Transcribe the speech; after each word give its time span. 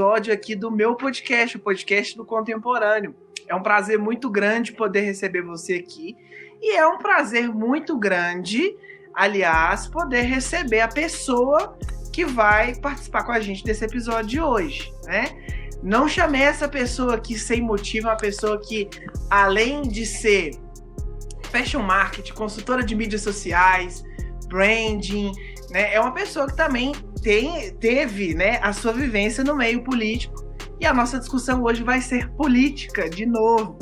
episódio 0.00 0.32
aqui 0.32 0.56
do 0.56 0.70
meu 0.70 0.94
podcast, 0.94 1.58
o 1.58 1.60
podcast 1.60 2.16
do 2.16 2.24
Contemporâneo. 2.24 3.14
É 3.46 3.54
um 3.54 3.62
prazer 3.62 3.98
muito 3.98 4.30
grande 4.30 4.72
poder 4.72 5.02
receber 5.02 5.42
você 5.42 5.74
aqui 5.74 6.16
e 6.58 6.74
é 6.74 6.86
um 6.86 6.96
prazer 6.96 7.50
muito 7.50 7.98
grande, 7.98 8.74
aliás, 9.12 9.88
poder 9.88 10.22
receber 10.22 10.80
a 10.80 10.88
pessoa 10.88 11.76
que 12.10 12.24
vai 12.24 12.74
participar 12.76 13.24
com 13.24 13.32
a 13.32 13.40
gente 13.40 13.62
desse 13.62 13.84
episódio 13.84 14.26
de 14.26 14.40
hoje, 14.40 14.90
né? 15.04 15.24
Não 15.82 16.08
chamei 16.08 16.42
essa 16.42 16.66
pessoa 16.66 17.16
aqui 17.16 17.38
sem 17.38 17.60
motivo, 17.60 18.08
uma 18.08 18.16
pessoa 18.16 18.58
que, 18.58 18.88
além 19.28 19.82
de 19.82 20.06
ser 20.06 20.52
fashion 21.50 21.82
marketing, 21.82 22.32
consultora 22.32 22.82
de 22.82 22.94
mídias 22.94 23.20
sociais, 23.20 24.02
branding, 24.48 25.30
né, 25.70 25.94
é 25.94 26.00
uma 26.00 26.12
pessoa 26.12 26.46
que 26.46 26.56
também 26.56 26.92
tem, 27.22 27.70
teve 27.74 28.34
né, 28.34 28.58
a 28.62 28.72
sua 28.72 28.92
vivência 28.92 29.44
no 29.44 29.54
meio 29.54 29.82
político. 29.84 30.34
E 30.80 30.86
a 30.86 30.94
nossa 30.94 31.18
discussão 31.18 31.62
hoje 31.62 31.82
vai 31.82 32.00
ser 32.00 32.30
política, 32.30 33.08
de 33.08 33.26
novo. 33.26 33.78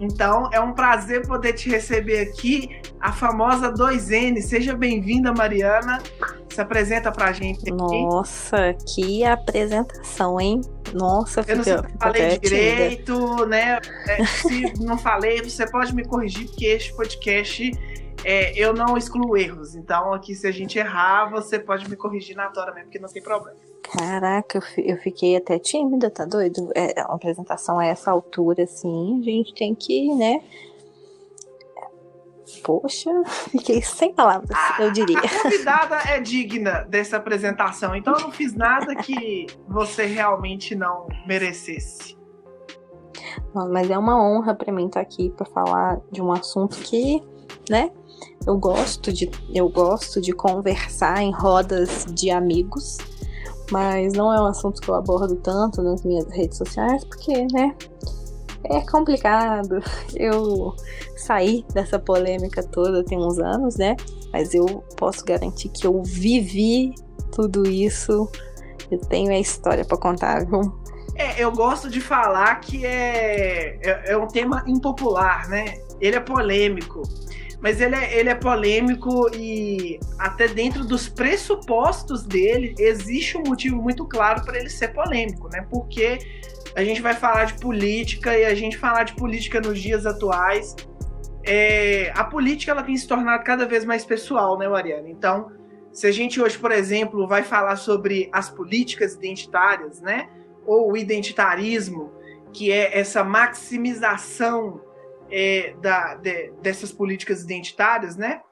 Então, 0.00 0.48
é 0.50 0.58
um 0.58 0.72
prazer 0.72 1.26
poder 1.26 1.52
te 1.52 1.68
receber 1.68 2.20
aqui, 2.20 2.80
a 2.98 3.12
famosa 3.12 3.70
2N. 3.70 4.40
Seja 4.40 4.74
bem-vinda, 4.74 5.30
Mariana. 5.30 6.02
Se 6.48 6.58
apresenta 6.58 7.12
pra 7.12 7.32
gente 7.32 7.60
aqui. 7.60 7.70
Nossa, 7.70 8.74
que 8.88 9.22
apresentação, 9.22 10.40
hein? 10.40 10.62
Nossa, 10.94 11.44
Eu 11.46 11.56
não 11.56 11.64
sei 11.64 11.76
se 11.76 11.84
falei 12.00 12.38
direito, 12.38 13.46
né? 13.46 13.78
É, 14.08 14.24
se 14.24 14.72
não 14.82 14.96
falei, 14.96 15.42
você 15.42 15.70
pode 15.70 15.94
me 15.94 16.02
corrigir, 16.04 16.46
porque 16.46 16.64
este 16.64 16.94
podcast 16.96 17.70
é, 18.24 18.58
eu 18.58 18.72
não 18.72 18.96
excluo 18.96 19.36
erros. 19.36 19.74
Então, 19.74 20.12
aqui, 20.12 20.34
se 20.34 20.46
a 20.46 20.52
gente 20.52 20.78
errar, 20.78 21.30
você 21.30 21.58
pode 21.58 21.88
me 21.88 21.96
corrigir 21.96 22.36
na 22.36 22.50
hora 22.54 22.72
mesmo, 22.72 22.86
porque 22.86 22.98
não 22.98 23.08
tem 23.08 23.22
problema. 23.22 23.56
Caraca, 23.82 24.62
eu 24.78 24.96
fiquei 24.98 25.36
até 25.36 25.58
tímida, 25.58 26.10
tá 26.10 26.24
doido? 26.24 26.70
É 26.74 27.02
uma 27.04 27.16
apresentação 27.16 27.78
a 27.78 27.86
essa 27.86 28.10
altura, 28.10 28.64
assim, 28.64 29.18
a 29.20 29.22
gente 29.24 29.54
tem 29.54 29.74
que, 29.74 30.14
né? 30.14 30.40
Poxa, 32.62 33.10
fiquei 33.50 33.82
sem 33.82 34.12
palavras, 34.12 34.50
a, 34.52 34.82
eu 34.82 34.92
diria. 34.92 35.18
A 35.18 35.42
convidada 35.42 35.96
é 36.08 36.20
digna 36.20 36.82
dessa 36.88 37.16
apresentação, 37.16 37.94
então 37.96 38.14
eu 38.14 38.20
não 38.20 38.30
fiz 38.30 38.54
nada 38.54 38.94
que 38.94 39.46
você 39.66 40.04
realmente 40.06 40.74
não 40.74 41.08
merecesse. 41.26 42.16
mas 43.54 43.90
é 43.90 43.98
uma 43.98 44.22
honra 44.22 44.54
para 44.54 44.72
mim 44.72 44.86
estar 44.86 45.00
aqui 45.00 45.30
para 45.30 45.46
falar 45.46 46.00
de 46.10 46.20
um 46.20 46.32
assunto 46.32 46.76
que, 46.78 47.22
né? 47.68 47.90
Eu 48.46 48.56
gosto 48.58 49.12
de 49.12 49.30
eu 49.54 49.68
gosto 49.68 50.20
de 50.20 50.32
conversar 50.32 51.22
em 51.22 51.32
rodas 51.32 52.06
de 52.06 52.30
amigos 52.30 52.98
mas 53.70 54.12
não 54.12 54.32
é 54.32 54.40
um 54.40 54.46
assunto 54.46 54.80
que 54.80 54.88
eu 54.88 54.94
abordo 54.94 55.36
tanto 55.36 55.82
nas 55.82 56.02
minhas 56.02 56.28
redes 56.30 56.58
sociais, 56.58 57.04
porque, 57.04 57.46
né, 57.52 57.74
é 58.64 58.80
complicado. 58.82 59.80
Eu 60.14 60.74
saí 61.16 61.64
dessa 61.72 61.98
polêmica 61.98 62.62
toda 62.62 63.04
tem 63.04 63.18
uns 63.18 63.38
anos, 63.38 63.76
né? 63.76 63.96
Mas 64.32 64.54
eu 64.54 64.84
posso 64.96 65.24
garantir 65.24 65.68
que 65.70 65.86
eu 65.86 66.02
vivi 66.02 66.94
tudo 67.32 67.68
isso. 67.68 68.30
Eu 68.90 68.98
tenho 68.98 69.30
a 69.30 69.38
história 69.38 69.84
para 69.84 69.96
contar, 69.96 70.46
viu? 70.46 70.60
É, 71.16 71.42
eu 71.42 71.50
gosto 71.50 71.90
de 71.90 72.00
falar 72.00 72.60
que 72.60 72.86
é, 72.86 73.78
é, 73.82 74.12
é 74.12 74.16
um 74.16 74.26
tema 74.26 74.62
impopular, 74.66 75.48
né? 75.48 75.80
Ele 76.00 76.16
é 76.16 76.20
polêmico. 76.20 77.02
Mas 77.62 77.80
ele 77.80 77.94
é, 77.94 78.18
ele 78.18 78.28
é 78.30 78.34
polêmico 78.34 79.28
e 79.34 80.00
até 80.18 80.48
dentro 80.48 80.84
dos 80.84 81.08
pressupostos 81.08 82.24
dele 82.24 82.74
existe 82.78 83.36
um 83.36 83.42
motivo 83.42 83.76
muito 83.82 84.06
claro 84.06 84.42
para 84.44 84.58
ele 84.58 84.70
ser 84.70 84.88
polêmico, 84.88 85.48
né? 85.48 85.66
Porque 85.70 86.18
a 86.74 86.82
gente 86.82 87.02
vai 87.02 87.14
falar 87.14 87.44
de 87.44 87.54
política 87.54 88.36
e 88.36 88.44
a 88.44 88.54
gente 88.54 88.78
falar 88.78 89.04
de 89.04 89.14
política 89.14 89.60
nos 89.60 89.78
dias 89.78 90.06
atuais. 90.06 90.74
É, 91.44 92.12
a 92.14 92.24
política 92.24 92.72
ela 92.72 92.82
tem 92.82 92.96
se 92.96 93.06
tornado 93.06 93.44
cada 93.44 93.66
vez 93.66 93.84
mais 93.84 94.04
pessoal, 94.04 94.58
né, 94.58 94.66
Mariana? 94.66 95.08
Então, 95.08 95.50
se 95.92 96.06
a 96.06 96.12
gente 96.12 96.40
hoje, 96.40 96.56
por 96.56 96.72
exemplo, 96.72 97.26
vai 97.26 97.42
falar 97.42 97.76
sobre 97.76 98.30
as 98.32 98.48
políticas 98.48 99.14
identitárias, 99.14 100.00
né? 100.00 100.28
Ou 100.64 100.92
o 100.92 100.96
identitarismo, 100.96 102.12
que 102.52 102.70
é 102.72 102.98
essa 102.98 103.24
maximização 103.24 104.80
é, 105.30 105.74
da, 105.80 106.14
de, 106.14 106.50
dessas 106.62 106.92
políticas 106.92 107.42
identitárias, 107.42 108.16
né? 108.16 108.42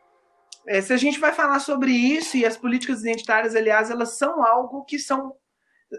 É, 0.66 0.80
se 0.82 0.92
a 0.92 0.96
gente 0.96 1.18
vai 1.18 1.32
falar 1.32 1.60
sobre 1.60 1.90
isso, 1.90 2.36
e 2.36 2.44
as 2.44 2.56
políticas 2.56 3.00
identitárias, 3.00 3.56
aliás, 3.56 3.90
elas 3.90 4.18
são 4.18 4.44
algo 4.44 4.84
que 4.84 4.98
são. 4.98 5.34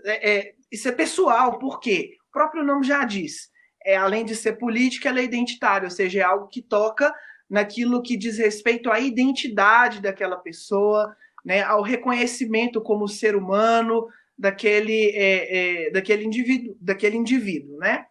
É, 0.06 0.32
é, 0.32 0.54
isso 0.72 0.88
é 0.88 0.92
pessoal, 0.92 1.58
por 1.58 1.80
quê? 1.80 2.18
O 2.30 2.32
próprio 2.32 2.64
nome 2.64 2.86
já 2.86 3.04
diz. 3.04 3.50
É, 3.84 3.96
além 3.96 4.24
de 4.24 4.36
ser 4.36 4.54
política, 4.54 5.10
ela 5.10 5.20
é 5.20 5.24
identitária, 5.24 5.86
ou 5.86 5.92
seja, 5.92 6.20
é 6.20 6.24
algo 6.24 6.48
que 6.48 6.62
toca 6.62 7.14
naquilo 7.50 8.04
que 8.04 8.16
diz 8.16 8.38
respeito 8.38 8.92
à 8.92 9.00
identidade 9.00 10.02
daquela 10.02 10.38
pessoa, 10.38 11.16
né, 11.44 11.64
ao 11.64 11.82
reconhecimento 11.82 12.82
como 12.82 13.08
ser 13.08 13.36
humano 13.36 14.08
daquele, 14.38 15.10
é, 15.16 15.88
é, 15.88 15.92
daquele 15.92 16.26
indivíduo, 16.26 16.78
daquele 16.80 17.18
indivíduo, 17.18 17.78
né? 17.78 18.06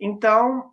Então, 0.00 0.71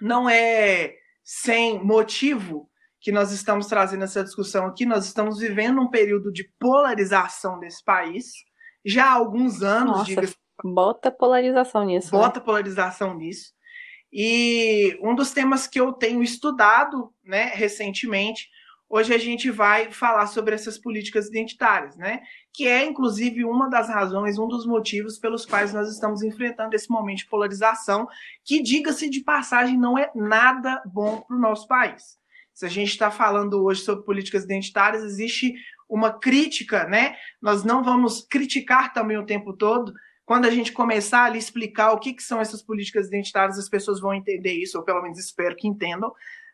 não 0.00 0.28
é 0.28 0.94
sem 1.24 1.82
motivo 1.82 2.70
que 3.00 3.12
nós 3.12 3.32
estamos 3.32 3.66
trazendo 3.66 4.04
essa 4.04 4.24
discussão 4.24 4.66
aqui. 4.66 4.84
Nós 4.84 5.06
estamos 5.06 5.38
vivendo 5.38 5.80
um 5.80 5.90
período 5.90 6.32
de 6.32 6.50
polarização 6.58 7.58
desse 7.58 7.84
país 7.84 8.32
já 8.84 9.06
há 9.06 9.12
alguns 9.12 9.62
anos. 9.62 9.98
Nossa, 9.98 10.04
diga 10.04 10.28
bota 10.64 11.10
polarização 11.10 11.84
nisso. 11.84 12.14
Né? 12.14 12.20
Bota 12.20 12.40
né? 12.40 12.44
polarização 12.46 13.16
nisso. 13.16 13.52
E 14.12 14.98
um 15.02 15.14
dos 15.14 15.30
temas 15.30 15.66
que 15.66 15.80
eu 15.80 15.92
tenho 15.92 16.22
estudado 16.22 17.12
né, 17.24 17.50
recentemente 17.54 18.48
Hoje 18.88 19.12
a 19.12 19.18
gente 19.18 19.50
vai 19.50 19.90
falar 19.90 20.28
sobre 20.28 20.54
essas 20.54 20.78
políticas 20.78 21.26
identitárias, 21.26 21.96
né? 21.96 22.22
Que 22.52 22.68
é, 22.68 22.84
inclusive, 22.84 23.44
uma 23.44 23.68
das 23.68 23.88
razões, 23.88 24.38
um 24.38 24.46
dos 24.46 24.64
motivos 24.64 25.18
pelos 25.18 25.44
quais 25.44 25.74
nós 25.74 25.92
estamos 25.92 26.22
enfrentando 26.22 26.74
esse 26.74 26.88
momento 26.88 27.18
de 27.18 27.26
polarização, 27.26 28.06
que, 28.44 28.62
diga-se 28.62 29.10
de 29.10 29.20
passagem, 29.20 29.76
não 29.76 29.98
é 29.98 30.10
nada 30.14 30.80
bom 30.86 31.20
para 31.20 31.36
o 31.36 31.40
nosso 31.40 31.66
país. 31.66 32.16
Se 32.54 32.64
a 32.64 32.68
gente 32.68 32.90
está 32.90 33.10
falando 33.10 33.64
hoje 33.64 33.82
sobre 33.82 34.04
políticas 34.04 34.44
identitárias, 34.44 35.02
existe 35.02 35.54
uma 35.88 36.12
crítica, 36.18 36.84
né? 36.86 37.16
Nós 37.42 37.64
não 37.64 37.82
vamos 37.82 38.24
criticar 38.24 38.92
também 38.92 39.18
o 39.18 39.26
tempo 39.26 39.52
todo. 39.52 39.92
Quando 40.24 40.46
a 40.46 40.50
gente 40.50 40.72
começar 40.72 41.32
a 41.32 41.36
explicar 41.36 41.92
o 41.92 41.98
que, 41.98 42.14
que 42.14 42.22
são 42.22 42.40
essas 42.40 42.62
políticas 42.62 43.08
identitárias, 43.08 43.58
as 43.58 43.68
pessoas 43.68 44.00
vão 44.00 44.14
entender 44.14 44.52
isso, 44.52 44.78
ou 44.78 44.84
pelo 44.84 45.02
menos 45.02 45.18
espero 45.18 45.56
que 45.56 45.66
entendam, 45.66 46.12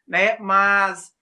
né? 0.09 0.39
Mas 0.39 1.13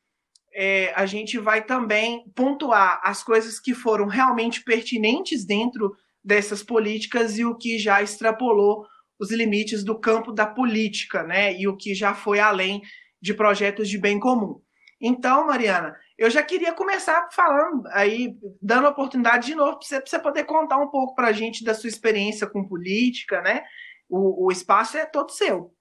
é, 0.53 0.93
a 0.95 1.07
gente 1.07 1.39
vai 1.39 1.65
também 1.65 2.25
pontuar 2.35 3.01
as 3.03 3.23
coisas 3.23 3.61
que 3.61 3.75
foram 3.75 4.07
realmente 4.07 4.63
pertinentes 4.63 5.45
dentro 5.45 5.95
dessas 6.23 6.63
políticas 6.63 7.39
e 7.39 7.45
o 7.45 7.57
que 7.57 7.79
já 7.79 8.03
extrapolou 8.03 8.87
os 9.19 9.31
limites 9.31 9.85
do 9.85 9.99
campo 9.99 10.33
da 10.33 10.47
política, 10.47 11.23
né? 11.23 11.55
E 11.59 11.69
o 11.69 11.77
que 11.77 11.95
já 11.95 12.15
foi 12.15 12.41
além 12.41 12.83
de 13.21 13.35
projetos 13.35 13.89
de 13.89 13.99
bem 13.99 14.19
comum. 14.19 14.61
Então, 15.01 15.47
Mariana, 15.47 15.97
eu 16.19 16.29
já 16.29 16.43
queria 16.43 16.73
começar 16.73 17.29
falando 17.33 17.87
aí, 17.89 18.37
dando 18.61 18.89
oportunidade 18.89 19.47
de 19.47 19.55
novo 19.55 19.79
para 19.79 19.87
você, 19.87 20.01
você, 20.01 20.19
poder 20.19 20.45
contar 20.45 20.79
um 20.79 20.89
pouco 20.89 21.15
para 21.15 21.29
a 21.29 21.33
gente 21.33 21.65
da 21.65 21.73
sua 21.73 21.89
experiência 21.89 22.47
com 22.47 22.69
política, 22.69 23.41
né? 23.41 23.63
O, 24.09 24.47
o 24.47 24.53
espaço 24.53 24.99
é 24.99 25.07
todo 25.07 25.31
seu. 25.31 25.75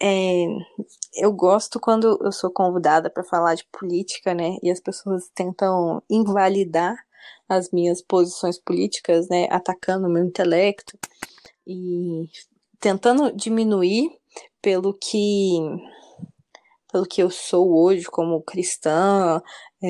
É, 0.00 0.46
eu 1.16 1.32
gosto 1.32 1.80
quando 1.80 2.18
eu 2.22 2.32
sou 2.32 2.50
convidada 2.50 3.10
para 3.10 3.24
falar 3.24 3.54
de 3.54 3.64
política, 3.72 4.34
né? 4.34 4.56
E 4.62 4.70
as 4.70 4.80
pessoas 4.80 5.30
tentam 5.34 6.02
invalidar 6.10 6.96
as 7.48 7.70
minhas 7.70 8.02
posições 8.02 8.58
políticas, 8.58 9.28
né? 9.28 9.46
Atacando 9.50 10.06
o 10.06 10.10
meu 10.10 10.24
intelecto 10.24 10.98
e 11.66 12.28
tentando 12.80 13.32
diminuir 13.32 14.10
pelo 14.60 14.94
que 14.94 15.58
pelo 16.92 17.06
que 17.06 17.20
eu 17.20 17.28
sou 17.28 17.76
hoje 17.76 18.04
como 18.04 18.40
cristã, 18.42 19.42
é, 19.82 19.88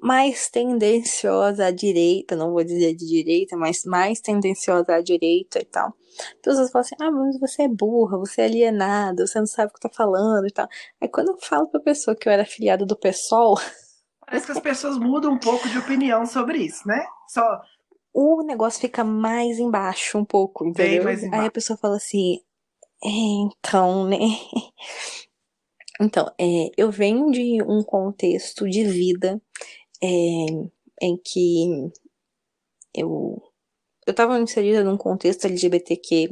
mais 0.00 0.48
tendenciosa 0.48 1.66
à 1.66 1.70
direita, 1.70 2.36
não 2.36 2.52
vou 2.52 2.64
dizer 2.64 2.94
de 2.94 3.06
direita, 3.06 3.56
mas 3.56 3.84
mais 3.84 4.20
tendenciosa 4.20 4.94
à 4.94 5.00
direita 5.02 5.58
e 5.58 5.64
tal. 5.64 5.92
Pessoas 6.42 6.70
falam 6.70 6.84
assim, 6.84 6.94
ah, 7.00 7.10
mas 7.10 7.38
você 7.38 7.62
é 7.62 7.68
burra, 7.68 8.18
você 8.18 8.42
é 8.42 8.44
alienada, 8.44 9.26
você 9.26 9.38
não 9.38 9.46
sabe 9.46 9.70
o 9.70 9.74
que 9.74 9.80
tá 9.80 9.88
falando 9.88 10.46
e 10.46 10.50
tal. 10.50 10.68
Aí 11.00 11.08
quando 11.08 11.32
eu 11.32 11.38
falo 11.38 11.68
pra 11.68 11.80
pessoa 11.80 12.16
que 12.16 12.28
eu 12.28 12.32
era 12.32 12.42
afiliada 12.42 12.86
do 12.86 12.96
PSOL... 12.96 13.56
Parece 14.24 14.46
que 14.46 14.52
as 14.52 14.60
pessoas 14.60 14.96
mudam 14.96 15.32
um 15.32 15.38
pouco 15.38 15.68
de 15.68 15.76
opinião 15.76 16.24
sobre 16.24 16.58
isso, 16.58 16.86
né? 16.86 17.04
Só... 17.28 17.60
O 18.14 18.42
negócio 18.42 18.80
fica 18.80 19.02
mais 19.02 19.58
embaixo 19.58 20.18
um 20.18 20.24
pouco, 20.24 20.66
entendeu? 20.66 20.96
Bem 20.96 21.04
mais 21.04 21.22
embaixo. 21.22 21.42
Aí 21.42 21.48
a 21.48 21.50
pessoa 21.50 21.78
fala 21.78 21.96
assim, 21.96 22.40
é, 23.02 23.08
então, 23.08 24.06
né? 24.06 24.18
Então, 26.00 26.26
é, 26.36 26.70
eu 26.76 26.90
venho 26.90 27.30
de 27.30 27.62
um 27.62 27.82
contexto 27.82 28.68
de 28.68 28.82
vida 28.84 29.40
é, 30.02 30.06
em 31.02 31.16
que 31.16 31.92
eu 32.94 33.42
eu 34.06 34.10
estava 34.10 34.38
inserida 34.40 34.82
num 34.82 34.96
contexto 34.96 35.44
LGBTQ+, 35.46 36.28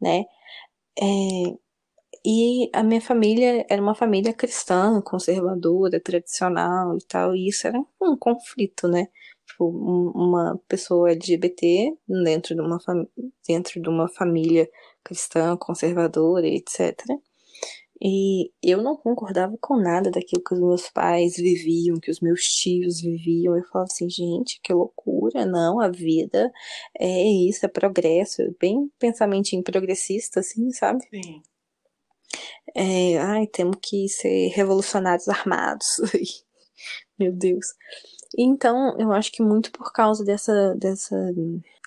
né? 0.00 0.24
É, 1.00 1.04
e 2.24 2.70
a 2.72 2.82
minha 2.82 3.00
família 3.00 3.66
era 3.68 3.82
uma 3.82 3.94
família 3.94 4.32
cristã, 4.32 5.00
conservadora, 5.02 6.00
tradicional 6.00 6.96
e 6.96 7.04
tal, 7.06 7.34
e 7.36 7.48
isso 7.48 7.66
era 7.66 7.78
um 8.00 8.16
conflito, 8.16 8.88
né? 8.88 9.08
Tipo, 9.46 9.68
uma 9.68 10.58
pessoa 10.68 11.10
LGBT 11.12 11.94
dentro 12.08 12.54
de 12.54 12.60
uma, 12.60 12.78
dentro 13.46 13.82
de 13.82 13.88
uma 13.88 14.08
família 14.08 14.70
cristã, 15.04 15.56
conservadora, 15.56 16.46
etc. 16.46 16.96
E 18.04 18.50
eu 18.60 18.82
não 18.82 18.96
concordava 18.96 19.56
com 19.60 19.76
nada 19.76 20.10
daquilo 20.10 20.42
que 20.42 20.54
os 20.54 20.60
meus 20.60 20.90
pais 20.90 21.36
viviam, 21.36 22.00
que 22.00 22.10
os 22.10 22.18
meus 22.18 22.40
tios 22.40 23.00
viviam. 23.00 23.56
Eu 23.56 23.62
falava 23.64 23.88
assim, 23.88 24.10
gente, 24.10 24.60
que 24.60 24.72
loucura, 24.72 25.46
não, 25.46 25.80
a 25.80 25.88
vida 25.88 26.50
é 26.98 27.22
isso, 27.48 27.64
é 27.64 27.68
progresso. 27.68 28.42
Bem 28.58 28.90
pensamentinho 28.98 29.62
progressista, 29.62 30.40
assim, 30.40 30.72
sabe? 30.72 31.04
Sim. 31.10 31.42
É, 32.74 33.18
ai, 33.18 33.46
temos 33.46 33.76
que 33.80 34.08
ser 34.08 34.48
revolucionários 34.48 35.28
armados. 35.28 35.86
Meu 37.16 37.32
Deus. 37.32 37.66
Então, 38.36 38.98
eu 38.98 39.12
acho 39.12 39.30
que 39.30 39.42
muito 39.44 39.70
por 39.70 39.92
causa 39.92 40.24
dessa, 40.24 40.74
dessa 40.74 41.14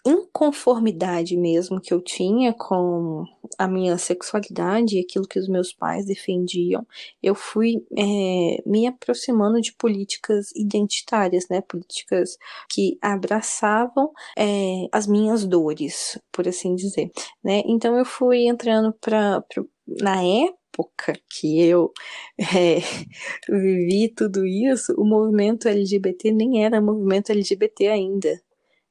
inconformidade 0.06 1.36
mesmo 1.36 1.81
que 1.81 1.92
eu 1.94 2.00
tinha 2.00 2.54
com 2.54 3.25
a 3.57 3.68
minha 3.68 3.98
sexualidade 3.98 4.98
e 4.98 5.00
aquilo 5.00 5.28
que 5.28 5.40
os 5.40 5.48
meus 5.48 5.74
pais 5.74 6.06
defendiam, 6.06 6.86
eu 7.24 7.34
fui 7.34 7.84
é, 7.98 8.62
me 8.66 8.86
aproximando 8.86 9.60
de 9.60 9.74
políticas 9.74 10.52
identitárias, 10.56 11.48
né? 11.50 11.62
Políticas 11.62 12.38
que 12.69 12.98
abraçavam 13.02 14.12
é, 14.38 14.88
as 14.92 15.07
minhas 15.07 15.44
dores, 15.46 16.19
por 16.31 16.48
assim 16.48 16.75
dizer, 16.75 17.10
né? 17.44 17.63
Então 17.66 17.98
eu 17.98 18.06
fui 18.06 18.48
entrando 18.48 18.94
para 19.01 19.44
na 19.88 20.22
época 20.24 21.19
que 21.30 21.62
eu 21.62 21.92
é, 22.40 22.80
vivi 23.50 24.10
tudo 24.10 24.46
isso, 24.46 24.94
o 24.98 25.06
movimento 25.06 25.68
LGBT 25.68 26.31
nem 26.31 26.63
era 26.63 26.81
movimento 26.81 27.31
LGBT 27.31 27.88
ainda 27.88 28.40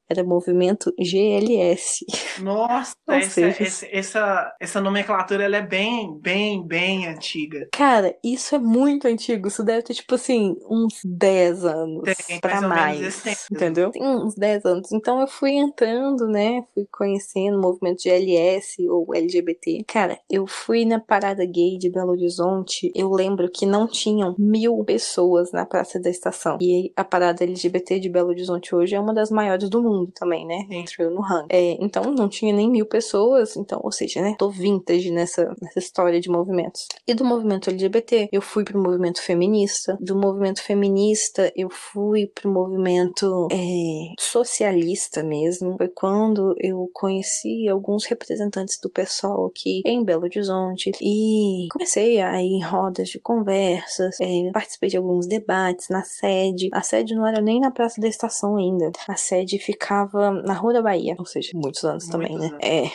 era 0.08 0.22
movimento 0.22 0.92
GLS. 0.98 2.04
Nossa, 2.40 2.94
essa, 3.08 3.30
seja... 3.30 3.62
essa, 3.62 3.86
essa, 3.90 4.56
essa, 4.60 4.80
nomenclatura 4.80 5.44
ela 5.44 5.56
é 5.56 5.62
bem, 5.62 6.18
bem, 6.20 6.66
bem 6.66 7.06
antiga. 7.06 7.68
Cara, 7.72 8.14
isso 8.22 8.54
é 8.54 8.58
muito 8.58 9.08
antigo. 9.08 9.48
Isso 9.48 9.64
deve 9.64 9.82
ter, 9.82 9.94
tipo 9.94 10.14
assim, 10.14 10.56
uns 10.68 11.00
10 11.04 11.64
anos 11.64 12.02
Tem, 12.26 12.40
pra 12.40 12.60
mais. 12.60 13.24
mais 13.24 13.46
entendeu? 13.50 13.90
Tem 13.90 14.02
uns 14.02 14.34
10 14.34 14.64
anos. 14.64 14.92
Então 14.92 15.20
eu 15.20 15.26
fui 15.26 15.52
entrando, 15.52 16.26
né? 16.26 16.62
Fui 16.74 16.86
conhecendo 16.92 17.58
o 17.58 17.62
movimento 17.62 18.02
GLS 18.02 18.86
ou 18.88 19.14
LGBT. 19.14 19.84
Cara, 19.86 20.18
eu 20.30 20.46
fui 20.46 20.84
na 20.84 21.00
parada 21.00 21.44
gay 21.46 21.78
de 21.78 21.90
Belo 21.90 22.10
Horizonte. 22.10 22.92
Eu 22.94 23.10
lembro 23.10 23.50
que 23.50 23.64
não 23.64 23.86
tinham 23.86 24.34
mil 24.38 24.84
pessoas 24.84 25.50
na 25.52 25.64
Praça 25.64 25.98
da 25.98 26.10
Estação. 26.10 26.58
E 26.60 26.92
a 26.94 27.04
parada 27.04 27.44
LGBT 27.44 27.98
de 27.98 28.08
Belo 28.08 28.28
Horizonte 28.28 28.74
hoje 28.74 28.94
é 28.94 29.00
uma 29.00 29.14
das 29.14 29.30
maiores 29.30 29.68
do 29.70 29.82
mundo 29.82 29.93
mundo 29.94 30.12
também, 30.14 30.46
né? 30.46 30.66
Entrou 30.70 31.10
no 31.10 31.20
ranking. 31.20 31.48
É, 31.50 31.76
então 31.80 32.04
não 32.12 32.28
tinha 32.28 32.52
nem 32.52 32.70
mil 32.70 32.86
pessoas, 32.86 33.56
então, 33.56 33.80
ou 33.82 33.92
seja, 33.92 34.20
né? 34.20 34.34
Tô 34.38 34.50
vintage 34.50 35.10
nessa, 35.10 35.54
nessa 35.60 35.78
história 35.78 36.20
de 36.20 36.28
movimentos. 36.28 36.86
E 37.06 37.14
do 37.14 37.24
movimento 37.24 37.70
LGBT, 37.70 38.28
eu 38.32 38.42
fui 38.42 38.64
pro 38.64 38.80
movimento 38.80 39.22
feminista. 39.22 39.96
Do 40.00 40.16
movimento 40.16 40.62
feminista, 40.62 41.52
eu 41.56 41.68
fui 41.70 42.26
pro 42.26 42.50
movimento 42.50 43.48
é, 43.50 44.14
socialista 44.18 45.22
mesmo. 45.22 45.76
Foi 45.76 45.88
quando 45.88 46.54
eu 46.58 46.88
conheci 46.92 47.68
alguns 47.68 48.04
representantes 48.04 48.78
do 48.80 48.90
pessoal 48.90 49.46
aqui 49.46 49.82
em 49.84 50.04
Belo 50.04 50.24
Horizonte 50.24 50.90
e 51.00 51.68
comecei 51.70 52.20
a 52.20 52.42
ir 52.42 52.54
em 52.54 52.62
rodas 52.62 53.08
de 53.08 53.18
conversas, 53.18 54.20
é, 54.20 54.50
participei 54.52 54.88
de 54.88 54.96
alguns 54.96 55.26
debates 55.26 55.88
na 55.88 56.02
sede. 56.02 56.68
A 56.72 56.82
sede 56.82 57.14
não 57.14 57.26
era 57.26 57.40
nem 57.40 57.60
na 57.60 57.70
Praça 57.70 58.00
da 58.00 58.08
Estação 58.08 58.56
ainda. 58.56 58.90
A 59.08 59.16
sede 59.16 59.58
ficava 59.58 59.83
ficava 59.84 60.30
na 60.30 60.54
Rua 60.54 60.72
da 60.72 60.82
Bahia, 60.82 61.14
ou 61.18 61.26
seja, 61.26 61.50
muitos 61.54 61.84
anos 61.84 62.08
também, 62.08 62.36
né? 62.38 62.46
Anos. 62.46 62.58
É. 62.62 62.90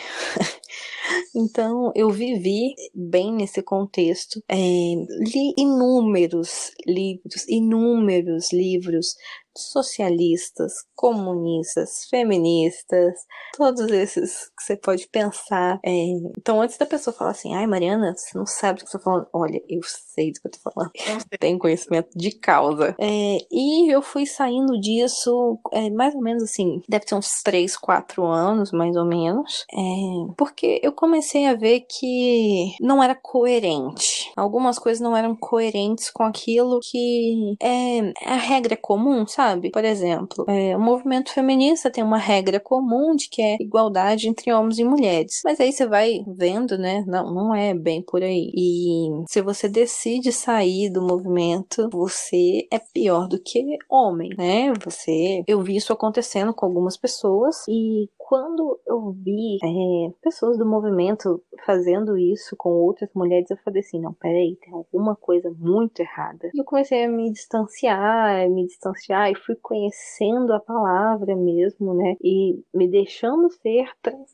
Então, 1.34 1.92
eu 1.94 2.10
vivi 2.10 2.74
bem 2.94 3.32
nesse 3.32 3.62
contexto. 3.62 4.42
É, 4.48 4.56
li 4.56 5.54
inúmeros 5.56 6.72
livros, 6.86 7.46
inúmeros 7.48 8.52
livros 8.52 9.14
socialistas, 9.56 10.72
comunistas, 10.94 12.06
feministas, 12.08 13.14
todos 13.56 13.90
esses 13.90 14.48
que 14.56 14.62
você 14.62 14.76
pode 14.76 15.08
pensar. 15.08 15.80
É... 15.84 15.90
Então, 16.38 16.60
antes 16.60 16.78
da 16.78 16.86
pessoa 16.86 17.14
falar 17.14 17.30
assim, 17.32 17.54
ai, 17.54 17.66
Mariana, 17.66 18.14
você 18.16 18.36
não 18.36 18.46
sabe 18.46 18.78
do 18.78 18.84
que 18.84 18.90
você 18.90 18.98
tá 18.98 19.04
falando. 19.04 19.26
Olha, 19.32 19.60
eu 19.68 19.80
sei 19.82 20.32
do 20.32 20.40
que 20.40 20.48
eu 20.48 20.52
tô 20.52 20.58
falando. 20.70 20.90
Tenho 21.38 21.58
conhecimento 21.58 22.10
de 22.16 22.30
causa. 22.32 22.94
É... 22.98 23.38
E 23.50 23.92
eu 23.92 24.02
fui 24.02 24.26
saindo 24.26 24.80
disso, 24.80 25.58
é, 25.72 25.90
mais 25.90 26.14
ou 26.14 26.22
menos 26.22 26.42
assim, 26.42 26.82
deve 26.88 27.04
ter 27.04 27.14
uns 27.14 27.42
3, 27.42 27.76
4 27.76 28.24
anos, 28.26 28.72
mais 28.72 28.96
ou 28.96 29.04
menos. 29.04 29.64
É, 29.72 30.34
porque 30.60 30.78
eu 30.82 30.92
comecei 30.92 31.46
a 31.46 31.54
ver 31.54 31.86
que 31.88 32.74
não 32.82 33.02
era 33.02 33.14
coerente. 33.14 34.30
Algumas 34.36 34.78
coisas 34.78 35.00
não 35.00 35.16
eram 35.16 35.34
coerentes 35.34 36.10
com 36.10 36.22
aquilo 36.22 36.80
que 36.82 37.56
é 37.62 38.12
a 38.26 38.36
regra 38.36 38.76
comum, 38.76 39.26
sabe? 39.26 39.70
Por 39.70 39.84
exemplo, 39.84 40.44
é, 40.46 40.76
o 40.76 40.80
movimento 40.80 41.32
feminista 41.32 41.90
tem 41.90 42.04
uma 42.04 42.18
regra 42.18 42.60
comum 42.60 43.16
de 43.16 43.30
que 43.30 43.40
é 43.40 43.56
igualdade 43.58 44.28
entre 44.28 44.52
homens 44.52 44.78
e 44.78 44.84
mulheres. 44.84 45.40
Mas 45.42 45.58
aí 45.58 45.72
você 45.72 45.86
vai 45.86 46.22
vendo, 46.26 46.76
né? 46.76 47.02
Não, 47.06 47.32
não 47.32 47.54
é 47.54 47.72
bem 47.72 48.02
por 48.02 48.22
aí. 48.22 48.52
E 48.54 49.08
se 49.30 49.40
você 49.40 49.66
decide 49.66 50.30
sair 50.30 50.90
do 50.90 51.00
movimento, 51.00 51.88
você 51.90 52.66
é 52.70 52.78
pior 52.78 53.26
do 53.28 53.40
que 53.40 53.78
homem, 53.88 54.28
né? 54.36 54.74
Você. 54.84 55.42
Eu 55.46 55.62
vi 55.62 55.76
isso 55.76 55.92
acontecendo 55.92 56.52
com 56.52 56.66
algumas 56.66 56.98
pessoas 56.98 57.56
e 57.66 58.10
quando 58.30 58.80
eu 58.86 59.10
vi 59.10 59.58
é, 59.60 60.12
pessoas 60.22 60.56
do 60.56 60.64
movimento 60.64 61.42
fazendo 61.66 62.16
isso 62.16 62.54
com 62.56 62.70
outras 62.70 63.10
mulheres, 63.12 63.50
eu 63.50 63.56
falei 63.56 63.80
assim, 63.80 64.00
não, 64.00 64.12
peraí, 64.12 64.56
tem 64.62 64.72
alguma 64.72 65.16
coisa 65.16 65.50
muito 65.58 65.98
errada. 65.98 66.48
E 66.54 66.60
eu 66.60 66.64
comecei 66.64 67.06
a 67.06 67.08
me 67.08 67.32
distanciar, 67.32 68.48
me 68.48 68.68
distanciar 68.68 69.32
e 69.32 69.34
fui 69.34 69.56
conhecendo 69.56 70.52
a 70.52 70.60
palavra 70.60 71.34
mesmo, 71.34 71.92
né? 71.92 72.14
E 72.22 72.62
me 72.72 72.86
deixando 72.86 73.50
ser 73.50 73.90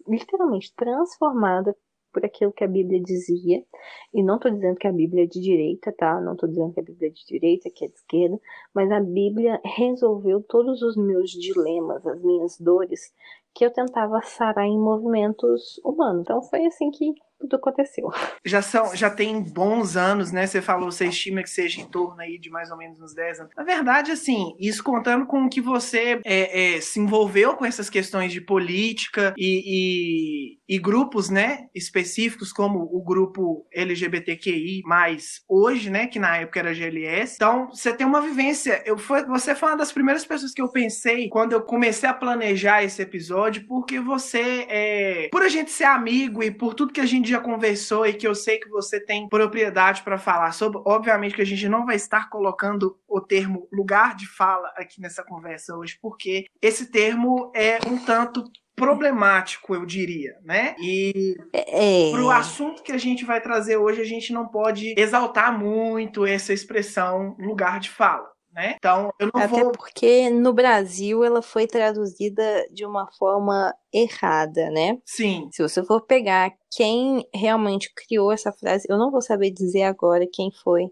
literalmente 0.07 0.75
transformada 0.77 1.75
por 2.13 2.23
aquilo 2.23 2.53
que 2.53 2.65
a 2.65 2.69
Bíblia 2.69 3.01
dizia. 3.01 3.65
E 4.13 4.23
não 4.23 4.37
estou 4.37 4.51
dizendo 4.51 4.77
que 4.77 4.87
a 4.87 4.93
Bíblia 4.93 5.25
é 5.25 5.27
de 5.27 5.41
direita, 5.41 5.91
tá? 5.93 6.21
Não 6.21 6.33
estou 6.33 6.49
dizendo 6.49 6.73
que 6.75 6.81
a 6.81 6.83
Bíblia 6.83 7.09
é 7.09 7.13
de 7.13 7.25
direita, 7.27 7.71
que 7.71 7.87
é 7.87 7.89
de 7.89 7.95
esquerda, 7.95 8.39
mas 8.75 8.91
a 8.91 9.01
Bíblia 9.01 9.59
resolveu 9.65 10.43
todos 10.43 10.83
os 10.83 10.97
meus 10.97 11.31
dilemas, 11.31 12.07
as 12.07 12.23
minhas 12.23 12.59
dores, 12.61 13.13
que 13.57 13.65
eu 13.65 13.73
tentava 13.73 14.21
sarar 14.21 14.67
em 14.67 14.79
movimentos 14.79 15.81
humanos. 15.83 16.21
Então 16.21 16.43
foi 16.43 16.67
assim 16.67 16.91
que 16.91 17.15
tudo 17.39 17.57
aconteceu. 17.57 18.09
Já 18.45 18.63
são, 18.63 18.95
já 18.95 19.11
tem 19.11 19.43
bons 19.43 19.97
anos, 19.97 20.31
né? 20.31 20.47
Você 20.47 20.63
falou, 20.63 20.91
você 20.91 21.07
estima 21.07 21.43
que 21.43 21.51
seja 21.51 21.81
em 21.81 21.85
torno 21.85 22.21
aí 22.21 22.39
de 22.39 22.49
mais 22.49 22.71
ou 22.71 22.77
menos 22.77 23.01
uns 23.01 23.13
10 23.13 23.41
anos. 23.41 23.53
Na 23.57 23.65
verdade, 23.65 24.13
assim, 24.13 24.55
isso 24.61 24.85
contando 24.85 25.27
com 25.27 25.49
que 25.49 25.61
você 25.61 26.21
é, 26.25 26.77
é, 26.77 26.81
se 26.81 27.01
envolveu 27.01 27.57
com 27.57 27.65
essas 27.65 27.91
questões 27.91 28.33
de 28.33 28.41
política 28.41 29.35
e, 29.37 30.59
e, 30.69 30.77
e, 30.77 30.79
grupos, 30.79 31.29
né, 31.29 31.67
específicos, 31.75 32.53
como 32.53 32.79
o 32.79 33.03
grupo 33.03 33.67
LGBTQI, 33.75 34.83
mais 34.85 35.43
hoje, 35.49 35.91
né, 35.91 36.07
que 36.07 36.21
na 36.21 36.37
época 36.37 36.61
era 36.61 36.73
GLS. 36.73 37.35
Então, 37.35 37.69
você 37.69 37.93
tem 37.93 38.07
uma 38.07 38.21
vivência. 38.21 38.81
Eu 38.87 38.97
foi, 38.97 39.25
você 39.25 39.57
foi 39.57 39.71
uma 39.71 39.79
das 39.79 39.91
primeiras 39.91 40.25
pessoas 40.25 40.53
que 40.53 40.63
eu 40.63 40.69
pensei 40.69 41.29
quando 41.29 41.53
eu 41.53 41.63
comecei 41.63 42.09
a 42.09 42.15
planejar 42.15 42.85
esse 42.85 43.03
episódio, 43.03 43.46
porque 43.61 44.01
você, 44.01 44.67
é, 44.69 45.29
por 45.31 45.43
a 45.43 45.49
gente 45.49 45.71
ser 45.71 45.85
amigo 45.85 46.43
e 46.43 46.51
por 46.51 46.75
tudo 46.75 46.93
que 46.93 47.01
a 47.01 47.07
gente 47.07 47.29
já 47.29 47.41
conversou 47.41 48.07
e 48.07 48.13
que 48.13 48.27
eu 48.27 48.35
sei 48.35 48.59
que 48.59 48.69
você 48.69 49.01
tem 49.01 49.29
propriedade 49.29 50.03
para 50.03 50.19
falar 50.19 50.53
sobre. 50.53 50.81
Obviamente 50.85 51.35
que 51.35 51.43
a 51.43 51.47
gente 51.47 51.69
não 51.69 51.87
vai 51.87 51.97
estar 51.97 52.29
colocando 52.29 52.99
o 53.09 53.21
termo 53.21 53.69
lugar 53.73 54.15
de 54.15 54.27
fala 54.27 54.69
aqui 54.77 55.01
nessa 55.01 55.23
conversa 55.23 55.77
hoje, 55.77 55.99
porque 56.01 56.47
esse 56.61 56.91
termo 56.91 57.51
é 57.55 57.79
um 57.87 57.99
tanto 57.99 58.45
problemático, 58.77 59.75
eu 59.75 59.87
diria, 59.87 60.37
né? 60.45 60.77
E 60.79 61.35
é... 61.53 62.11
para 62.11 62.23
o 62.23 62.31
assunto 62.31 62.83
que 62.83 62.93
a 62.93 62.99
gente 62.99 63.25
vai 63.25 63.41
trazer 63.41 63.79
hoje, 63.79 64.03
a 64.03 64.05
gente 64.05 64.33
não 64.35 64.47
pode 64.47 64.95
exaltar 64.99 65.59
muito 65.59 66.27
essa 66.27 66.53
expressão 66.53 67.35
lugar 67.39 67.81
de 67.81 67.89
fala 67.89 68.36
né? 68.57 68.75
Então, 68.79 69.13
eu 69.21 69.29
não 69.33 69.43
Até 69.43 69.63
vou. 69.63 69.73
porque 69.73 70.31
no 70.31 70.55
Brasil 70.55 71.23
ela 71.23 71.43
foi 71.43 71.67
traduzida 71.67 72.67
de 72.73 72.87
uma 72.87 73.07
forma 73.19 73.75
errada, 73.93 74.71
né? 74.71 74.99
Sim. 75.05 75.51
Se 75.53 75.63
você 75.63 75.85
for 75.85 76.01
pegar 76.01 76.51
quem 76.75 77.29
realmente 77.35 77.93
criou 77.95 78.33
essa 78.33 78.51
frase, 78.51 78.87
eu 78.89 78.97
não 78.97 79.11
vou 79.11 79.21
saber 79.21 79.51
dizer 79.51 79.83
agora 79.83 80.27
quem 80.33 80.51
foi 80.51 80.87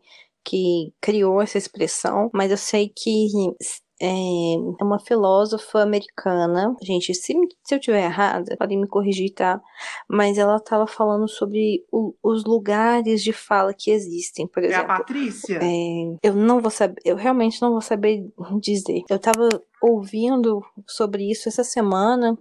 que 0.45 0.93
criou 1.01 1.41
essa 1.41 1.57
expressão, 1.57 2.31
mas 2.35 2.51
eu 2.51 2.59
sei 2.59 2.93
que 2.95 3.29
é, 4.01 4.07
é 4.07 4.85
uma 4.85 4.99
filósofa 4.99 5.81
americana. 5.81 6.75
Gente, 6.83 7.15
se, 7.15 7.35
se 7.63 7.75
eu 7.75 7.81
tiver 7.81 8.05
errada, 8.05 8.57
podem 8.57 8.81
me 8.81 8.89
corrigir, 8.89 9.33
tá? 9.33 9.61
Mas 10.09 10.37
ela 10.37 10.57
estava 10.57 10.87
falando 10.87 11.29
sobre 11.29 11.85
o, 11.93 12.15
os 12.23 12.45
lugares 12.45 13.23
de 13.23 13.33
fala 13.33 13.73
que 13.73 13.91
existem, 13.91 14.47
por 14.47 14.65
exemplo. 14.65 14.83
É 14.83 14.85
a 14.85 14.99
Patrícia? 14.99 15.59
É, 15.63 16.17
eu 16.23 16.35
não 16.35 16.61
vou 16.61 16.71
saber, 16.71 17.01
eu 17.05 17.17
realmente 17.17 17.63
não 17.63 17.71
vou 17.71 17.81
saber 17.81 18.27
dizer. 18.61 19.03
Eu 19.09 19.17
estava 19.17 19.49
ouvindo 19.81 20.65
sobre 20.87 21.31
isso 21.31 21.49
essa 21.49 21.63
semana 21.63 22.37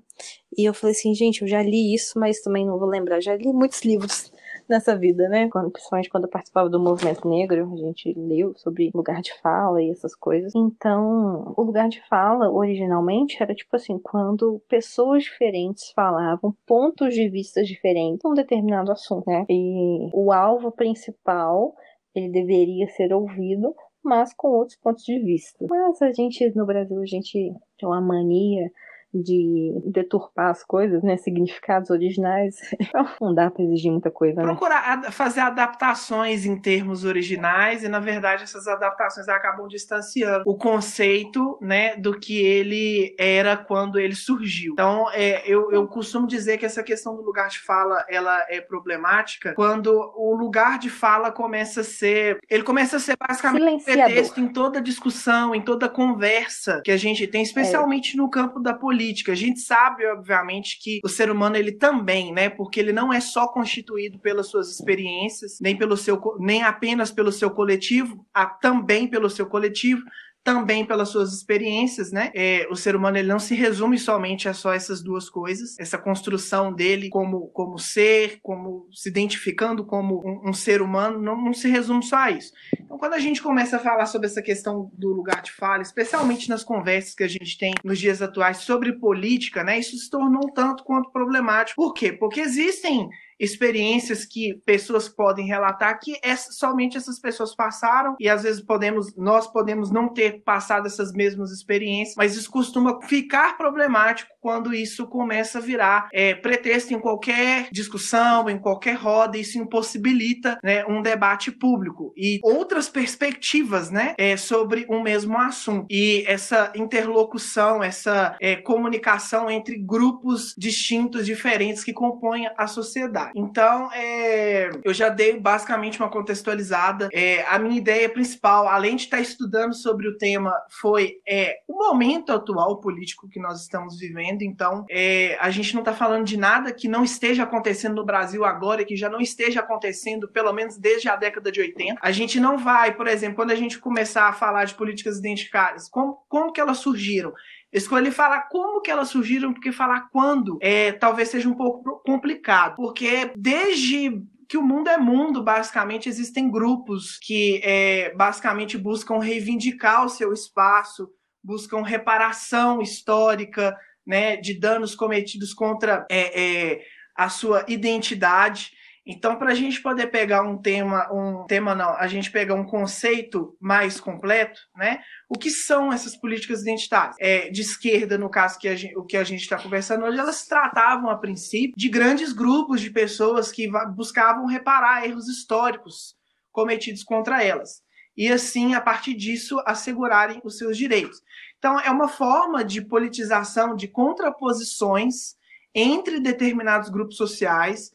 e 0.58 0.66
eu 0.68 0.74
falei 0.74 0.96
assim, 0.96 1.14
gente, 1.14 1.42
eu 1.42 1.48
já 1.48 1.62
li 1.62 1.94
isso, 1.94 2.18
mas 2.18 2.42
também 2.42 2.66
não 2.66 2.80
vou 2.80 2.88
lembrar. 2.88 3.22
Já 3.22 3.36
li 3.36 3.52
muitos 3.52 3.82
livros 3.84 4.32
nessa 4.74 4.98
vida, 4.98 5.30
né? 5.30 5.48
Quando, 5.50 5.72
principalmente 5.72 6.10
quando 6.10 6.24
eu 6.25 6.30
participava 6.30 6.68
do 6.68 6.80
movimento 6.80 7.27
negro, 7.27 7.72
a 7.72 7.77
gente 7.77 8.13
leu 8.18 8.53
sobre 8.58 8.92
lugar 8.94 9.22
de 9.22 9.34
fala 9.39 9.82
e 9.82 9.89
essas 9.89 10.15
coisas. 10.15 10.53
Então, 10.56 11.53
o 11.56 11.62
lugar 11.62 11.88
de 11.88 12.01
fala, 12.08 12.51
originalmente, 12.51 13.42
era 13.42 13.53
tipo 13.53 13.75
assim, 13.75 14.00
quando 14.00 14.62
pessoas 14.68 15.24
diferentes 15.24 15.92
falavam 15.92 16.56
pontos 16.65 17.13
de 17.13 17.30
vista 17.30 17.63
diferentes 17.63 18.25
um 18.25 18.34
determinado 18.34 18.92
assunto, 18.92 19.30
né? 19.30 19.46
E 19.48 20.10
o 20.12 20.32
alvo 20.32 20.72
principal, 20.72 21.75
ele 22.15 22.30
deveria 22.30 22.88
ser 22.88 23.13
ouvido, 23.13 23.75
mas 24.03 24.34
com 24.34 24.48
outros 24.50 24.77
pontos 24.77 25.03
de 25.03 25.20
vista. 25.20 25.65
Mas 25.70 26.01
a 26.01 26.12
gente, 26.12 26.51
no 26.56 26.65
Brasil, 26.65 27.00
a 27.00 27.06
gente 27.06 27.53
tem 27.77 27.88
uma 27.88 28.01
mania 28.01 28.72
de 29.13 29.72
deturpar 29.86 30.50
as 30.50 30.63
coisas, 30.63 31.03
né? 31.03 31.17
Significados 31.17 31.89
originais. 31.89 32.55
Não 33.22 33.34
dá 33.34 33.51
para 33.51 33.63
exigir 33.63 33.91
muita 33.91 34.10
coisa, 34.10 34.41
né? 34.41 34.43
Procurar 34.43 35.12
fazer 35.12 35.41
adaptações 35.41 36.46
em 36.46 36.60
termos 36.60 37.05
originais 37.05 37.84
e, 37.84 37.88
na 37.88 38.00
verdade, 38.00 38.43
essas 38.43 38.67
adaptações 38.67 39.27
acabam 39.29 39.67
distanciando 39.67 40.43
o 40.46 40.55
conceito, 40.55 41.58
né, 41.62 41.96
do 41.96 42.17
que 42.17 42.39
ele 42.39 43.15
era 43.20 43.55
quando 43.55 44.00
ele 44.00 44.15
surgiu. 44.15 44.74
Então, 44.74 45.10
é, 45.12 45.43
eu, 45.46 45.72
eu 45.72 45.88
costumo 45.88 46.25
dizer 46.25 46.58
que 46.58 46.65
essa 46.65 46.82
questão 46.82 47.15
do 47.15 47.22
lugar 47.22 47.50
de 47.50 47.60
fala, 47.60 48.03
ela 48.10 48.46
é 48.50 48.60
problemática 48.62 49.53
quando 49.53 49.89
o 50.15 50.36
lugar 50.36 50.79
de 50.79 50.89
fala 50.89 51.32
começa 51.32 51.82
a 51.82 51.84
ser... 51.84 52.39
Ele 52.50 52.63
começa 52.63 52.98
a 52.98 53.00
ser 53.00 53.15
basicamente 53.17 53.74
um 53.74 53.79
pretexto 53.79 54.39
em 54.39 54.48
toda 54.48 54.82
discussão, 54.82 55.53
em 55.53 55.62
toda 55.62 55.88
conversa 55.88 56.82
que 56.84 56.91
a 56.91 56.98
gente 56.98 57.27
tem, 57.27 57.43
especialmente 57.43 58.15
é. 58.15 58.17
no 58.17 58.29
campo 58.29 58.60
da 58.60 58.74
política 58.74 59.03
política. 59.04 59.34
A 59.34 59.36
gente 59.36 59.60
sabe, 59.60 60.06
obviamente, 60.06 60.80
que 60.82 61.00
o 61.04 61.10
ser 61.10 61.30
humano 61.30 61.58
ele 61.58 61.74
também, 61.74 62.32
né? 62.32 62.50
Porque 62.50 62.80
ele 62.80 62.94
não 62.94 63.12
é 63.12 63.20
só 63.20 63.48
constituído 63.48 64.18
pelas 64.20 64.48
suas 64.48 64.70
experiências, 64.70 65.58
nem 65.62 65.78
pelo 65.78 65.98
seu, 65.98 66.20
nem 66.40 66.64
apenas 66.64 67.12
pelo 67.12 67.32
seu 67.32 67.52
coletivo, 67.52 68.26
a, 68.34 68.46
também 68.46 69.08
pelo 69.08 69.30
seu 69.30 69.46
coletivo, 69.46 70.02
também 70.44 70.86
pelas 70.86 71.10
suas 71.10 71.34
experiências, 71.34 72.12
né? 72.12 72.30
É, 72.36 72.68
o 72.70 72.76
ser 72.76 72.96
humano 72.96 73.18
ele 73.18 73.30
não 73.30 73.40
se 73.40 73.56
resume 73.56 73.98
somente 73.98 74.50
a 74.50 74.54
só 74.54 74.74
essas 74.74 75.02
duas 75.02 75.30
coisas, 75.30 75.80
essa 75.80 75.98
construção 75.98 76.74
dele 76.74 77.10
como, 77.10 77.48
como 77.48 77.80
ser, 77.80 78.40
como 78.42 78.88
se 78.92 79.08
identificando 79.08 79.86
como 79.86 80.22
um, 80.26 80.50
um 80.50 80.54
ser 80.54 80.82
humano, 80.82 81.22
não, 81.22 81.42
não, 81.42 81.54
se 81.54 81.70
resume 81.70 82.04
só 82.04 82.18
a 82.18 82.32
isso. 82.32 82.52
Então, 82.78 82.98
quando 82.98 83.14
a 83.14 83.20
gente 83.20 83.42
começa 83.42 83.78
a 83.78 83.80
falar 83.80 84.06
sobre 84.06 84.28
essa 84.28 84.42
questão 84.42 84.92
do 84.94 85.14
lugar 85.14 85.42
de 85.42 85.52
fala, 85.52 85.82
especialmente 85.82 86.50
nas 86.50 86.64
conversas 86.64 87.16
que 87.16 87.24
a 87.24 87.28
gente 87.28 87.58
tem 87.58 87.74
nos 87.84 87.98
dias 87.98 88.22
atuais 88.22 88.58
sobre 88.58 88.94
política, 88.94 89.64
né? 89.64 89.80
Isso 89.80 89.98
se 89.98 90.10
tornou 90.10 90.46
um 90.46 90.54
tanto 90.54 90.84
quanto 90.84 91.10
problemático. 91.12 91.82
Por 91.82 91.94
quê? 91.94 92.12
Porque 92.12 92.42
existem 92.42 93.08
experiências 93.44 94.26
que 94.26 94.56
pessoas 94.66 95.10
podem 95.10 95.46
relatar 95.46 96.00
que 96.00 96.18
essa, 96.24 96.52
somente 96.52 96.98
essas 96.98 97.20
pessoas 97.20 97.56
passaram 97.56 98.16
e 98.20 98.30
às 98.30 98.44
vezes 98.44 98.62
podemos 98.62 99.16
nós 99.16 99.48
podemos 99.48 99.92
não 99.92 100.14
ter 100.14 100.42
passado 100.44 100.88
essas 100.88 101.12
mesmas 101.12 101.52
experiências, 101.52 102.16
mas 102.16 102.36
isso 102.36 102.50
costuma 102.50 103.02
ficar 103.02 103.58
problemático 103.58 104.33
quando 104.44 104.74
isso 104.74 105.08
começa 105.08 105.58
a 105.58 105.62
virar 105.62 106.10
é, 106.12 106.36
pretexto 106.36 106.94
em 106.94 107.00
qualquer 107.00 107.70
discussão, 107.72 108.50
em 108.50 108.60
qualquer 108.60 108.96
roda, 108.96 109.38
isso 109.38 109.58
impossibilita 109.58 110.60
né, 110.62 110.86
um 110.86 111.02
debate 111.02 111.50
público 111.50 112.14
e 112.18 112.42
outras 112.44 112.90
perspectivas 112.90 113.90
né, 113.90 114.14
é, 114.18 114.36
sobre 114.36 114.86
um 114.90 115.02
mesmo 115.02 115.38
assunto. 115.38 115.88
E 115.90 116.26
essa 116.28 116.74
interlocução, 116.76 117.82
essa 117.82 118.36
é, 118.42 118.58
comunicação 118.58 119.50
entre 119.50 119.78
grupos 119.78 120.54
distintos, 120.58 121.26
diferentes 121.26 121.82
que 121.82 121.94
compõem 121.94 122.50
a 122.58 122.68
sociedade. 122.68 123.32
Então, 123.38 123.90
é, 123.94 124.72
eu 124.84 124.94
já 124.94 125.08
dei 125.08 125.40
basicamente 125.40 126.02
uma 126.02 126.10
contextualizada. 126.10 127.08
É, 127.14 127.44
a 127.44 127.58
minha 127.58 127.78
ideia 127.78 128.10
principal, 128.10 128.68
além 128.68 128.98
de 128.98 129.04
estar 129.04 129.22
estudando 129.22 129.74
sobre 129.74 130.06
o 130.10 130.18
tema, 130.18 130.54
foi 130.70 131.22
é, 131.26 131.60
o 131.66 131.78
momento 131.78 132.34
atual 132.34 132.82
político 132.82 133.30
que 133.30 133.40
nós 133.40 133.62
estamos 133.62 133.98
vivendo. 133.98 134.33
Então, 134.42 134.86
é, 134.90 135.38
a 135.40 135.50
gente 135.50 135.74
não 135.74 135.82
está 135.82 135.94
falando 135.94 136.25
de 136.25 136.38
nada 136.38 136.72
que 136.72 136.88
não 136.88 137.04
esteja 137.04 137.44
acontecendo 137.44 137.96
no 137.96 138.06
Brasil 138.06 138.44
agora 138.46 138.82
e 138.82 138.86
que 138.86 138.96
já 138.96 139.10
não 139.10 139.20
esteja 139.20 139.60
acontecendo, 139.60 140.28
pelo 140.28 140.52
menos 140.54 140.78
desde 140.78 141.10
a 141.10 141.16
década 141.16 141.52
de 141.52 141.62
80. 141.62 142.00
A 142.02 142.12
gente 142.12 142.40
não 142.40 142.58
vai, 142.58 142.96
por 142.96 143.08
exemplo, 143.08 143.36
quando 143.36 143.52
a 143.52 143.56
gente 143.56 143.80
começar 143.80 144.28
a 144.28 144.34
falar 144.34 144.66
de 144.66 144.75
políticas 144.75 145.18
identitárias, 145.18 145.90
como, 145.90 146.24
como 146.28 146.52
que 146.52 146.62
elas 146.62 146.78
surgiram? 146.78 147.34
escolhi 147.72 148.12
falar 148.12 148.42
como 148.50 148.82
que 148.82 148.92
elas 148.92 149.10
surgiram, 149.10 149.52
porque 149.52 149.72
falar 149.72 150.08
quando 150.12 150.60
é, 150.62 150.92
talvez 150.92 151.30
seja 151.30 151.50
um 151.50 151.56
pouco 151.56 152.04
complicado, 152.06 152.75
porque 152.75 153.32
desde 153.36 154.22
que 154.48 154.58
o 154.58 154.62
mundo 154.62 154.90
é 154.90 154.98
mundo, 154.98 155.44
basicamente, 155.44 156.08
existem 156.08 156.52
grupos 156.52 157.18
que 157.18 157.60
é, 157.63 158.13
basicamente 158.13 158.78
buscam 158.78 159.18
reivindicar 159.18 160.06
o 160.06 160.10
seu 160.10 160.32
espaço, 160.32 161.10
buscam 161.44 161.82
reparação 161.82 162.80
histórica 162.80 163.75
né, 164.06 164.38
de 164.38 164.60
danos 164.60 164.96
cometidos 164.96 165.54
contra 165.54 166.06
é, 166.10 166.42
é, 166.42 166.82
a 167.16 167.30
sua 167.30 167.66
identidade. 167.68 168.72
Então, 169.06 169.36
para 169.36 169.52
a 169.52 169.56
gente 169.56 169.82
poder 169.82 170.08
pegar 170.08 170.44
um 170.44 170.58
tema, 170.58 171.12
um 171.12 171.46
tema 171.46 171.76
não, 171.76 171.90
a 171.98 172.08
gente 172.08 172.32
pegar 172.32 172.56
um 172.56 172.66
conceito 172.66 173.58
mais 173.60 174.00
completo, 174.00 174.62
né? 174.78 175.02
O 175.28 175.38
que 175.38 175.50
são 175.50 175.92
essas 175.92 176.16
políticas 176.16 176.62
identitárias? 176.62 177.18
É, 177.20 177.50
de 177.50 177.62
esquerda, 177.62 178.18
no 178.18 178.30
caso 178.30 178.58
que 178.58 178.74
gente, 178.78 178.98
o 178.98 179.04
que 179.04 179.18
a 179.18 179.24
gente 179.26 179.42
está 179.42 179.62
conversando 179.62 180.06
hoje, 180.06 180.18
elas 180.18 180.46
tratavam 180.46 181.10
a 181.10 181.18
princípio 181.18 181.76
de 181.76 181.90
grandes 181.90 182.32
grupos 182.32 182.80
de 182.80 182.92
pessoas 182.92 183.52
que 183.52 183.70
buscavam 183.94 184.46
reparar 184.46 185.06
erros 185.06 185.28
históricos 185.28 186.16
cometidos 186.50 187.04
contra 187.04 187.44
elas 187.44 187.84
e 188.16 188.32
assim, 188.32 188.74
a 188.74 188.82
partir 188.82 189.16
disso, 189.16 189.62
assegurarem 189.66 190.42
os 190.44 190.58
seus 190.58 190.78
direitos. 190.78 191.22
Então, 191.63 191.79
é 191.79 191.89
uma 191.89 192.10
forma 192.10 192.62
de 192.62 192.82
politização, 192.82 193.74
de 193.74 193.88
contraposições 193.88 195.38
entre 195.74 196.20
determinados 196.20 196.89
grupos 196.89 197.15
sociais 197.15 197.89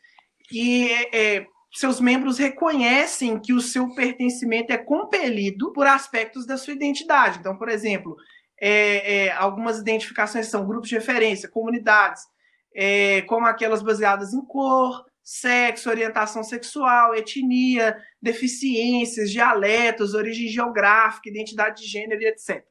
que 0.48 0.90
é, 1.12 1.46
seus 1.74 2.00
membros 2.00 2.38
reconhecem 2.38 3.38
que 3.38 3.52
o 3.52 3.60
seu 3.60 3.94
pertencimento 3.94 4.72
é 4.72 4.78
compelido 4.78 5.70
por 5.74 5.86
aspectos 5.86 6.46
da 6.46 6.56
sua 6.56 6.72
identidade. 6.72 7.40
Então, 7.40 7.58
por 7.58 7.68
exemplo, 7.68 8.16
é, 8.58 9.26
é, 9.26 9.32
algumas 9.32 9.78
identificações 9.78 10.46
são 10.46 10.66
grupos 10.66 10.88
de 10.88 10.94
referência, 10.94 11.46
comunidades, 11.46 12.22
é, 12.74 13.20
como 13.22 13.44
aquelas 13.44 13.82
baseadas 13.82 14.32
em 14.32 14.40
cor, 14.46 15.04
sexo, 15.22 15.90
orientação 15.90 16.42
sexual, 16.42 17.14
etnia, 17.14 17.98
deficiências, 18.22 19.30
dialetos, 19.30 20.14
origem 20.14 20.48
geográfica, 20.48 21.28
identidade 21.28 21.82
de 21.82 21.86
gênero 21.86 22.22
e 22.22 22.28
etc. 22.28 22.64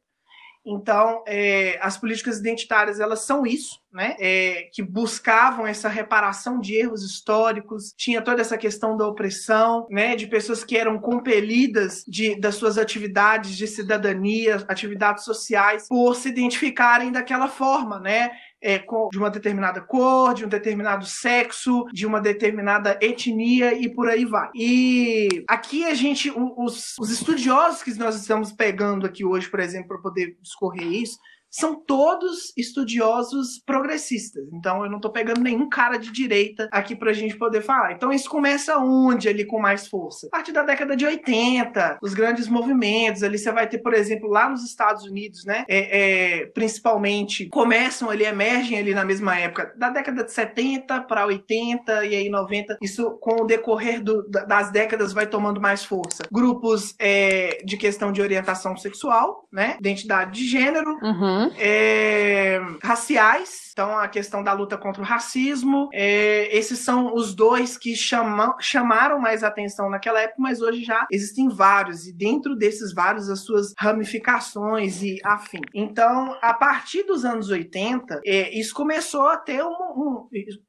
Então, 0.67 1.23
é, 1.25 1.79
as 1.81 1.97
políticas 1.97 2.39
identitárias 2.39 2.99
elas 2.99 3.21
são 3.21 3.45
isso, 3.45 3.79
né? 3.91 4.17
É, 4.19 4.69
que 4.73 4.83
buscavam 4.83 5.65
essa 5.65 5.87
reparação 5.87 6.59
de 6.59 6.75
erros 6.75 7.03
históricos. 7.03 7.93
Tinha 7.95 8.21
toda 8.21 8.41
essa 8.41 8.57
questão 8.57 8.97
da 8.97 9.07
opressão, 9.07 9.87
né? 9.89 10.15
De 10.15 10.27
pessoas 10.27 10.65
que 10.65 10.77
eram 10.77 10.99
compelidas 10.99 12.03
de, 12.05 12.35
das 12.35 12.55
suas 12.55 12.77
atividades 12.77 13.55
de 13.55 13.65
cidadania, 13.65 14.57
atividades 14.67 15.23
sociais, 15.23 15.87
por 15.87 16.15
se 16.15 16.27
identificarem 16.27 17.13
daquela 17.13 17.47
forma, 17.47 17.97
né? 17.99 18.31
É, 18.61 18.79
de 18.79 19.17
uma 19.17 19.29
determinada 19.29 19.81
cor, 19.81 20.33
de 20.33 20.45
um 20.45 20.49
determinado 20.49 21.05
sexo, 21.05 21.85
de 21.93 22.05
uma 22.05 22.19
determinada 22.19 22.97
etnia 23.01 23.73
e 23.73 23.89
por 23.89 24.09
aí 24.09 24.25
vai. 24.25 24.49
E 24.55 25.43
aqui 25.47 25.85
a 25.85 25.93
gente, 25.93 26.31
os, 26.35 26.95
os 26.99 27.09
estudiosos 27.09 27.83
que 27.83 27.93
nós 27.97 28.15
estamos 28.15 28.51
pegando 28.51 29.05
aqui 29.05 29.23
hoje, 29.23 29.49
por 29.49 29.59
exemplo, 29.59 29.89
para 29.89 29.99
poder 29.99 30.37
discorrer 30.41 30.87
isso, 30.87 31.17
são 31.49 31.75
todos 31.75 32.53
estudiosos 32.57 33.61
progressistas. 33.65 34.43
Então 34.53 34.83
eu 34.83 34.89
não 34.89 34.97
estou 34.97 35.11
pegando 35.11 35.41
nenhum 35.41 35.69
cara 35.69 35.97
de 35.97 36.11
direita 36.11 36.67
aqui 36.71 36.95
para 36.95 37.11
a 37.11 37.13
gente 37.13 37.37
poder 37.37 37.61
falar. 37.61 37.93
Então 37.93 38.11
isso 38.11 38.29
começa 38.29 38.77
onde 38.77 39.29
ali 39.29 39.45
com 39.45 39.59
mais 39.59 39.87
força? 39.87 40.27
A 40.27 40.29
partir 40.29 40.51
da 40.51 40.63
década 40.63 40.95
de 40.95 41.05
80, 41.05 41.99
os 42.01 42.13
grandes 42.13 42.47
movimentos 42.47 43.23
ali 43.23 43.37
você 43.37 43.51
vai 43.51 43.67
ter, 43.67 43.79
por 43.79 43.93
exemplo, 43.93 44.29
lá 44.29 44.49
nos 44.49 44.63
Estados 44.63 45.03
Unidos, 45.05 45.45
né? 45.45 45.65
É, 45.67 46.41
é, 46.41 46.45
principalmente 46.47 47.47
começam 47.49 48.09
ali, 48.09 48.25
emergem 48.25 48.77
ali 48.77 48.93
na 48.93 49.05
mesma 49.05 49.37
época, 49.37 49.73
da 49.77 49.89
década 49.89 50.23
de 50.23 50.31
70 50.31 51.01
para 51.01 51.25
80 51.25 52.05
e 52.05 52.15
aí 52.15 52.29
90. 52.29 52.77
Isso 52.81 53.11
com 53.19 53.43
o 53.43 53.45
decorrer 53.45 54.03
do, 54.03 54.27
das 54.29 54.71
décadas 54.71 55.13
vai 55.13 55.27
tomando 55.27 55.61
mais 55.61 55.83
força. 55.83 56.23
Grupos 56.31 56.93
é, 56.99 57.59
de 57.63 57.77
questão 57.77 58.11
de 58.11 58.21
orientação 58.21 58.75
sexual, 58.75 59.47
né? 59.51 59.77
Identidade 59.79 60.39
de 60.39 60.47
gênero. 60.47 60.97
Uhum 61.01 61.36
é, 61.57 62.59
raciais, 62.83 63.69
então 63.71 63.97
a 63.97 64.07
questão 64.07 64.43
da 64.43 64.53
luta 64.53 64.77
contra 64.77 65.01
o 65.01 65.05
racismo. 65.05 65.89
É, 65.93 66.55
esses 66.55 66.79
são 66.79 67.13
os 67.13 67.35
dois 67.35 67.77
que 67.77 67.95
chamam, 67.95 68.55
chamaram 68.59 69.19
mais 69.19 69.43
atenção 69.43 69.89
naquela 69.89 70.21
época, 70.21 70.41
mas 70.41 70.61
hoje 70.61 70.83
já 70.83 71.05
existem 71.11 71.49
vários, 71.49 72.07
e 72.07 72.13
dentro 72.13 72.55
desses 72.55 72.93
vários 72.93 73.29
as 73.29 73.41
suas 73.41 73.73
ramificações 73.77 75.01
e 75.01 75.19
afim. 75.23 75.61
Então, 75.73 76.37
a 76.41 76.53
partir 76.53 77.03
dos 77.03 77.23
anos 77.23 77.49
80, 77.49 78.21
é, 78.25 78.57
isso 78.57 78.73
começou 78.73 79.27
a 79.27 79.37
ter 79.37 79.63
um, 79.63 79.69
um 79.69 80.27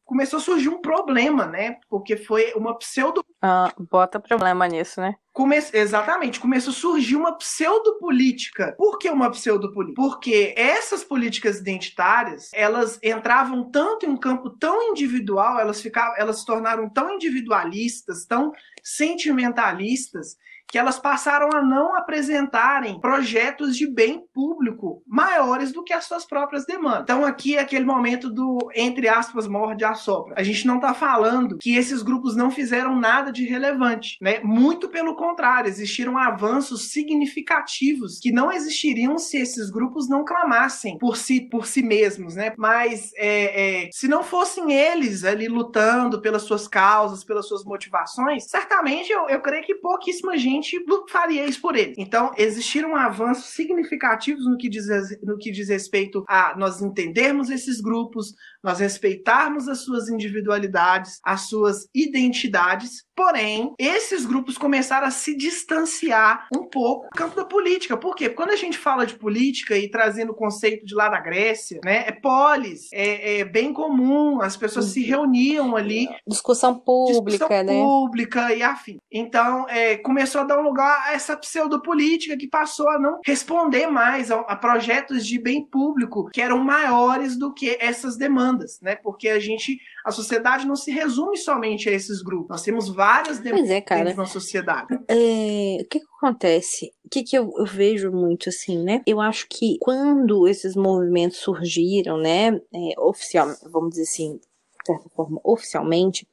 começou 0.09 0.39
a 0.39 0.43
surgir 0.43 0.71
um 0.71 0.81
problema, 0.81 1.47
né? 1.47 1.77
Porque 1.89 2.17
foi 2.17 2.53
uma 2.57 2.77
pseudo. 2.79 3.23
Ah, 3.41 3.73
bota 3.79 4.19
problema 4.19 4.67
nisso, 4.67 5.01
né? 5.01 5.15
Come... 5.33 5.57
Exatamente, 5.73 6.41
começou 6.41 6.73
a 6.73 6.75
surgir 6.75 7.15
uma 7.15 7.39
pseudopolítica. 7.39 8.75
Por 8.77 8.99
que 8.99 9.09
uma 9.09 9.31
pseudopolítica? 9.31 10.03
Porque 10.03 10.55
essas 10.57 11.05
políticas 11.05 11.59
identitárias, 11.59 12.51
elas 12.53 12.99
entravam 13.03 13.71
tanto 13.71 14.05
em 14.05 14.09
um 14.09 14.17
campo 14.17 14.51
tão 14.51 14.91
individual, 14.91 15.61
elas 15.61 15.81
ficavam, 15.81 16.17
elas 16.19 16.41
se 16.41 16.47
tornaram 16.47 16.91
tão 16.91 17.15
individualistas, 17.15 18.27
tão 18.27 18.53
sentimentalistas, 18.83 20.37
que 20.71 20.79
elas 20.79 20.99
passaram 20.99 21.49
a 21.55 21.63
não 21.63 21.97
apresentarem 21.97 23.01
projetos 23.01 23.77
de 23.77 23.91
bem 23.91 24.23
público 24.35 25.03
maiores 25.07 25.73
do 25.73 25.83
que 25.83 25.93
as 25.93 26.05
suas 26.05 26.25
próprias 26.27 26.67
demandas. 26.67 27.03
Então 27.03 27.25
aqui 27.25 27.57
é 27.57 27.61
aquele 27.61 27.85
momento 27.85 28.31
do 28.31 28.59
entre 28.75 29.09
aspas 29.09 29.49
morde 29.49 29.85
a 29.85 29.95
sopra. 29.95 30.35
A 30.37 30.43
gente 30.43 30.67
não 30.67 30.77
está 30.77 30.93
falando 30.93 31.57
que 31.59 31.75
esses 31.75 32.03
grupos 32.03 32.37
não 32.37 32.51
fizeram 32.51 32.97
nada 32.97 33.33
de 33.33 33.45
relevante, 33.45 34.17
né? 34.21 34.41
Muito 34.41 34.89
pelo 34.89 35.17
contrário, 35.17 35.69
existiram 35.69 36.19
avanços 36.19 36.91
significativos 36.91 38.19
que 38.21 38.31
não 38.31 38.53
existiriam 38.53 39.17
se 39.19 39.39
esses 39.39 39.71
grupos 39.71 40.09
não 40.09 40.25
clamassem 40.25 40.99
por 40.99 41.17
si 41.17 41.41
por 41.41 41.67
si 41.67 41.83
mesmos, 41.83 42.35
né? 42.35 42.53
Mas 42.59 43.11
é, 43.17 43.87
é, 43.87 43.89
se 43.93 44.07
não 44.07 44.23
fossem 44.23 44.73
eles 44.73 45.25
ali 45.25 45.49
lutando 45.49 46.21
pelas 46.21 46.43
suas 46.43 46.69
causas, 46.69 47.25
pelas 47.25 47.47
suas 47.49 47.65
motivações, 47.65 48.45
certamente 48.49 49.11
eu, 49.11 49.29
eu 49.29 49.41
creio 49.41 49.65
que 49.65 49.75
pouquíssima 49.77 50.37
gente 50.37 50.58
gente 50.61 50.85
faria 51.09 51.47
isso 51.47 51.61
por 51.61 51.77
ele. 51.77 51.95
Então, 51.97 52.33
existiram 52.37 52.97
avanços 52.97 53.47
significativos 53.47 54.45
no 54.45 54.57
que 54.57 54.69
diz, 54.69 54.87
no 55.23 55.39
que 55.39 55.51
diz 55.51 55.69
respeito 55.69 56.25
a 56.29 56.57
nós 56.57 56.81
entendermos 56.81 57.51
esses 57.51 57.81
grupos, 57.81 58.35
nós 58.63 58.79
respeitarmos 58.81 59.69
as 59.69 59.81
suas 59.81 60.09
individualidades, 60.09 61.19
as 61.25 61.49
suas 61.49 61.89
identidades, 61.95 63.05
porém, 63.17 63.75
esses 63.79 64.25
grupos 64.25 64.57
começaram 64.57 65.07
a 65.07 65.11
se 65.11 65.37
distanciar 65.37 66.47
um 66.55 66.65
pouco 66.65 67.07
do 67.07 67.17
campo 67.17 67.35
da 67.35 67.45
política. 67.45 67.97
Por 67.97 68.15
quê? 68.15 68.29
Porque 68.29 68.31
quando 68.31 68.51
a 68.51 68.57
gente 68.57 68.79
fala 68.79 69.07
de 69.07 69.15
política 69.15 69.77
e 69.77 69.91
trazendo 69.91 70.33
o 70.33 70.35
conceito 70.35 70.85
de 70.85 70.95
lá 70.95 71.09
da 71.09 71.21
Grécia, 71.21 71.81
né, 71.85 72.05
é 72.07 72.13
polis, 72.13 72.89
é, 72.93 73.41
é 73.41 73.45
bem 73.45 73.73
comum, 73.73 74.41
as 74.41 74.57
pessoas 74.57 74.87
se 74.87 75.03
reuniam 75.03 75.77
ali. 75.77 76.09
Discussão 76.27 76.79
pública, 76.79 77.31
discussão 77.31 77.65
né? 77.65 77.73
pública 77.73 78.55
e 78.55 78.63
afim. 78.63 78.99
Então, 79.11 79.69
é, 79.69 79.97
começou 79.97 80.41
a 80.41 80.45
dar 80.45 80.59
um 80.59 80.63
lugar 80.63 81.03
a 81.07 81.13
essa 81.13 81.37
pseudopolítica 81.37 82.37
que 82.37 82.49
passou 82.49 82.89
a 82.89 82.99
não 82.99 83.21
responder 83.25 83.87
mais 83.87 84.31
a, 84.31 84.41
a 84.41 84.57
projetos 84.57 85.27
de 85.27 85.39
bem 85.39 85.65
público 85.65 86.29
que 86.33 86.43
eram 86.43 86.59
maiores 86.59 87.37
do 87.37 87.53
que 87.53 87.77
essas 87.81 88.17
demandas, 88.17 88.58
né? 88.83 88.97
Porque 88.97 89.29
a 89.29 89.39
gente, 89.39 89.79
a 90.05 90.11
sociedade 90.11 90.67
não 90.67 90.77
se 90.77 90.91
resume 90.91 91.37
somente 91.37 91.89
a 91.89 91.93
esses 91.93 92.23
grupos. 92.23 92.49
Nós 92.49 92.63
temos 92.63 92.89
várias 92.89 93.39
demandas 93.39 93.71
é, 93.71 93.81
cara. 93.81 94.05
dentro 94.05 94.23
da 94.23 94.27
sociedade. 94.27 94.95
É, 95.09 95.79
o 95.81 95.89
que, 95.89 96.01
que 96.01 96.07
acontece? 96.19 96.93
O 97.05 97.09
que, 97.09 97.23
que 97.23 97.37
eu, 97.37 97.53
eu, 97.57 97.67
vejo 97.67 98.11
muito 98.11 98.49
assim, 98.49 98.83
né? 98.83 99.03
Eu 99.07 99.21
acho 99.21 99.47
que 99.49 99.79
quando 99.81 100.47
esses 100.49 100.77
movimentos 100.77 101.39
surgiram, 101.39 102.19
né, 102.19 102.49
é, 102.49 103.01
oficial, 103.01 103.49
vamos 103.71 103.91
dizer 103.91 104.03
assim, 104.03 104.37
de 104.37 104.87
certa 104.87 105.09
forma, 105.11 105.41
oficialmente, 105.45 106.27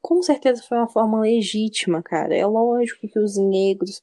com 0.00 0.22
certeza 0.22 0.62
foi 0.62 0.78
uma 0.78 0.88
forma 0.88 1.20
legítima, 1.20 2.02
cara. 2.02 2.34
É 2.34 2.46
lógico 2.46 3.06
que 3.06 3.18
os 3.18 3.36
negros 3.36 4.02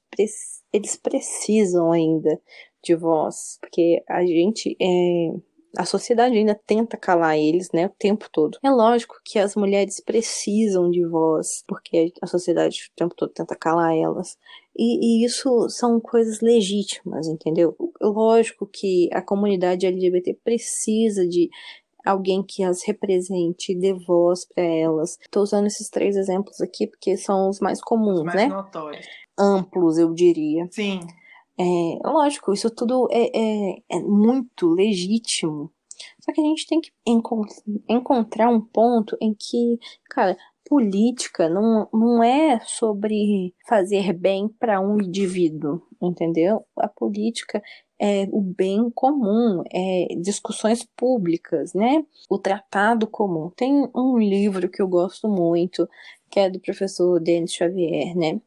eles 0.71 0.95
precisam 0.95 1.91
ainda 1.91 2.39
de 2.83 2.95
voz, 2.95 3.57
porque 3.59 4.03
a 4.07 4.25
gente 4.25 4.75
é 4.79 5.33
a 5.75 5.85
sociedade 5.85 6.35
ainda 6.35 6.55
tenta 6.55 6.97
calar 6.97 7.37
eles, 7.37 7.71
né, 7.71 7.87
o 7.87 7.91
tempo 7.97 8.27
todo. 8.31 8.57
É 8.63 8.69
lógico 8.69 9.15
que 9.23 9.39
as 9.39 9.55
mulheres 9.55 9.99
precisam 9.99 10.89
de 10.89 11.05
voz, 11.05 11.63
porque 11.67 12.13
a 12.21 12.27
sociedade 12.27 12.89
o 12.91 12.95
tempo 12.95 13.15
todo 13.15 13.31
tenta 13.33 13.55
calar 13.55 13.95
elas. 13.95 14.37
E, 14.77 15.23
e 15.23 15.25
isso 15.25 15.67
são 15.69 15.99
coisas 15.99 16.39
legítimas, 16.39 17.27
entendeu? 17.27 17.75
Lógico 17.99 18.67
que 18.67 19.09
a 19.11 19.21
comunidade 19.21 19.87
LGBT 19.87 20.37
precisa 20.43 21.27
de 21.27 21.49
alguém 22.05 22.41
que 22.43 22.63
as 22.63 22.83
represente, 22.83 23.75
dê 23.75 23.93
voz 23.93 24.45
para 24.45 24.63
elas. 24.63 25.17
Estou 25.21 25.43
usando 25.43 25.67
esses 25.67 25.89
três 25.89 26.15
exemplos 26.15 26.61
aqui 26.61 26.87
porque 26.87 27.17
são 27.17 27.49
os 27.49 27.59
mais 27.59 27.81
comuns, 27.81 28.19
os 28.19 28.25
mais 28.25 28.37
né? 28.37 28.47
Notórios. 28.47 29.05
Amplos, 29.37 29.97
eu 29.97 30.13
diria. 30.13 30.67
Sim. 30.71 30.99
É, 31.59 31.63
lógico, 32.07 32.53
isso 32.53 32.69
tudo 32.69 33.07
é, 33.11 33.31
é, 33.35 33.77
é 33.89 33.99
muito 33.99 34.69
legítimo. 34.69 35.71
Só 36.21 36.31
que 36.31 36.39
a 36.39 36.43
gente 36.43 36.67
tem 36.67 36.79
que 36.79 36.91
enco 37.05 37.41
encontrar 37.89 38.49
um 38.49 38.61
ponto 38.61 39.17
em 39.19 39.33
que, 39.33 39.79
cara, 40.09 40.37
política 40.69 41.49
não, 41.49 41.87
não 41.91 42.23
é 42.23 42.59
sobre 42.65 43.55
fazer 43.67 44.13
bem 44.13 44.47
para 44.47 44.79
um 44.79 45.01
indivíduo, 45.01 45.81
entendeu? 46.01 46.65
A 46.77 46.87
política 46.87 47.61
é, 47.99 48.27
o 48.31 48.41
bem 48.41 48.89
comum, 48.91 49.63
é, 49.73 50.07
discussões 50.21 50.85
públicas, 50.95 51.73
né? 51.73 52.05
O 52.29 52.37
tratado 52.37 53.07
comum. 53.07 53.49
Tem 53.55 53.89
um 53.95 54.17
livro 54.17 54.69
que 54.69 54.81
eu 54.81 54.87
gosto 54.87 55.27
muito, 55.27 55.89
que 56.29 56.39
é 56.39 56.49
do 56.49 56.59
professor 56.59 57.19
Denis 57.19 57.53
Xavier, 57.53 58.15
né? 58.15 58.39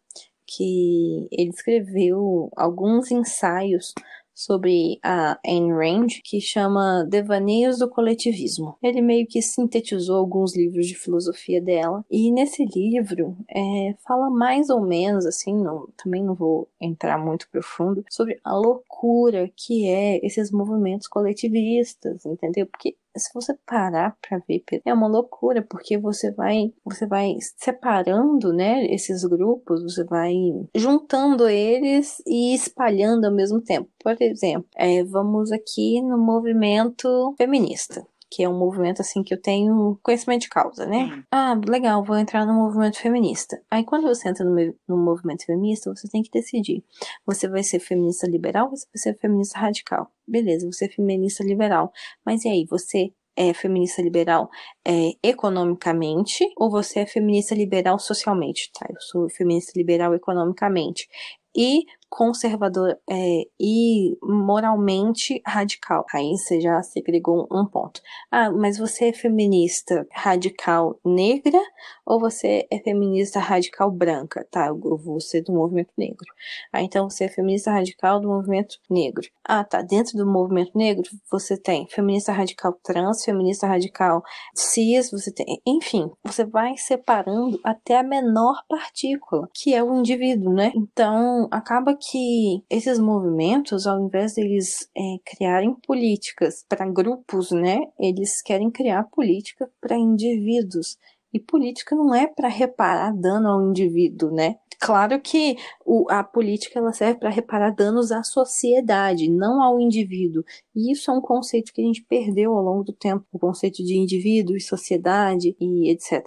Que 0.56 1.28
ele 1.30 1.50
escreveu 1.50 2.50
alguns 2.56 3.10
ensaios 3.10 3.94
sobre 4.40 4.98
a 5.02 5.38
Ayn 5.44 5.70
Rand, 5.70 6.06
que 6.24 6.40
chama 6.40 7.04
Devaneios 7.04 7.78
do 7.78 7.90
Coletivismo. 7.90 8.74
Ele 8.82 9.02
meio 9.02 9.26
que 9.26 9.42
sintetizou 9.42 10.16
alguns 10.16 10.56
livros 10.56 10.86
de 10.86 10.94
filosofia 10.94 11.60
dela, 11.60 12.02
e 12.10 12.32
nesse 12.32 12.64
livro 12.64 13.36
é, 13.54 13.94
fala 14.06 14.30
mais 14.30 14.70
ou 14.70 14.80
menos, 14.80 15.26
assim, 15.26 15.54
não, 15.54 15.88
também 16.02 16.24
não 16.24 16.34
vou 16.34 16.66
entrar 16.80 17.18
muito 17.18 17.50
profundo, 17.50 18.02
sobre 18.08 18.40
a 18.42 18.54
loucura 18.54 19.50
que 19.54 19.86
é 19.86 20.24
esses 20.24 20.50
movimentos 20.50 21.06
coletivistas, 21.06 22.24
entendeu? 22.24 22.66
Porque 22.66 22.96
se 23.16 23.30
você 23.34 23.54
parar 23.66 24.16
para 24.20 24.38
ver, 24.48 24.62
é 24.84 24.94
uma 24.94 25.08
loucura, 25.08 25.64
porque 25.68 25.98
você 25.98 26.30
vai, 26.32 26.72
você 26.84 27.06
vai 27.06 27.36
separando, 27.56 28.52
né, 28.52 28.86
esses 28.86 29.24
grupos, 29.24 29.82
você 29.82 30.04
vai 30.04 30.34
juntando 30.74 31.48
eles 31.48 32.22
e 32.26 32.54
espalhando 32.54 33.26
ao 33.26 33.34
mesmo 33.34 33.60
tempo. 33.60 33.88
Por 34.02 34.16
exemplo, 34.20 34.68
é, 34.76 35.04
vamos 35.04 35.52
aqui 35.52 36.00
no 36.02 36.18
movimento 36.18 37.34
feminista 37.36 38.06
que 38.30 38.42
é 38.44 38.48
um 38.48 38.56
movimento 38.56 39.00
assim 39.00 39.22
que 39.22 39.34
eu 39.34 39.40
tenho 39.40 39.98
conhecimento 40.02 40.42
de 40.42 40.48
causa, 40.48 40.86
né? 40.86 41.24
Ah, 41.32 41.58
legal, 41.66 42.04
vou 42.04 42.16
entrar 42.16 42.46
no 42.46 42.54
movimento 42.54 42.98
feminista. 42.98 43.60
Aí 43.70 43.84
quando 43.84 44.06
você 44.06 44.28
entra 44.28 44.44
no, 44.44 44.54
no 44.88 44.96
movimento 44.96 45.44
feminista, 45.44 45.92
você 45.94 46.08
tem 46.08 46.22
que 46.22 46.30
decidir. 46.30 46.84
Você 47.26 47.48
vai 47.48 47.62
ser 47.62 47.80
feminista 47.80 48.26
liberal 48.26 48.70
ou 48.70 48.76
você 48.76 48.86
vai 48.86 49.02
ser 49.02 49.18
feminista 49.18 49.58
radical? 49.58 50.10
Beleza, 50.26 50.70
você 50.70 50.84
é 50.84 50.88
feminista 50.88 51.42
liberal. 51.42 51.92
Mas 52.24 52.44
e 52.44 52.48
aí, 52.48 52.64
você 52.70 53.12
é 53.36 53.54
feminista 53.54 54.02
liberal 54.02 54.50
é, 54.86 55.12
economicamente 55.22 56.44
ou 56.56 56.70
você 56.70 57.00
é 57.00 57.06
feminista 57.06 57.54
liberal 57.54 57.98
socialmente? 57.98 58.70
Tá, 58.78 58.86
eu 58.88 59.00
sou 59.00 59.30
feminista 59.30 59.72
liberal 59.76 60.14
economicamente. 60.14 61.08
E 61.56 61.84
conservador 62.10 62.98
é, 63.08 63.42
e 63.58 64.18
moralmente 64.20 65.40
radical. 65.46 66.04
Aí 66.12 66.36
você 66.36 66.60
já 66.60 66.82
segregou 66.82 67.46
um 67.50 67.64
ponto. 67.64 68.02
Ah, 68.30 68.50
mas 68.50 68.76
você 68.76 69.06
é 69.06 69.12
feminista 69.12 70.06
radical 70.12 70.98
negra 71.04 71.58
ou 72.04 72.18
você 72.18 72.66
é 72.70 72.78
feminista 72.80 73.38
radical 73.38 73.90
branca? 73.90 74.46
Tá, 74.50 74.66
eu 74.66 74.98
vou 74.98 75.20
ser 75.20 75.42
do 75.42 75.52
movimento 75.52 75.92
negro. 75.96 76.26
Ah, 76.72 76.82
então 76.82 77.08
você 77.08 77.24
é 77.24 77.28
feminista 77.28 77.70
radical 77.70 78.20
do 78.20 78.28
movimento 78.28 78.76
negro. 78.90 79.26
Ah, 79.44 79.62
tá, 79.62 79.80
dentro 79.80 80.18
do 80.18 80.26
movimento 80.26 80.76
negro 80.76 81.08
você 81.30 81.56
tem 81.56 81.86
feminista 81.88 82.32
radical 82.32 82.72
trans, 82.82 83.24
feminista 83.24 83.66
radical 83.68 84.22
cis, 84.54 85.10
você 85.10 85.32
tem, 85.32 85.62
enfim, 85.64 86.10
você 86.24 86.44
vai 86.44 86.76
separando 86.76 87.60
até 87.62 87.98
a 87.98 88.02
menor 88.02 88.64
partícula, 88.68 89.48
que 89.54 89.74
é 89.74 89.82
o 89.82 89.94
indivíduo, 89.94 90.52
né? 90.52 90.72
Então, 90.74 91.46
acaba 91.50 91.94
que 92.00 92.62
esses 92.70 92.98
movimentos, 92.98 93.86
ao 93.86 94.00
invés 94.00 94.34
deles 94.34 94.88
é, 94.96 95.16
criarem 95.24 95.74
políticas 95.86 96.64
para 96.68 96.90
grupos, 96.90 97.50
né, 97.50 97.80
eles 97.98 98.40
querem 98.42 98.70
criar 98.70 99.04
política 99.04 99.70
para 99.80 99.96
indivíduos. 99.96 100.96
E 101.32 101.38
política 101.38 101.94
não 101.94 102.12
é 102.14 102.26
para 102.26 102.48
reparar 102.48 103.12
dano 103.12 103.48
ao 103.48 103.68
indivíduo, 103.68 104.32
né? 104.32 104.56
Claro 104.80 105.20
que 105.20 105.56
o, 105.84 106.10
a 106.10 106.24
política 106.24 106.78
ela 106.78 106.92
serve 106.92 107.20
para 107.20 107.28
reparar 107.28 107.70
danos 107.70 108.10
à 108.10 108.22
sociedade, 108.22 109.30
não 109.30 109.62
ao 109.62 109.78
indivíduo. 109.78 110.42
E 110.74 110.90
isso 110.90 111.10
é 111.10 111.14
um 111.14 111.20
conceito 111.20 111.72
que 111.72 111.82
a 111.82 111.84
gente 111.84 112.02
perdeu 112.08 112.52
ao 112.54 112.64
longo 112.64 112.82
do 112.82 112.92
tempo, 112.94 113.24
o 113.30 113.38
conceito 113.38 113.84
de 113.84 113.96
indivíduo 113.96 114.56
e 114.56 114.60
sociedade 114.60 115.54
e 115.60 115.90
etc. 115.90 116.24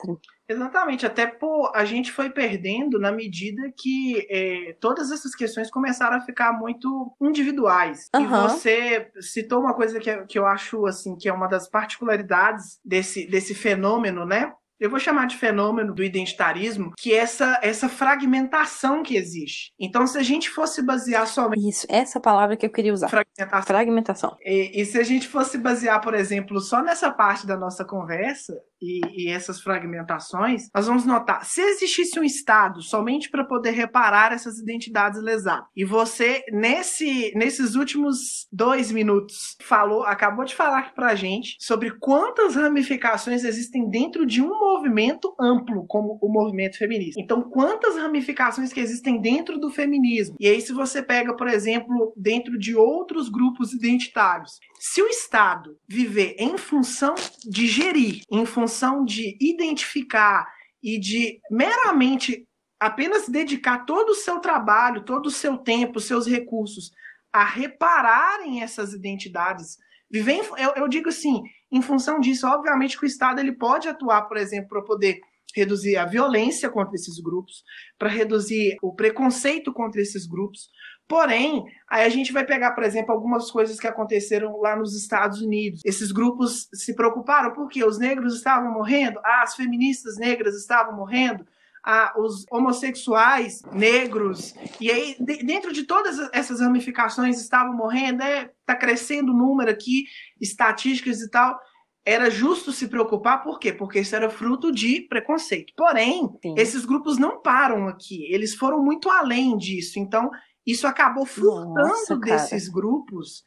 Exatamente, 0.48 1.06
até 1.06 1.26
por 1.26 1.72
a 1.74 1.86
gente 1.86 2.12
foi 2.12 2.30
perdendo 2.30 3.00
na 3.00 3.12
medida 3.12 3.62
que 3.78 4.28
é, 4.30 4.76
todas 4.80 5.10
essas 5.12 5.34
questões 5.34 5.72
começaram 5.72 6.18
a 6.18 6.22
ficar 6.22 6.52
muito 6.52 7.16
individuais. 7.22 8.10
Uhum. 8.14 8.22
E 8.22 8.28
você 8.28 9.12
citou 9.22 9.62
uma 9.62 9.74
coisa 9.74 10.00
que, 10.00 10.26
que 10.26 10.38
eu 10.38 10.46
acho 10.46 10.86
assim 10.86 11.16
que 11.16 11.30
é 11.30 11.34
uma 11.34 11.48
das 11.48 11.70
particularidades 11.70 12.80
desse, 12.84 13.26
desse 13.26 13.56
fenômeno, 13.56 14.26
né? 14.26 14.54
Eu 14.80 14.90
vou 14.90 15.00
chamar 15.00 15.28
de 15.28 15.38
fenômeno 15.38 15.94
do 15.94 16.04
identitarismo, 16.04 16.92
que 16.98 17.14
é 17.14 17.18
essa, 17.18 17.60
essa 17.62 17.88
fragmentação 17.88 19.02
que 19.02 19.16
existe. 19.16 19.72
Então, 19.80 20.06
se 20.06 20.18
a 20.18 20.24
gente 20.24 20.50
fosse 20.50 20.82
basear 20.82 21.28
somente. 21.28 21.68
Isso, 21.68 21.88
essa 21.90 22.20
palavra 22.20 22.58
que 22.58 22.66
eu 22.66 22.70
queria 22.70 22.94
usar. 22.94 23.08
Fragmentação. 23.10 23.64
Fragmentação. 23.64 24.38
E, 24.42 24.82
e 24.82 24.86
se 24.86 24.98
a 24.98 25.04
gente 25.04 25.28
fosse 25.28 25.58
basear, 25.58 26.02
por 26.02 26.14
exemplo, 26.14 26.60
só 26.60 26.82
nessa 26.82 27.12
parte 27.12 27.48
da 27.48 27.58
nossa 27.58 27.86
conversa, 27.86 28.54
e, 28.84 29.00
e, 29.14 29.30
essas 29.30 29.62
fragmentações, 29.62 30.68
nós 30.76 30.88
vamos 30.88 31.06
notar, 31.06 31.46
se 31.46 31.62
existisse 31.62 32.20
um 32.20 32.24
Estado 32.24 32.82
somente 32.82 33.30
para 33.30 33.46
poder 33.46 33.72
reparar 33.72 34.34
essas 34.34 34.60
identidades 34.60 35.22
lesadas, 35.22 35.66
e 35.74 35.86
você, 35.86 36.44
nesse, 36.52 37.32
nesses 37.36 37.76
últimos 37.76 38.46
dois 38.52 38.92
minutos, 38.92 39.56
falou, 39.62 40.04
acabou 40.04 40.44
de 40.44 40.54
falar 40.54 40.80
aqui 40.80 40.94
pra 40.94 41.16
gente 41.16 41.56
sobre 41.60 41.92
quantas 41.92 42.56
ramificações 42.56 43.46
existem 43.46 43.90
dentro 43.90 44.26
de 44.26 44.42
um 44.42 44.52
movimento 44.64 45.36
amplo, 45.40 45.86
como 45.88 46.18
o 46.22 46.30
movimento 46.32 46.78
feminista. 46.78 47.20
Então, 47.20 47.42
quantas 47.42 47.96
ramificações 47.96 48.72
que 48.72 48.80
existem 48.80 49.20
dentro 49.20 49.60
do 49.60 49.70
feminismo? 49.70 50.36
E 50.40 50.48
aí, 50.48 50.62
se 50.62 50.74
você 50.74 51.02
pega, 51.02 51.36
por 51.36 51.48
exemplo, 51.48 52.14
dentro 52.16 52.58
de 52.58 52.76
outros 52.76 53.30
grupos 53.30 53.74
identitários, 53.74 54.60
se 54.80 55.02
o 55.02 55.08
Estado 55.08 55.78
viver 55.88 56.36
em 56.38 56.58
função 56.58 57.16
de 57.46 57.68
gerir, 57.68 58.22
em 58.32 58.46
função 58.46 59.06
de 59.06 59.38
identificar 59.40 60.48
e 60.82 61.00
de 61.00 61.40
meramente 61.50 62.48
apenas 62.80 63.30
dedicar 63.30 63.86
todo 63.86 64.10
o 64.10 64.16
seu 64.16 64.40
trabalho, 64.40 65.06
todo 65.06 65.28
o 65.28 65.32
seu 65.32 65.58
tempo, 65.58 66.00
seus 66.00 66.28
recursos 66.28 66.92
a 67.32 67.44
repararem 67.44 68.62
essas 68.62 68.94
identidades, 68.94 69.78
viver, 70.10 70.48
eu, 70.58 70.74
eu 70.76 70.88
digo 70.88 71.10
assim, 71.10 71.42
em 71.74 71.82
função 71.82 72.20
disso, 72.20 72.48
obviamente 72.48 72.98
que 72.98 73.06
o 73.06 73.08
Estado 73.08 73.40
ele 73.40 73.52
pode 73.52 73.88
atuar, 73.88 74.24
por 74.24 74.38
exemplo, 74.38 74.70
para 74.70 74.82
poder 74.82 75.20
reduzir 75.56 75.98
a 75.98 76.06
violência 76.06 76.70
contra 76.70 76.96
esses 76.96 77.20
grupos, 77.20 77.64
para 77.98 78.10
reduzir 78.10 78.78
o 78.82 78.94
preconceito 78.94 79.72
contra 79.72 80.02
esses 80.02 80.26
grupos, 80.26 80.70
Porém, 81.08 81.66
aí 81.88 82.06
a 82.06 82.10
gente 82.10 82.32
vai 82.32 82.46
pegar, 82.46 82.72
por 82.72 82.84
exemplo, 82.84 83.14
algumas 83.14 83.52
coisas 83.52 83.80
que 83.80 83.88
aconteceram 83.88 84.60
lá 84.60 84.76
nos 84.76 84.96
Estados 84.96 85.42
Unidos. 85.42 85.82
Esses 85.84 86.12
grupos 86.12 86.68
se 86.74 86.96
preocuparam 86.96 87.54
porque 87.54 87.84
os 87.84 88.00
negros 88.00 88.36
estavam 88.36 88.72
morrendo, 88.72 89.20
ah, 89.24 89.42
as 89.44 89.56
feministas 89.56 90.18
negras 90.18 90.56
estavam 90.56 90.96
morrendo, 90.96 91.46
ah, 91.86 92.14
os 92.18 92.46
homossexuais 92.50 93.62
negros, 93.72 94.54
e 94.80 94.90
aí 94.90 95.16
dentro 95.20 95.74
de 95.74 95.84
todas 95.84 96.18
essas 96.32 96.62
ramificações 96.62 97.42
estavam 97.42 97.76
morrendo, 97.76 98.24
é, 98.24 98.50
tá 98.66 98.76
crescendo 98.76 99.34
o 99.34 99.38
número 99.38 99.70
aqui, 99.70 100.06
estatísticas 100.40 101.20
e 101.22 101.30
tal. 101.30 101.60
Era 102.06 102.30
justo 102.30 102.74
se 102.74 102.88
preocupar, 102.88 103.44
por 103.44 103.60
quê? 103.60 103.72
Porque 103.72 104.00
isso 104.00 104.16
era 104.16 104.30
fruto 104.30 104.72
de 104.72 105.02
preconceito. 105.02 105.74
Porém, 105.76 106.30
Sim. 106.42 106.56
esses 106.58 106.84
grupos 106.84 107.18
não 107.18 107.42
param 107.42 107.88
aqui, 107.88 108.26
eles 108.34 108.56
foram 108.56 108.84
muito 108.84 109.10
além 109.10 109.58
disso. 109.58 110.00
Então, 110.00 110.30
isso 110.66 110.86
acabou 110.88 111.26
furtando 111.26 111.74
Nossa, 111.74 112.16
desses 112.18 112.68
grupos 112.68 113.44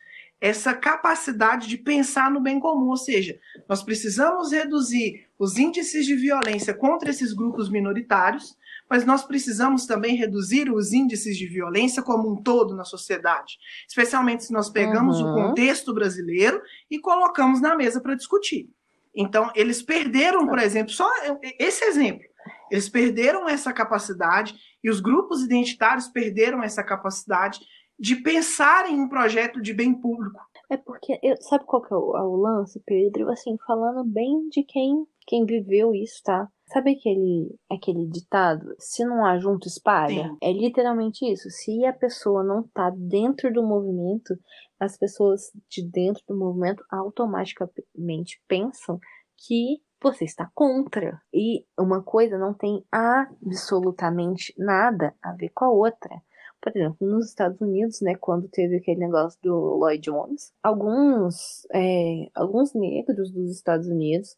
essa 0.46 0.72
capacidade 0.72 1.66
de 1.66 1.76
pensar 1.76 2.30
no 2.30 2.40
bem 2.40 2.61
comum, 2.61 2.88
ou 2.88 2.96
seja, 2.96 3.38
nós 3.68 3.82
precisamos 3.82 4.52
reduzir 4.52 5.26
os 5.37 5.59
índices 5.59 6.06
de 6.06 6.14
violência 6.14 6.72
contra 6.72 7.11
esses 7.11 7.32
grupos 7.32 7.68
minoritários, 7.68 8.56
mas 8.88 9.04
nós 9.04 9.24
precisamos 9.24 9.87
também 9.87 10.14
reduzir 10.14 10.70
os 10.72 10.92
índices 10.92 11.37
de 11.37 11.48
violência 11.48 12.00
como 12.00 12.32
um 12.32 12.40
todo 12.40 12.76
na 12.76 12.85
sociedade, 12.85 13.59
especialmente 13.88 14.44
se 14.44 14.52
nós 14.52 14.70
pegamos 14.70 15.20
uhum. 15.20 15.32
o 15.32 15.35
contexto 15.35 15.92
brasileiro 15.92 16.62
e 16.88 17.00
colocamos 17.00 17.61
na 17.61 17.74
mesa 17.74 18.00
para 18.00 18.14
discutir. 18.14 18.70
Então, 19.12 19.50
eles 19.52 19.82
perderam, 19.82 20.46
por 20.46 20.61
exemplo, 20.61 20.92
só 20.92 21.11
esse 21.59 21.85
exemplo, 21.85 22.24
eles 22.70 22.88
perderam 22.88 23.48
essa 23.48 23.72
capacidade 23.72 24.54
e 24.85 24.88
os 24.88 25.00
grupos 25.00 25.42
identitários 25.42 26.06
perderam 26.06 26.62
essa 26.62 26.85
capacidade 26.85 27.59
de 27.98 28.16
pensar 28.16 28.90
em 28.90 29.00
um 29.00 29.09
projeto 29.09 29.61
de 29.61 29.72
bem 29.72 29.94
público. 29.94 30.38
É 30.68 30.76
porque, 30.76 31.18
eu, 31.22 31.37
sabe 31.40 31.64
qual 31.64 31.82
que 31.82 31.92
é 31.92 31.96
o, 31.96 32.11
o, 32.11 32.37
lance, 32.37 32.82
Pedro? 32.85 33.30
Assim, 33.30 33.56
falando 33.66 34.04
bem 34.04 34.48
de 34.48 34.64
quem, 34.64 35.06
quem 35.26 35.46
viveu 35.46 35.94
isso, 35.94 36.20
tá? 36.24 36.48
Sabe 36.72 36.92
aquele, 36.92 37.56
aquele 37.70 38.06
ditado? 38.09 38.74
Se 38.78 39.04
não 39.04 39.24
há 39.24 39.38
junto, 39.38 39.68
espalha? 39.68 40.28
Sim. 40.28 40.37
É 40.42 40.52
literalmente 40.52 41.24
isso. 41.24 41.48
Se 41.50 41.85
a 41.87 41.92
pessoa 41.92 42.42
não 42.42 42.64
tá 42.74 42.90
dentro 42.90 43.52
do 43.52 43.62
movimento, 43.62 44.37
as 44.80 44.98
pessoas 44.98 45.52
de 45.70 45.88
dentro 45.88 46.22
do 46.28 46.37
movimento 46.37 46.85
automaticamente 46.90 48.42
pensam 48.48 48.98
que 49.37 49.80
você 50.02 50.24
está 50.24 50.50
contra. 50.54 51.20
E 51.32 51.64
uma 51.78 52.02
coisa 52.02 52.37
não 52.37 52.52
tem 52.52 52.85
absolutamente 52.90 54.52
nada 54.59 55.14
a 55.22 55.32
ver 55.32 55.50
com 55.54 55.64
a 55.64 55.70
outra. 55.70 56.20
Por 56.60 56.76
exemplo, 56.76 57.06
nos 57.06 57.28
Estados 57.28 57.60
Unidos, 57.60 58.00
né, 58.00 58.14
quando 58.16 58.48
teve 58.48 58.76
aquele 58.76 59.00
negócio 59.00 59.38
do 59.42 59.76
Lloyd 59.76 60.02
Jones, 60.02 60.52
alguns, 60.62 61.66
é, 61.72 62.28
alguns 62.34 62.74
negros 62.74 63.30
dos 63.30 63.50
Estados 63.50 63.86
Unidos 63.86 64.36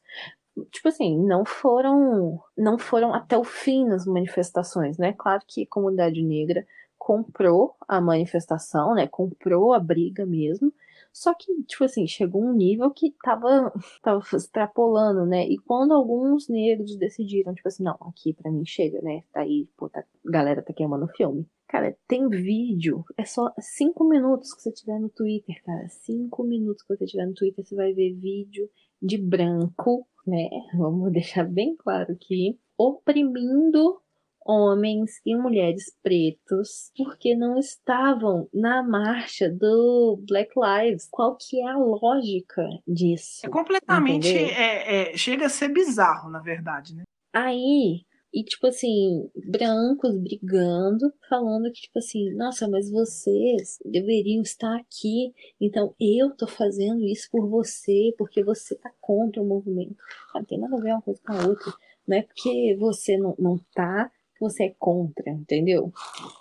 tipo 0.73 0.89
assim, 0.89 1.17
não 1.17 1.45
foram 1.45 2.41
não 2.57 2.79
foram 2.79 3.15
até 3.15 3.39
o 3.39 3.45
fim 3.45 3.85
nas 3.85 4.05
manifestações, 4.07 4.99
né? 4.99 5.13
Claro 5.13 5.43
que 5.47 5.63
a 5.63 5.67
comunidade 5.69 6.21
negra 6.23 6.67
comprou 6.99 7.77
a 7.87 8.01
manifestação, 8.01 8.95
né? 8.95 9.07
Comprou 9.07 9.73
a 9.73 9.79
briga 9.79 10.27
mesmo, 10.27 10.73
só 11.13 11.35
que, 11.35 11.63
tipo 11.65 11.85
assim, 11.85 12.07
chegou 12.07 12.43
um 12.43 12.53
nível 12.53 12.91
que 12.91 13.15
tava, 13.23 13.73
tava 14.03 14.23
extrapolando, 14.33 15.25
né? 15.27 15.47
E 15.47 15.59
quando 15.59 15.95
alguns 15.95 16.49
negros 16.49 16.97
decidiram, 16.97 17.55
tipo 17.55 17.69
assim, 17.69 17.83
não, 17.83 17.97
aqui 18.03 18.33
pra 18.33 18.51
mim 18.51 18.65
chega, 18.67 19.01
né? 19.03 19.23
Tá 19.33 19.41
aí, 19.41 19.69
tá, 19.93 20.01
a 20.01 20.31
galera 20.31 20.63
tá 20.63 20.73
queimando 20.73 21.07
o 21.07 21.09
filme. 21.09 21.47
Cara, 21.69 21.95
tem 22.09 22.29
vídeo. 22.29 23.05
É 23.17 23.25
só 23.25 23.53
cinco 23.61 24.03
minutos 24.09 24.55
que 24.55 24.63
você 24.63 24.73
tiver 24.73 24.99
no 24.99 25.11
Twitter, 25.11 25.63
cara. 25.63 25.87
Cinco 25.89 26.43
minutos 26.43 26.83
que 26.83 26.97
você 26.97 27.05
tiver 27.05 27.27
no 27.27 27.35
Twitter, 27.35 27.65
você 27.65 27.77
vai 27.77 27.93
ver 27.93 28.15
vídeo 28.15 28.69
de 29.01 29.19
branco, 29.19 30.09
né? 30.27 30.49
Vamos 30.75 31.13
deixar 31.13 31.45
bem 31.45 31.77
claro 31.77 32.13
aqui. 32.13 32.59
Oprimindo 32.77 34.01
homens 34.49 35.21
e 35.27 35.37
mulheres 35.37 35.95
pretos 36.03 36.91
porque 36.97 37.37
não 37.37 37.59
estavam 37.59 38.49
na 38.53 38.83
marcha 38.83 39.51
do 39.51 40.19
Black 40.27 40.51
Lives. 40.57 41.07
Qual 41.11 41.37
que 41.37 41.61
é 41.61 41.69
a 41.69 41.77
lógica 41.77 42.67
disso? 42.87 43.41
É 43.45 43.49
completamente 43.51 44.35
é, 44.35 45.13
é, 45.13 45.17
chega 45.19 45.47
a 45.47 45.51
ser 45.51 45.69
bizarro, 45.69 46.31
na 46.31 46.41
verdade, 46.41 46.95
né? 46.95 47.03
Aí 47.31 48.07
e, 48.33 48.45
tipo 48.45 48.67
assim, 48.67 49.31
brancos 49.51 50.17
brigando, 50.19 51.13
falando 51.29 51.73
que, 51.73 51.83
tipo 51.83 51.99
assim, 51.99 52.31
nossa, 52.35 52.69
mas 52.69 52.91
vocês 52.91 53.79
deveriam 53.85 54.43
estar 54.43 54.77
aqui, 54.77 55.33
então 55.61 55.95
eu 55.99 56.37
tô 56.37 56.47
fazendo 56.47 57.05
isso 57.05 57.29
por 57.31 57.49
você, 57.49 58.15
porque 58.19 58.45
você 58.45 58.75
tá 58.75 58.93
contra 59.01 59.43
o 59.43 59.47
movimento. 59.47 59.97
Não 60.35 60.45
tem 60.45 60.59
nada 60.59 60.77
a 60.77 60.81
ver 60.81 60.93
uma 60.93 61.03
coisa 61.03 61.21
com 61.25 61.33
a 61.33 61.47
outra. 61.47 61.73
Não 62.07 62.17
é 62.17 62.23
porque 62.23 62.77
você 62.79 63.17
não, 63.17 63.35
não 63.39 63.59
tá 63.75 64.11
que 64.35 64.41
você 64.41 64.65
é 64.65 64.75
contra, 64.79 65.31
entendeu? 65.31 65.93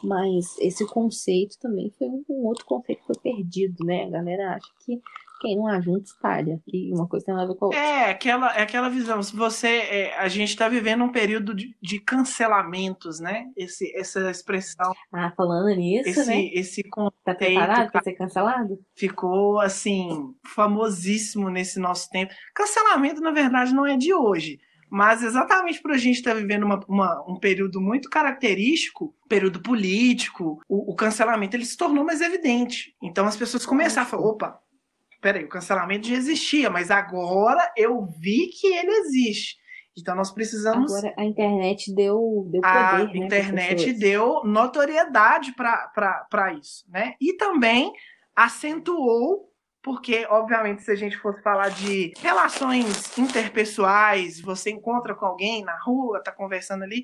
Mas 0.04 0.58
esse 0.60 0.86
conceito 0.86 1.58
também 1.58 1.90
foi 1.98 2.08
um, 2.08 2.24
um 2.30 2.46
outro 2.46 2.66
conceito 2.66 3.00
que 3.00 3.08
foi 3.08 3.34
perdido, 3.34 3.84
né? 3.84 4.04
A 4.06 4.10
galera 4.10 4.56
acha 4.56 4.72
que 4.86 5.02
quem 5.40 5.56
não 5.56 5.68
ajunta 5.68 6.04
espalha. 6.04 6.62
E 6.68 6.94
uma 6.94 7.08
coisa 7.08 7.26
tem 7.26 7.36
nada 7.36 7.46
a 7.46 7.54
ver 7.54 7.60
com 7.60 7.66
a 7.66 7.68
outra. 7.68 7.82
É, 7.82 8.10
aquela, 8.12 8.56
é 8.56 8.62
aquela 8.62 8.90
visão. 8.90 9.22
Se 9.22 9.36
você. 9.36 9.68
É, 9.68 10.18
a 10.18 10.28
gente 10.28 10.50
está 10.50 10.68
vivendo 10.68 11.04
um 11.04 11.12
período 11.12 11.54
de, 11.54 11.76
de, 11.82 12.00
cancelamentos, 12.00 13.20
né? 13.20 13.46
Esse, 13.56 13.96
essa 13.96 14.30
expressão. 14.30 14.94
Ah, 15.12 15.32
falando 15.36 15.76
nisso, 15.76 16.10
esse, 16.10 16.26
né? 16.26 16.46
Esse 16.54 16.84
conceito, 16.84 17.18
Tá 17.24 17.36
preparado 17.36 17.92
para 17.92 18.04
ser 18.04 18.14
cancelado? 18.14 18.80
Ficou, 18.96 19.60
assim, 19.60 20.34
famosíssimo 20.46 21.50
nesse 21.50 21.80
nosso 21.80 22.10
tempo. 22.10 22.34
Cancelamento, 22.56 23.22
na 23.22 23.32
verdade, 23.32 23.74
não 23.74 23.86
é 23.86 23.98
de 23.98 24.14
hoje. 24.14 24.60
Mas 24.90 25.22
exatamente 25.22 25.82
por 25.82 25.92
a 25.92 25.98
gente 25.98 26.18
estar 26.18 26.34
tá 26.34 26.40
vivendo 26.40 26.64
uma, 26.64 26.80
uma, 26.88 27.26
um 27.28 27.36
período 27.36 27.82
muito 27.82 28.10
característico, 28.10 29.14
período 29.28 29.62
político, 29.62 30.62
o, 30.68 30.92
o, 30.92 30.96
cancelamento 30.96 31.56
ele 31.58 31.66
se 31.66 31.76
tornou 31.76 32.06
mais 32.06 32.22
evidente. 32.22 32.96
Então 33.04 33.26
as 33.26 33.36
pessoas 33.36 33.66
começaram 33.66 34.08
a 34.08 34.10
falar, 34.10 34.24
opa, 34.24 34.60
peraí, 35.22 35.44
o 35.44 35.50
cancelamento 35.50 36.08
já 36.08 36.16
existia, 36.16 36.70
mas 36.70 36.92
agora 36.92 37.72
eu 37.76 38.06
vi 38.20 38.48
que 38.48 38.68
ele 38.68 38.92
existe. 38.92 39.58
Então 39.98 40.16
nós 40.16 40.32
precisamos. 40.32 40.94
Agora 40.94 41.14
a 41.18 41.24
internet 41.24 41.94
deu, 41.94 42.48
deu 42.52 42.62
poder. 42.62 42.78
A 42.78 43.04
né, 43.06 43.18
internet 43.18 43.94
deu 43.94 44.44
notoriedade 44.44 45.54
para 45.54 46.54
isso, 46.54 46.86
né? 46.90 47.16
E 47.20 47.34
também 47.34 47.92
acentuou, 48.36 49.52
porque, 49.82 50.28
obviamente, 50.30 50.84
se 50.84 50.92
a 50.92 50.96
gente 50.96 51.18
fosse 51.18 51.42
falar 51.42 51.70
de 51.70 52.14
relações 52.20 53.18
interpessoais, 53.18 54.40
você 54.40 54.70
encontra 54.70 55.16
com 55.16 55.26
alguém 55.26 55.64
na 55.64 55.76
rua, 55.82 56.22
tá 56.22 56.32
conversando 56.32 56.84
ali, 56.84 57.04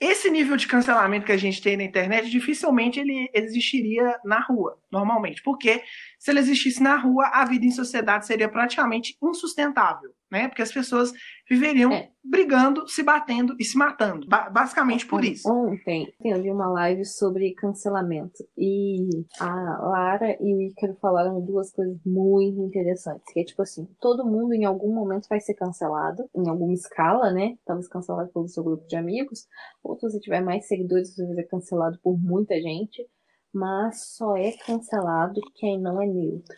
esse 0.00 0.28
nível 0.28 0.56
de 0.56 0.66
cancelamento 0.66 1.24
que 1.24 1.32
a 1.32 1.36
gente 1.36 1.62
tem 1.62 1.76
na 1.76 1.84
internet, 1.84 2.28
dificilmente 2.28 2.98
ele 2.98 3.30
existiria 3.32 4.18
na 4.24 4.40
rua, 4.40 4.78
normalmente. 4.90 5.42
Porque 5.42 5.82
se 6.18 6.30
ele 6.30 6.40
existisse 6.40 6.82
na 6.82 6.96
rua, 6.96 7.28
a 7.32 7.44
vida 7.44 7.64
em 7.64 7.70
sociedade 7.70 8.26
seria 8.26 8.48
praticamente 8.48 9.16
insustentável, 9.22 10.10
né? 10.30 10.48
Porque 10.48 10.62
as 10.62 10.72
pessoas 10.72 11.12
viveriam 11.48 11.92
é. 11.92 12.10
brigando, 12.24 12.88
se 12.88 13.02
batendo 13.02 13.54
e 13.58 13.64
se 13.64 13.76
matando. 13.76 14.26
Ba 14.26 14.50
basicamente 14.50 15.06
por 15.06 15.24
isso. 15.24 15.48
Ontem 15.50 16.12
eu 16.24 16.42
vi 16.42 16.50
uma 16.50 16.68
live 16.68 17.04
sobre 17.04 17.54
cancelamento 17.54 18.44
e 18.56 19.08
a 19.40 19.78
Lara 19.80 20.36
e 20.40 20.54
o 20.54 20.60
Ícaro 20.62 20.96
falaram 21.00 21.40
duas 21.40 21.72
coisas 21.72 21.98
muito 22.04 22.60
interessantes. 22.62 23.32
Que 23.32 23.40
é 23.40 23.44
tipo 23.44 23.62
assim, 23.62 23.86
todo 24.00 24.24
mundo 24.24 24.54
em 24.54 24.64
algum 24.64 24.94
momento 24.94 25.28
vai 25.28 25.40
ser 25.40 25.54
cancelado, 25.54 26.28
em 26.34 26.48
alguma 26.48 26.72
escala, 26.72 27.30
né? 27.30 27.56
Talvez 27.64 27.88
cancelado 27.88 28.30
pelo 28.32 28.48
seu 28.48 28.64
grupo 28.64 28.86
de 28.86 28.96
amigos, 28.96 29.46
ou 29.82 29.96
se 29.96 30.02
você 30.02 30.20
tiver 30.20 30.40
mais 30.40 30.66
seguidores, 30.66 31.14
você 31.14 31.24
vai 31.26 31.34
ser 31.36 31.48
cancelado 31.48 31.98
por 32.02 32.18
muita 32.18 32.54
gente 32.60 33.06
mas 33.54 34.08
só 34.16 34.36
é 34.36 34.50
cancelado 34.52 35.40
quem 35.54 35.80
não 35.80 36.02
é 36.02 36.06
neutro. 36.06 36.56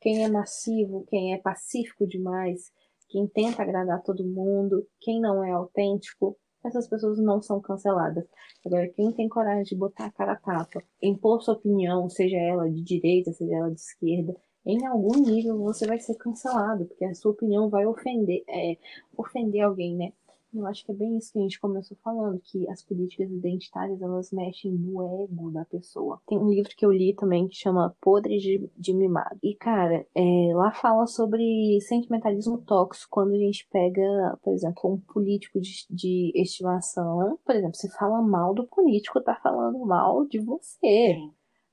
Quem 0.00 0.24
é 0.24 0.28
massivo, 0.28 1.06
quem 1.08 1.32
é 1.32 1.38
pacífico 1.38 2.06
demais, 2.06 2.70
quem 3.14 3.28
tenta 3.28 3.62
agradar 3.62 4.02
todo 4.02 4.26
mundo, 4.26 4.84
quem 5.00 5.20
não 5.20 5.44
é 5.44 5.52
autêntico, 5.52 6.36
essas 6.64 6.88
pessoas 6.88 7.16
não 7.20 7.40
são 7.40 7.60
canceladas. 7.60 8.24
Agora, 8.66 8.88
quem 8.88 9.12
tem 9.12 9.28
coragem 9.28 9.62
de 9.62 9.76
botar 9.76 10.06
a 10.06 10.10
cara 10.10 10.32
a 10.32 10.36
tapa, 10.36 10.82
impor 11.00 11.40
sua 11.40 11.54
opinião, 11.54 12.10
seja 12.10 12.36
ela 12.36 12.68
de 12.68 12.82
direita, 12.82 13.32
seja 13.32 13.54
ela 13.54 13.70
de 13.70 13.80
esquerda, 13.80 14.34
em 14.66 14.84
algum 14.84 15.16
nível 15.20 15.56
você 15.58 15.86
vai 15.86 16.00
ser 16.00 16.16
cancelado, 16.16 16.86
porque 16.86 17.04
a 17.04 17.14
sua 17.14 17.30
opinião 17.30 17.70
vai 17.70 17.86
ofender, 17.86 18.42
é, 18.48 18.78
ofender 19.16 19.60
alguém, 19.60 19.94
né? 19.94 20.12
Eu 20.54 20.66
acho 20.66 20.84
que 20.84 20.92
é 20.92 20.94
bem 20.94 21.16
isso 21.16 21.32
que 21.32 21.38
a 21.38 21.42
gente 21.42 21.60
começou 21.60 21.96
falando, 22.02 22.40
que 22.40 22.68
as 22.70 22.82
políticas 22.82 23.30
identitárias 23.30 24.00
elas 24.00 24.30
mexem 24.30 24.72
no 24.72 25.02
ego 25.24 25.50
da 25.50 25.64
pessoa. 25.64 26.20
Tem 26.28 26.38
um 26.38 26.48
livro 26.48 26.70
que 26.76 26.86
eu 26.86 26.92
li 26.92 27.14
também 27.14 27.48
que 27.48 27.56
chama 27.56 27.94
Podres 28.00 28.40
de, 28.40 28.70
de 28.76 28.94
Mimado. 28.94 29.38
E, 29.42 29.54
cara, 29.56 30.06
é, 30.14 30.54
lá 30.54 30.72
fala 30.72 31.06
sobre 31.06 31.80
sentimentalismo 31.80 32.58
tóxico 32.58 33.08
quando 33.10 33.34
a 33.34 33.38
gente 33.38 33.66
pega, 33.70 34.38
por 34.42 34.52
exemplo, 34.52 34.92
um 34.92 35.00
político 35.00 35.60
de, 35.60 35.86
de 35.90 36.32
estimação. 36.34 37.38
Por 37.44 37.54
exemplo, 37.54 37.74
se 37.74 37.90
fala 37.90 38.22
mal 38.22 38.54
do 38.54 38.66
político, 38.66 39.20
tá 39.20 39.34
falando 39.42 39.84
mal 39.84 40.24
de 40.26 40.38
você. 40.38 41.16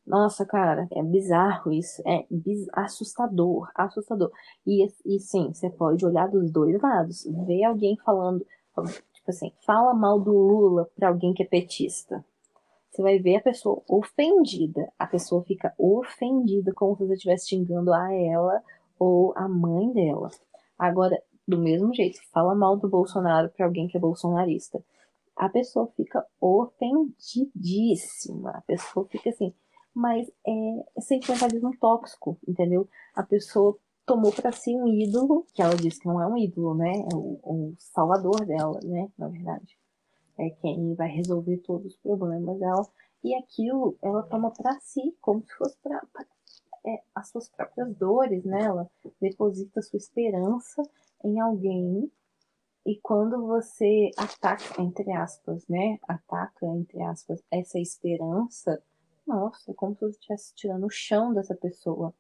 Nossa, 0.06 0.46
cara, 0.46 0.88
é 0.92 1.04
bizarro 1.04 1.72
isso. 1.72 2.02
É 2.06 2.26
biz... 2.30 2.68
assustador, 2.74 3.70
assustador. 3.76 4.32
E, 4.66 4.86
e 5.06 5.20
sim, 5.20 5.54
você 5.54 5.70
pode 5.70 6.06
olhar 6.06 6.28
dos 6.28 6.52
dois 6.52 6.82
lados. 6.82 7.24
Ver 7.46 7.64
alguém 7.64 7.96
falando 8.04 8.46
Tipo 9.14 9.30
assim, 9.30 9.52
fala 9.66 9.94
mal 9.94 10.20
do 10.20 10.32
Lula 10.32 10.90
pra 10.96 11.10
alguém 11.10 11.34
que 11.34 11.44
é 11.44 11.46
petista. 11.46 12.26
Você 12.90 13.02
vai 13.02 13.20
ver 13.20 13.38
a 13.38 13.42
pessoa 13.42 13.82
ofendida. 13.88 14.92
A 15.00 15.08
pessoa 15.08 15.44
fica 15.44 15.74
ofendida 15.78 16.74
como 16.74 16.96
se 16.96 17.06
você 17.06 17.14
estivesse 17.14 17.50
xingando 17.50 17.94
a 17.94 18.14
ela 18.14 18.62
ou 19.00 19.34
a 19.38 19.48
mãe 19.48 19.92
dela. 19.94 20.30
Agora, 20.78 21.22
do 21.48 21.58
mesmo 21.58 21.94
jeito, 21.94 22.20
fala 22.32 22.54
mal 22.54 22.76
do 22.78 22.90
Bolsonaro 22.90 23.50
para 23.50 23.66
alguém 23.66 23.88
que 23.88 23.96
é 23.96 24.00
bolsonarista. 24.00 24.84
A 25.36 25.50
pessoa 25.50 25.88
fica 25.96 26.26
ofendidíssima. 26.40 28.52
A 28.52 28.62
pessoa 28.62 29.08
fica 29.08 29.30
assim. 29.30 29.54
Mas 29.94 30.32
é 30.46 30.86
sentimentalismo 31.00 31.76
tóxico, 31.78 32.38
entendeu? 32.48 32.88
A 33.16 33.24
pessoa 33.24 33.78
tomou 34.06 34.32
para 34.32 34.52
si 34.52 34.76
um 34.76 34.88
ídolo, 34.88 35.46
que 35.54 35.62
ela 35.62 35.76
disse 35.76 36.00
que 36.00 36.08
não 36.08 36.22
é 36.22 36.28
um 36.28 36.38
ídolo, 36.38 36.76
né? 36.76 36.92
É 37.12 37.16
o, 37.16 37.40
o 37.44 37.76
salvador 37.78 38.46
dela, 38.46 38.80
né? 38.84 39.10
Na 39.18 39.28
verdade. 39.28 39.78
É 40.38 40.50
quem 40.50 40.96
vai 40.96 41.10
resolver 41.10 41.58
todos 41.58 41.94
os 41.94 41.98
problemas 41.98 42.60
dela. 42.60 42.88
E 43.24 43.36
aquilo 43.36 43.96
ela 44.02 44.24
toma 44.24 44.52
para 44.52 44.80
si, 44.80 45.16
como 45.22 45.44
se 45.44 45.54
fosse 45.54 45.78
para 45.84 46.02
é, 46.86 47.02
as 47.14 47.30
suas 47.30 47.50
próprias 47.50 47.96
dores, 47.96 48.44
né? 48.44 48.64
Ela 48.64 48.90
deposita 49.20 49.82
sua 49.82 49.98
esperança 49.98 50.82
em 51.24 51.40
alguém. 51.40 52.12
E 52.86 53.00
quando 53.02 53.46
você 53.46 54.10
ataca, 54.18 54.82
entre 54.82 55.12
aspas, 55.12 55.68
né? 55.68 56.00
Ataca, 56.08 56.66
entre 56.66 57.02
aspas, 57.04 57.44
essa 57.52 57.80
esperança, 57.80 58.82
nossa, 59.28 59.72
é 59.72 59.74
como 59.76 59.94
se 59.94 60.02
você 60.02 60.12
estivesse 60.12 60.56
tirando 60.56 60.86
o 60.86 60.90
chão 60.90 61.34
dessa 61.34 61.54
pessoa. 61.54 62.14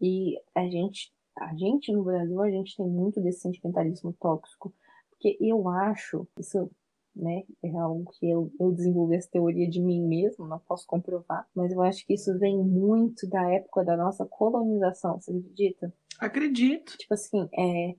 E 0.00 0.40
a 0.54 0.64
gente 0.64 1.12
a 1.40 1.54
gente 1.54 1.92
no 1.92 2.04
Brasil, 2.04 2.40
a 2.40 2.50
gente 2.50 2.76
tem 2.76 2.86
muito 2.86 3.20
desse 3.20 3.40
sentimentalismo 3.40 4.12
tóxico, 4.20 4.72
porque 5.10 5.36
eu 5.40 5.68
acho, 5.68 6.26
isso 6.38 6.70
né, 7.14 7.42
é 7.62 7.76
algo 7.76 8.10
que 8.12 8.28
eu, 8.28 8.52
eu 8.60 8.72
desenvolvi 8.72 9.16
essa 9.16 9.30
teoria 9.30 9.68
de 9.68 9.80
mim 9.80 10.06
mesmo, 10.06 10.46
não 10.46 10.58
posso 10.58 10.86
comprovar, 10.86 11.46
mas 11.54 11.72
eu 11.72 11.82
acho 11.82 12.06
que 12.06 12.14
isso 12.14 12.38
vem 12.38 12.56
muito 12.56 13.28
da 13.28 13.42
época 13.52 13.84
da 13.84 13.96
nossa 13.96 14.24
colonização, 14.26 15.20
você 15.20 15.32
acredita? 15.32 15.92
Acredito. 16.20 16.96
Tipo 16.96 17.14
assim, 17.14 17.48
é, 17.52 17.90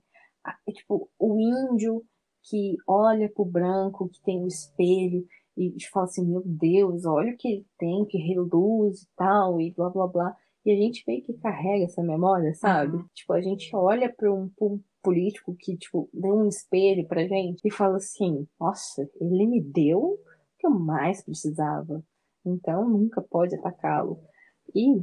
é 0.66 0.72
tipo 0.72 1.10
o 1.18 1.38
índio 1.38 2.04
que 2.42 2.76
olha 2.86 3.28
pro 3.28 3.44
branco, 3.44 4.08
que 4.08 4.22
tem 4.22 4.42
o 4.42 4.46
espelho, 4.46 5.26
e 5.56 5.84
fala 5.92 6.06
assim, 6.06 6.24
meu 6.24 6.42
Deus, 6.44 7.04
olha 7.04 7.34
o 7.34 7.36
que 7.36 7.48
ele 7.48 7.66
tem, 7.76 8.04
que 8.06 8.16
reluz 8.16 9.02
e 9.02 9.08
tal, 9.14 9.60
e 9.60 9.70
blá 9.72 9.90
blá 9.90 10.06
blá. 10.06 10.36
E 10.64 10.70
a 10.70 10.76
gente 10.76 11.02
meio 11.06 11.22
que 11.22 11.32
carrega 11.34 11.84
essa 11.84 12.02
memória, 12.02 12.54
sabe? 12.54 12.96
Uhum. 12.96 13.06
Tipo, 13.14 13.32
a 13.32 13.40
gente 13.40 13.74
olha 13.74 14.12
para 14.14 14.32
um, 14.32 14.48
pra 14.50 14.66
um 14.66 14.80
político 15.02 15.56
que, 15.58 15.76
tipo, 15.76 16.08
deu 16.12 16.34
um 16.34 16.48
espelho 16.48 17.06
pra 17.08 17.26
gente 17.26 17.60
e 17.64 17.70
fala 17.70 17.96
assim: 17.96 18.46
nossa, 18.58 19.08
ele 19.20 19.46
me 19.46 19.62
deu 19.62 20.00
o 20.00 20.18
que 20.58 20.66
eu 20.66 20.70
mais 20.70 21.22
precisava. 21.22 22.04
Então 22.44 22.88
nunca 22.88 23.22
pode 23.22 23.54
atacá-lo. 23.54 24.20
E 24.74 25.02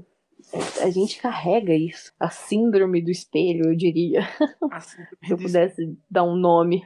a 0.82 0.90
gente 0.90 1.20
carrega 1.20 1.74
isso. 1.74 2.14
A 2.20 2.30
síndrome 2.30 3.02
do 3.02 3.12
espelho, 3.12 3.70
eu 3.70 3.76
diria. 3.76 4.22
Se 4.82 5.32
eu 5.34 5.38
pudesse 5.38 5.98
dar 6.10 6.24
um 6.24 6.36
nome. 6.36 6.84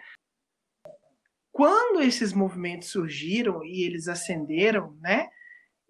Quando 1.52 2.02
esses 2.02 2.34
movimentos 2.34 2.90
surgiram 2.90 3.64
e 3.64 3.86
eles 3.86 4.08
ascenderam, 4.08 4.96
né? 5.02 5.30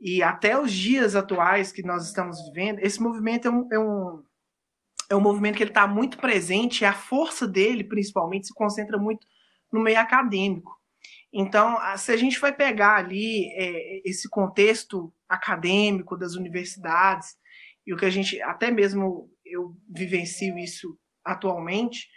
E 0.01 0.23
até 0.23 0.59
os 0.59 0.71
dias 0.73 1.15
atuais 1.15 1.71
que 1.71 1.83
nós 1.83 2.07
estamos 2.07 2.43
vivendo, 2.47 2.79
esse 2.79 2.99
movimento 2.99 3.47
é 3.47 3.51
um, 3.51 3.67
é 3.71 3.79
um, 3.79 4.23
é 5.11 5.15
um 5.15 5.21
movimento 5.21 5.57
que 5.57 5.63
ele 5.63 5.69
está 5.69 5.85
muito 5.85 6.17
presente 6.17 6.81
e 6.81 6.85
a 6.85 6.93
força 6.93 7.47
dele, 7.47 7.83
principalmente, 7.83 8.47
se 8.47 8.53
concentra 8.53 8.97
muito 8.97 9.27
no 9.71 9.79
meio 9.79 9.99
acadêmico. 9.99 10.75
Então, 11.31 11.77
se 11.97 12.11
a 12.11 12.17
gente 12.17 12.39
vai 12.39 12.51
pegar 12.51 12.95
ali 12.95 13.45
é, 13.53 14.09
esse 14.09 14.27
contexto 14.27 15.13
acadêmico 15.29 16.17
das 16.17 16.33
universidades, 16.33 17.35
e 17.85 17.93
o 17.93 17.97
que 17.97 18.05
a 18.05 18.09
gente, 18.09 18.41
até 18.41 18.71
mesmo 18.71 19.29
eu 19.45 19.75
vivencio 19.87 20.57
isso 20.57 20.97
atualmente, 21.23 22.07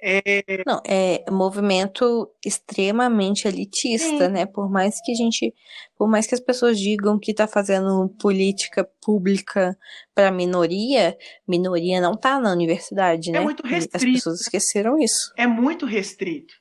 é... 0.00 0.44
Não, 0.66 0.80
é 0.86 1.24
um 1.30 1.34
movimento 1.34 2.30
extremamente 2.44 3.48
elitista, 3.48 4.26
Sim. 4.26 4.32
né? 4.32 4.46
Por 4.46 4.70
mais 4.70 5.00
que 5.02 5.12
a 5.12 5.14
gente, 5.14 5.54
por 5.96 6.08
mais 6.08 6.26
que 6.26 6.34
as 6.34 6.40
pessoas 6.40 6.78
digam 6.78 7.18
que 7.18 7.32
tá 7.34 7.46
fazendo 7.46 8.08
política 8.20 8.88
pública 9.02 9.76
para 10.14 10.30
minoria, 10.30 11.16
minoria 11.48 12.00
não 12.00 12.14
tá 12.16 12.38
na 12.38 12.52
universidade, 12.52 13.30
é 13.30 13.32
né? 13.32 13.38
É 13.38 13.42
muito 13.42 13.66
restrito. 13.66 13.96
As 13.96 14.04
pessoas 14.04 14.40
esqueceram 14.40 14.98
isso. 14.98 15.32
É 15.36 15.46
muito 15.46 15.86
restrito. 15.86 16.54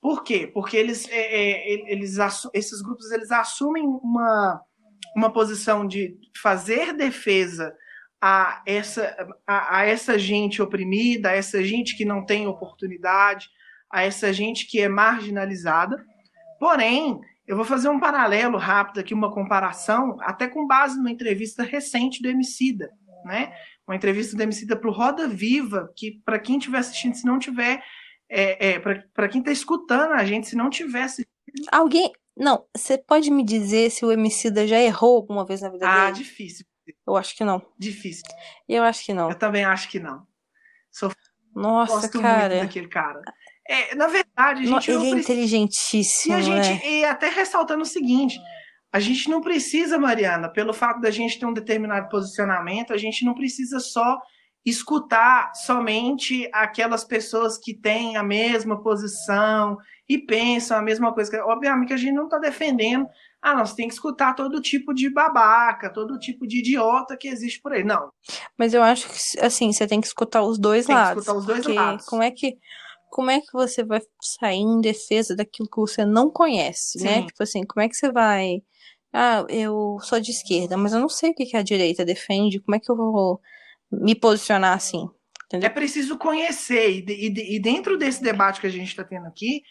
Por 0.00 0.22
quê? 0.22 0.46
Porque 0.46 0.76
eles, 0.76 1.08
é, 1.08 1.18
é, 1.18 1.92
eles 1.92 2.16
esses 2.54 2.80
grupos 2.82 3.10
eles 3.10 3.30
assumem 3.32 3.84
uma, 3.84 4.60
uma 5.16 5.32
posição 5.32 5.86
de 5.86 6.16
fazer 6.40 6.92
defesa 6.92 7.74
a 8.26 8.60
essa, 8.66 9.16
a, 9.46 9.78
a, 9.78 9.84
essa 9.84 10.18
gente 10.18 10.60
oprimida, 10.60 11.30
a 11.30 11.32
essa 11.32 11.62
gente 11.62 11.96
que 11.96 12.04
não 12.04 12.26
tem 12.26 12.48
oportunidade, 12.48 13.48
a 13.88 14.02
essa 14.02 14.32
gente 14.32 14.66
que 14.66 14.80
é 14.80 14.88
marginalizada. 14.88 16.04
Porém, 16.58 17.20
eu 17.46 17.54
vou 17.54 17.64
fazer 17.64 17.88
um 17.88 18.00
paralelo 18.00 18.58
rápido 18.58 18.98
aqui, 18.98 19.14
uma 19.14 19.32
comparação, 19.32 20.16
até 20.22 20.48
com 20.48 20.66
base 20.66 20.96
numa 20.96 21.10
entrevista 21.10 21.62
recente 21.62 22.20
do 22.20 22.28
Emicida, 22.28 22.90
né? 23.24 23.52
Uma 23.86 23.94
entrevista 23.94 24.36
do 24.36 24.42
Emicida 24.42 24.74
para 24.74 24.90
o 24.90 24.92
Roda 24.92 25.28
Viva, 25.28 25.92
que 25.94 26.20
para 26.24 26.40
quem 26.40 26.58
estiver 26.58 26.78
assistindo, 26.78 27.14
se 27.14 27.24
não 27.24 27.38
tiver, 27.38 27.80
é, 28.28 28.70
é 28.70 28.78
para 28.80 29.28
quem 29.28 29.38
está 29.38 29.52
escutando 29.52 30.14
a 30.14 30.24
gente, 30.24 30.48
se 30.48 30.56
não 30.56 30.68
tivesse 30.68 31.24
Alguém, 31.70 32.12
não, 32.36 32.66
você 32.76 32.98
pode 32.98 33.30
me 33.30 33.44
dizer 33.44 33.90
se 33.90 34.04
o 34.04 34.10
Emicida 34.10 34.66
já 34.66 34.80
errou 34.80 35.16
alguma 35.16 35.46
vez 35.46 35.62
na 35.62 35.70
vida 35.70 35.88
ah, 35.88 35.94
dele? 35.94 36.06
Ah, 36.08 36.10
difícil. 36.10 36.66
Eu 37.06 37.16
acho 37.16 37.36
que 37.36 37.44
não. 37.44 37.62
Difícil. 37.78 38.24
Eu 38.68 38.82
acho 38.82 39.04
que 39.04 39.14
não. 39.14 39.30
Eu 39.30 39.38
também 39.38 39.64
acho 39.64 39.88
que 39.88 39.98
não. 39.98 40.26
Sou... 40.90 41.12
Nossa, 41.54 41.94
Gosto 41.94 42.20
cara. 42.20 42.54
muito 42.54 42.66
daquele 42.66 42.88
cara. 42.88 43.22
É, 43.68 43.94
na 43.94 44.06
verdade, 44.06 44.62
a 44.62 44.64
gente 44.64 44.90
não, 44.90 44.98
não 44.98 45.06
ele 45.06 45.14
precisa... 45.14 45.16
é 45.16 45.20
inteligentíssimo, 45.20 46.34
e 46.34 46.38
a 46.38 46.40
gente 46.40 46.68
né? 46.68 46.90
E 46.90 47.04
até 47.04 47.28
ressaltando 47.28 47.82
o 47.82 47.86
seguinte, 47.86 48.38
a 48.92 49.00
gente 49.00 49.28
não 49.28 49.40
precisa, 49.40 49.98
Mariana, 49.98 50.48
pelo 50.48 50.72
fato 50.72 51.00
da 51.00 51.10
gente 51.10 51.38
ter 51.38 51.46
um 51.46 51.52
determinado 51.52 52.08
posicionamento, 52.08 52.92
a 52.92 52.96
gente 52.96 53.24
não 53.24 53.34
precisa 53.34 53.80
só 53.80 54.18
escutar 54.64 55.52
somente 55.54 56.48
aquelas 56.52 57.04
pessoas 57.04 57.56
que 57.56 57.72
têm 57.72 58.16
a 58.16 58.22
mesma 58.22 58.82
posição 58.82 59.76
e 60.08 60.18
pensam 60.18 60.76
a 60.76 60.82
mesma 60.82 61.12
coisa. 61.12 61.44
Obviamente 61.44 61.88
que 61.88 61.94
a 61.94 61.96
gente 61.96 62.14
não 62.14 62.24
está 62.24 62.38
defendendo, 62.38 63.06
ah, 63.46 63.54
nós 63.54 63.74
tem 63.74 63.86
que 63.86 63.94
escutar 63.94 64.34
todo 64.34 64.60
tipo 64.60 64.92
de 64.92 65.08
babaca, 65.08 65.88
todo 65.88 66.18
tipo 66.18 66.48
de 66.48 66.58
idiota 66.58 67.16
que 67.16 67.28
existe 67.28 67.60
por 67.62 67.72
aí. 67.72 67.84
Não. 67.84 68.10
Mas 68.58 68.74
eu 68.74 68.82
acho 68.82 69.08
que, 69.08 69.40
assim, 69.40 69.72
você 69.72 69.86
tem 69.86 70.00
que 70.00 70.08
escutar 70.08 70.42
os 70.42 70.58
dois 70.58 70.86
tem 70.86 70.96
lados. 70.96 71.12
Que 71.24 71.30
escutar 71.30 71.38
os 71.38 71.46
dois 71.46 71.66
lados. 71.66 72.06
Como 72.06 72.24
é 72.24 72.30
que 72.32 72.58
como 73.08 73.30
é 73.30 73.40
que 73.40 73.52
você 73.52 73.84
vai 73.84 74.00
sair 74.20 74.58
em 74.58 74.80
defesa 74.80 75.36
daquilo 75.36 75.70
que 75.70 75.80
você 75.80 76.04
não 76.04 76.28
conhece, 76.28 76.98
né? 76.98 77.14
Sim. 77.14 77.20
né? 77.20 77.26
Tipo 77.28 77.42
assim, 77.44 77.62
como 77.64 77.84
é 77.84 77.88
que 77.88 77.94
você 77.94 78.10
vai. 78.10 78.62
Ah, 79.12 79.46
eu 79.48 79.96
sou 80.02 80.20
de 80.20 80.32
esquerda, 80.32 80.76
mas 80.76 80.92
eu 80.92 80.98
não 80.98 81.08
sei 81.08 81.30
o 81.30 81.34
que, 81.34 81.46
que 81.46 81.56
a 81.56 81.62
direita 81.62 82.04
defende, 82.04 82.60
como 82.60 82.74
é 82.74 82.80
que 82.80 82.90
eu 82.90 82.96
vou 82.96 83.40
me 83.92 84.16
posicionar 84.16 84.74
assim? 84.74 85.08
Entendeu? 85.46 85.68
É 85.68 85.72
preciso 85.72 86.18
conhecer, 86.18 86.90
e, 86.90 87.04
e, 87.08 87.56
e 87.56 87.60
dentro 87.60 87.96
desse 87.96 88.20
debate 88.20 88.60
que 88.60 88.66
a 88.66 88.70
gente 88.70 88.88
está 88.88 89.04
tendo 89.04 89.28
aqui. 89.28 89.62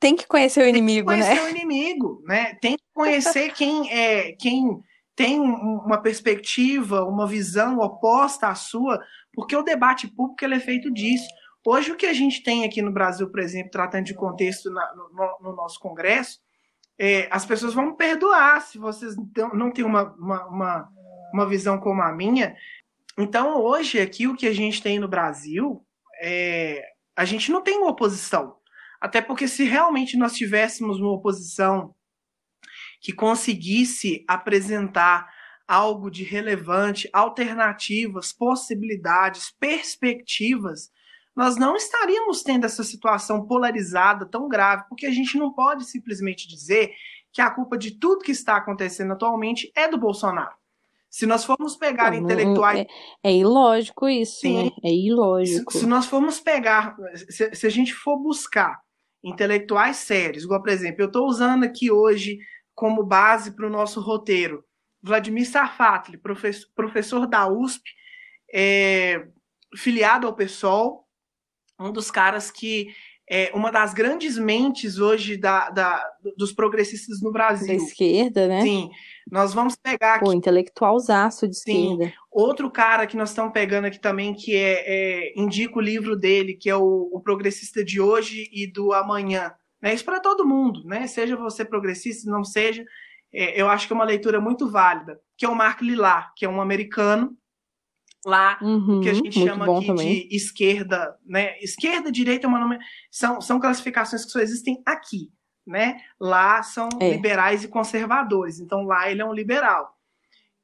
Tem 0.00 0.14
que 0.14 0.26
conhecer 0.26 0.62
o 0.62 0.68
inimigo, 0.68 1.10
tem 1.10 1.20
que 1.20 1.26
conhecer 1.26 1.42
né? 1.42 1.48
o 1.48 1.50
inimigo, 1.50 2.22
né? 2.26 2.54
Tem 2.60 2.76
que 2.76 2.84
conhecer 2.94 3.52
quem 3.52 3.92
é 3.92 4.32
quem 4.32 4.80
tem 5.18 5.40
uma 5.40 6.00
perspectiva, 6.00 7.04
uma 7.04 7.26
visão 7.26 7.80
oposta 7.80 8.46
à 8.46 8.54
sua, 8.54 9.02
porque 9.34 9.56
o 9.56 9.64
debate 9.64 10.06
público 10.06 10.44
ele 10.44 10.54
é 10.54 10.60
feito 10.60 10.92
disso. 10.92 11.26
Hoje, 11.66 11.90
o 11.90 11.96
que 11.96 12.06
a 12.06 12.12
gente 12.12 12.40
tem 12.40 12.64
aqui 12.64 12.80
no 12.80 12.92
Brasil, 12.92 13.28
por 13.28 13.40
exemplo, 13.40 13.72
tratando 13.72 14.04
de 14.04 14.14
contexto 14.14 14.70
na, 14.70 14.94
no, 14.94 15.38
no, 15.40 15.56
nosso 15.56 15.80
Congresso, 15.80 16.38
é, 16.96 17.26
as 17.32 17.44
pessoas 17.44 17.74
vão 17.74 17.86
me 17.86 17.96
perdoar 17.96 18.62
se 18.62 18.78
vocês 18.78 19.16
não 19.52 19.72
têm 19.72 19.84
uma, 19.84 20.04
uma, 20.14 20.46
uma, 20.46 20.88
uma 21.34 21.46
visão 21.48 21.78
como 21.80 22.00
a 22.00 22.12
minha. 22.12 22.56
Então, 23.18 23.60
hoje, 23.60 24.00
aqui, 24.00 24.28
o 24.28 24.36
que 24.36 24.46
a 24.46 24.54
gente 24.54 24.80
tem 24.80 25.00
no 25.00 25.08
Brasil, 25.08 25.84
é, 26.22 26.84
a 27.16 27.24
gente 27.24 27.50
não 27.50 27.60
tem 27.60 27.76
uma 27.76 27.90
oposição. 27.90 28.57
Até 29.00 29.20
porque, 29.20 29.46
se 29.46 29.64
realmente 29.64 30.16
nós 30.16 30.34
tivéssemos 30.34 30.98
uma 30.98 31.12
oposição 31.12 31.94
que 33.00 33.12
conseguisse 33.12 34.24
apresentar 34.26 35.28
algo 35.66 36.10
de 36.10 36.24
relevante, 36.24 37.08
alternativas, 37.12 38.32
possibilidades, 38.32 39.50
perspectivas, 39.60 40.90
nós 41.36 41.56
não 41.56 41.76
estaríamos 41.76 42.42
tendo 42.42 42.64
essa 42.64 42.82
situação 42.82 43.46
polarizada 43.46 44.26
tão 44.26 44.48
grave, 44.48 44.84
porque 44.88 45.06
a 45.06 45.12
gente 45.12 45.38
não 45.38 45.52
pode 45.52 45.84
simplesmente 45.84 46.48
dizer 46.48 46.92
que 47.32 47.40
a 47.40 47.50
culpa 47.50 47.78
de 47.78 47.92
tudo 47.92 48.24
que 48.24 48.32
está 48.32 48.56
acontecendo 48.56 49.12
atualmente 49.12 49.70
é 49.76 49.86
do 49.86 49.98
Bolsonaro. 49.98 50.56
Se 51.10 51.26
nós 51.26 51.44
formos 51.44 51.76
pegar 51.76 52.10
não, 52.10 52.18
intelectuais. 52.18 52.80
É, 52.80 53.30
é, 53.30 53.36
ilógico 53.36 54.08
isso, 54.08 54.40
Sim. 54.40 54.64
né? 54.64 54.70
É 54.82 54.92
ilógico. 54.92 55.72
Se, 55.72 55.80
se 55.80 55.86
nós 55.86 56.06
formos 56.06 56.40
pegar, 56.40 56.96
se, 57.30 57.54
se, 57.54 57.66
a 57.66 57.70
gente 57.70 57.94
for 57.94 58.18
buscar 58.18 58.78
intelectuais 59.22 59.96
sérios, 59.96 60.44
igual, 60.44 60.62
por 60.62 60.70
exemplo, 60.70 61.02
eu 61.02 61.06
estou 61.06 61.26
usando 61.26 61.64
aqui 61.64 61.90
hoje 61.90 62.38
como 62.74 63.02
base 63.02 63.50
para 63.50 63.66
o 63.66 63.70
nosso 63.70 64.00
roteiro 64.00 64.64
Vladimir 65.02 65.46
Sarfatli, 65.46 66.16
professor, 66.16 66.68
professor 66.74 67.26
da 67.26 67.48
USP, 67.48 67.82
é, 68.52 69.26
filiado 69.76 70.26
ao 70.26 70.34
PSOL, 70.34 71.04
um 71.78 71.92
dos 71.92 72.10
caras 72.10 72.50
que 72.50 72.88
é 73.30 73.50
uma 73.54 73.70
das 73.70 73.92
grandes 73.92 74.38
mentes 74.38 74.98
hoje 74.98 75.36
da, 75.36 75.68
da, 75.70 76.02
dos 76.36 76.52
progressistas 76.52 77.20
no 77.20 77.30
Brasil. 77.30 77.66
Da 77.66 77.74
esquerda, 77.74 78.48
né? 78.48 78.62
Sim. 78.62 78.90
Nós 79.30 79.52
vamos 79.54 79.76
pegar 79.76 80.14
aqui. 80.14 80.24
Pô, 80.24 80.32
intelectualzaço 80.32 81.48
de 81.48 81.58
Sim. 81.58 81.92
esquerda. 81.92 82.14
Outro 82.30 82.70
cara 82.70 83.06
que 83.06 83.16
nós 83.16 83.30
estamos 83.30 83.52
pegando 83.52 83.86
aqui 83.86 83.98
também, 83.98 84.34
que 84.34 84.54
é, 84.54 84.84
é 84.86 85.32
indica 85.40 85.78
o 85.78 85.82
livro 85.82 86.16
dele, 86.16 86.54
que 86.54 86.70
é 86.70 86.76
o, 86.76 87.10
o 87.12 87.20
Progressista 87.20 87.84
de 87.84 88.00
Hoje 88.00 88.48
e 88.52 88.70
do 88.70 88.92
Amanhã. 88.92 89.52
Né? 89.80 89.94
Isso 89.94 90.04
para 90.04 90.20
todo 90.20 90.46
mundo, 90.46 90.84
né? 90.84 91.06
Seja 91.06 91.36
você 91.36 91.64
progressista, 91.64 92.30
não 92.30 92.44
seja. 92.44 92.84
É, 93.32 93.60
eu 93.60 93.68
acho 93.68 93.86
que 93.86 93.92
é 93.92 93.96
uma 93.96 94.04
leitura 94.04 94.40
muito 94.40 94.68
válida, 94.70 95.20
que 95.36 95.44
é 95.44 95.48
o 95.48 95.54
Mark 95.54 95.80
Lillar, 95.82 96.32
que 96.36 96.44
é 96.44 96.48
um 96.48 96.60
americano 96.60 97.36
lá 98.24 98.58
uhum, 98.60 99.00
que 99.00 99.08
a 99.08 99.14
gente 99.14 99.38
chama 99.38 99.64
aqui 99.64 99.86
também. 99.86 100.28
de 100.28 100.36
esquerda, 100.36 101.16
né? 101.24 101.58
Esquerda, 101.60 102.10
direita 102.10 102.46
é 102.46 102.48
uma 102.48 102.58
nome... 102.58 102.78
são, 103.10 103.40
são 103.40 103.60
classificações 103.60 104.24
que 104.24 104.30
só 104.30 104.40
existem 104.40 104.82
aqui, 104.84 105.30
né? 105.68 106.00
Lá 106.18 106.62
são 106.62 106.88
é. 107.00 107.10
liberais 107.10 107.62
e 107.62 107.68
conservadores, 107.68 108.58
então 108.58 108.84
lá 108.84 109.10
ele 109.10 109.20
é 109.20 109.24
um 109.24 109.32
liberal. 109.32 109.96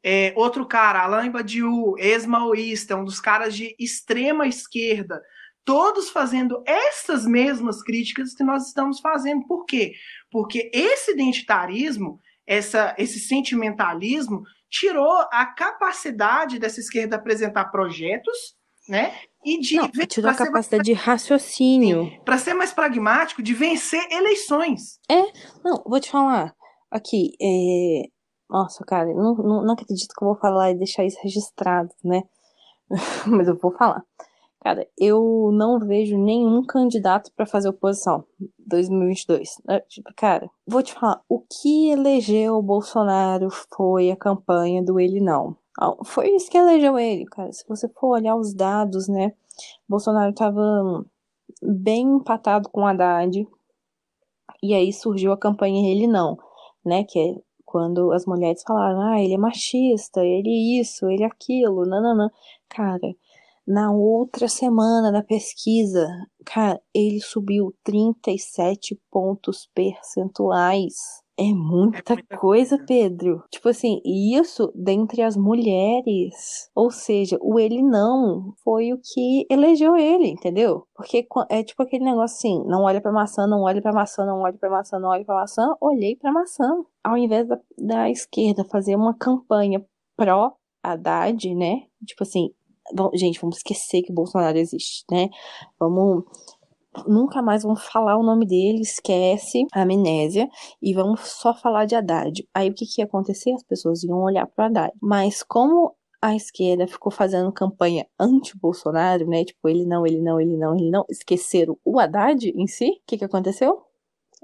É, 0.03 0.33
outro 0.37 0.67
cara, 0.67 1.03
Alain 1.03 1.31
Badiou, 1.31 1.99
ex-maoísta, 1.99 2.97
um 2.97 3.05
dos 3.05 3.21
caras 3.21 3.55
de 3.55 3.75
extrema 3.79 4.47
esquerda, 4.47 5.23
todos 5.65 6.11
fazendo 6.11 6.63
essas 6.67 7.25
mesmas 7.25 7.83
críticas 7.83 8.35
que 8.35 8.45
nós 8.45 8.67
estamos 8.67 9.01
fazendo. 9.01 9.47
Por 9.47 9.65
quê? 9.65 9.95
Porque 10.31 10.71
esse 10.75 11.13
identitarismo, 11.13 12.21
essa, 12.47 12.95
esse 12.99 13.19
sentimentalismo, 13.19 14.43
tirou 14.69 15.27
a 15.33 15.47
capacidade 15.47 16.59
dessa 16.59 16.81
esquerda 16.81 17.17
apresentar 17.17 17.67
projetos, 17.67 18.57
né? 18.89 19.15
E 19.45 19.61
de 19.61 19.77
Não, 19.77 19.89
tirou 19.89 20.31
a 20.31 20.35
capacidade 20.35 20.77
mais... 20.77 20.87
de 20.87 20.93
raciocínio. 20.93 22.11
Para 22.25 22.39
ser 22.39 22.55
mais 22.55 22.73
pragmático, 22.73 23.43
de 23.43 23.53
vencer 23.53 24.03
eleições. 24.11 24.99
É, 25.11 25.23
não, 25.63 25.83
vou 25.87 26.01
te 26.01 26.11
falar. 26.11 26.55
Aqui, 26.91 27.33
é... 27.41 28.09
Nossa, 28.49 28.85
cara, 28.85 29.13
não, 29.13 29.35
não, 29.35 29.65
não 29.65 29.75
acredito 29.75 30.15
que 30.17 30.25
eu 30.25 30.29
vou 30.29 30.37
falar 30.37 30.71
e 30.71 30.79
deixar 30.79 31.05
isso 31.05 31.19
registrado, 31.23 31.91
né? 32.03 32.23
Mas 33.27 33.49
eu 33.49 33.57
vou 33.57 33.73
falar. 33.73 34.03
Cara, 34.65 34.89
eu 34.97 35.51
não 35.53 35.79
vejo 35.79 36.17
nenhum 36.17 36.65
candidato 36.65 37.31
para 37.37 37.45
fazer 37.45 37.69
oposição 37.69 38.25
2022. 38.67 39.61
É, 39.69 39.81
tipo, 39.81 40.11
cara, 40.17 40.49
vou 40.67 40.83
te 40.83 40.95
falar, 40.95 41.21
o 41.29 41.41
que 41.41 41.91
elegeu 41.91 42.55
o 42.55 42.63
Bolsonaro 42.63 43.49
foi 43.77 44.11
a 44.11 44.17
campanha 44.17 44.83
do 44.83 44.99
ele 44.99 45.21
não. 45.21 45.55
Foi 46.05 46.31
isso 46.31 46.51
que 46.51 46.59
elegeu 46.59 46.99
ele, 46.99 47.25
cara. 47.27 47.53
Se 47.53 47.67
você 47.69 47.89
for 47.89 48.09
olhar 48.17 48.37
os 48.37 48.55
dados, 48.55 49.09
né? 49.09 49.33
Bolsonaro 49.89 50.33
tava 50.33 51.05
bem 51.63 52.17
empatado 52.17 52.69
com 52.71 52.87
Haddad. 52.87 53.47
E 54.63 54.75
aí 54.75 54.93
surgiu 54.93 55.33
a 55.33 55.39
campanha 55.39 55.91
ele 55.91 56.07
não, 56.07 56.39
né? 56.85 57.05
Que 57.05 57.19
é 57.19 57.35
quando 57.65 58.13
as 58.13 58.25
mulheres 58.25 58.63
falaram, 58.63 59.01
ah, 59.01 59.21
ele 59.21 59.35
é 59.35 59.39
machista, 59.39 60.25
ele 60.25 60.79
isso, 60.81 61.11
ele 61.11 61.25
aquilo, 61.25 61.85
nananã. 61.85 62.31
Cara, 62.69 63.17
na 63.67 63.91
outra 63.91 64.47
semana 64.47 65.11
da 65.11 65.25
pesquisa, 65.25 66.07
cara, 66.45 66.81
ele 66.95 67.21
subiu 67.21 67.75
37 67.83 69.01
pontos 69.11 69.69
percentuais. 69.75 71.24
É 71.37 71.53
muita, 71.53 72.13
é 72.13 72.17
muita 72.17 72.37
coisa, 72.37 72.77
coisa, 72.77 72.85
Pedro. 72.87 73.43
Tipo 73.51 73.69
assim, 73.69 74.01
isso 74.05 74.71
dentre 74.75 75.21
as 75.21 75.37
mulheres. 75.37 76.71
Ou 76.75 76.91
seja, 76.91 77.37
o 77.41 77.59
ele 77.59 77.83
não 77.83 78.55
foi 78.63 78.93
o 78.93 78.99
que 78.99 79.45
elegeu 79.51 79.97
ele, 79.97 80.29
entendeu? 80.29 80.87
Porque 80.95 81.27
é 81.51 81.63
tipo 81.65 81.83
aquele 81.83 82.05
negócio 82.05 82.37
assim: 82.37 82.63
não 82.67 82.83
olha 82.85 83.01
pra 83.01 83.11
maçã, 83.11 83.47
não 83.49 83.63
olha 83.63 83.83
pra 83.83 83.93
maçã, 83.93 84.25
não 84.25 84.43
olha 84.43 84.57
pra 84.57 84.71
maçã, 84.71 84.99
não 84.99 85.09
olha 85.09 85.25
pra 85.25 85.35
maçã. 85.35 85.75
Olhei 85.81 86.15
pra 86.15 86.33
maçã. 86.33 86.69
Ao 87.03 87.17
invés 87.17 87.49
da, 87.49 87.59
da 87.77 88.11
esquerda 88.11 88.65
fazer 88.65 88.95
uma 88.95 89.15
campanha 89.15 89.85
pró-Haddad, 90.17 91.53
né? 91.57 91.83
Tipo 92.07 92.23
assim, 92.23 92.51
gente, 93.15 93.41
vamos 93.41 93.57
esquecer 93.57 94.03
que 94.03 94.13
o 94.13 94.15
Bolsonaro 94.15 94.57
existe, 94.57 95.05
né? 95.11 95.29
Vamos 95.81 96.25
nunca 97.07 97.43
mais 97.43 97.63
vão 97.63 97.77
falar 97.77 98.17
o 98.17 98.23
nome 98.23 98.47
dele, 98.47 98.81
esquece 98.81 99.67
a 99.73 99.83
amnésia 99.83 100.49
e 100.83 100.95
vamos 100.95 101.21
só 101.21 101.55
falar 101.55 101.85
de 101.85 101.95
Haddad. 101.95 102.47
Aí 102.55 102.71
o 102.71 102.75
que, 102.75 102.87
que 102.87 103.01
ia 103.01 103.05
acontecer? 103.05 103.53
As 103.53 103.63
pessoas 103.63 104.03
iam 104.03 104.23
olhar 104.23 104.47
para 104.47 104.67
Haddad. 104.67 104.93
Mas 105.01 105.43
como 105.43 105.95
a 106.23 106.35
esquerda 106.35 106.87
ficou 106.87 107.13
fazendo 107.13 107.53
campanha 107.53 108.07
anti-Bolsonaro, 108.19 109.29
né? 109.29 109.45
Tipo, 109.45 109.69
ele 109.69 109.85
não, 109.85 110.07
ele 110.07 110.23
não, 110.23 110.41
ele 110.41 110.57
não, 110.57 110.75
ele 110.75 110.91
não. 110.91 111.05
Esqueceram 111.11 111.79
o 111.85 112.01
Haddad 112.01 112.49
em 112.49 112.67
si. 112.67 112.87
O 112.87 113.03
que, 113.07 113.19
que 113.19 113.25
aconteceu? 113.25 113.83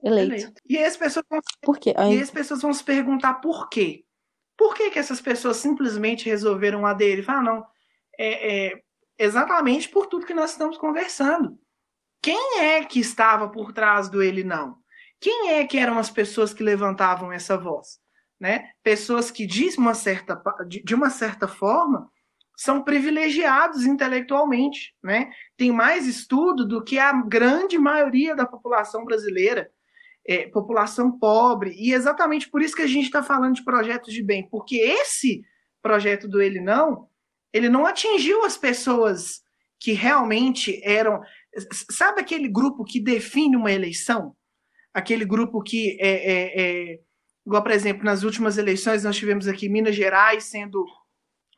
Eleito. 0.03 0.33
Eleito. 0.35 0.63
E 0.69 0.77
as 0.79 0.97
pessoas 0.97 1.25
vão, 1.31 1.41
por 1.63 1.79
quê? 1.79 1.95
Aí... 1.97 2.19
E 2.19 2.23
as 2.23 2.31
pessoas 2.31 2.61
vão 2.61 2.73
se 2.73 2.85
perguntar 2.85 3.35
por 3.35 3.71
quê. 3.71 4.05
Por 4.59 4.75
que, 4.75 4.91
que 4.91 4.99
essas 4.99 5.23
pessoas 5.23 5.57
simplesmente 5.57 6.29
resolveram 6.29 6.85
aderir? 6.85 7.25
Falar, 7.25 7.39
ah, 7.39 7.43
não, 7.43 7.67
é, 8.19 8.67
é, 8.67 8.83
exatamente 9.19 9.89
por 9.89 10.07
tudo 10.07 10.27
que 10.27 10.35
nós 10.35 10.51
estamos 10.51 10.77
conversando. 10.77 11.59
Quem 12.23 12.61
é 12.61 12.85
que 12.85 13.01
estava 13.01 13.49
por 13.49 13.73
trás 13.73 14.09
do 14.09 14.23
ele 14.23 14.45
não? 14.45 14.77
Quem 15.21 15.51
é 15.51 15.67
que 15.67 15.79
eram 15.79 15.99
as 15.99 16.11
pessoas 16.11 16.53
que 16.53 16.63
levantavam 16.63 17.33
essa 17.33 17.57
voz? 17.57 17.99
Né? 18.39 18.71
Pessoas 18.83 19.31
que, 19.31 19.47
de 19.47 19.69
uma 19.77 19.95
certa, 19.95 20.43
de 20.67 20.95
uma 20.95 21.11
certa 21.11 21.47
forma, 21.47 22.11
são 22.57 22.83
privilegiados 22.83 23.87
intelectualmente, 23.87 24.95
né? 25.03 25.31
Tem 25.57 25.73
mais 25.73 26.07
estudo 26.07 26.67
do 26.67 26.85
que 26.85 26.99
a 26.99 27.11
grande 27.23 27.79
maioria 27.79 28.35
da 28.35 28.45
população 28.45 29.03
brasileira, 29.05 29.71
é, 30.27 30.47
população 30.49 31.19
pobre, 31.19 31.75
e 31.79 31.95
exatamente 31.95 32.51
por 32.51 32.61
isso 32.61 32.77
que 32.77 32.83
a 32.83 32.87
gente 32.87 33.07
está 33.07 33.23
falando 33.23 33.55
de 33.55 33.65
projetos 33.65 34.13
de 34.13 34.23
bem, 34.23 34.47
porque 34.47 34.77
esse 34.77 35.43
projeto 35.83 36.29
do 36.29 36.41
Ele 36.41 36.61
Não, 36.61 37.09
ele 37.53 37.69
não 37.69 37.87
atingiu 37.87 38.45
as 38.45 38.57
pessoas 38.57 39.43
que 39.79 39.93
realmente 39.93 40.81
eram, 40.85 41.23
sabe 41.91 42.21
aquele 42.21 42.49
grupo 42.49 42.85
que 42.85 43.01
define 43.01 43.57
uma 43.57 43.73
eleição, 43.73 44.35
aquele 44.95 45.25
grupo 45.25 45.63
que 45.63 45.97
é, 46.01 46.09
é, 46.09 46.61
é 46.93 47.01
igual 47.47 47.63
por 47.63 47.73
exemplo 47.73 48.05
nas 48.05 48.23
últimas 48.23 48.59
eleições 48.59 49.05
nós 49.05 49.17
tivemos 49.17 49.49
aqui 49.49 49.69
Minas 49.69 49.97
Gerais 49.97 50.45
sendo 50.45 50.85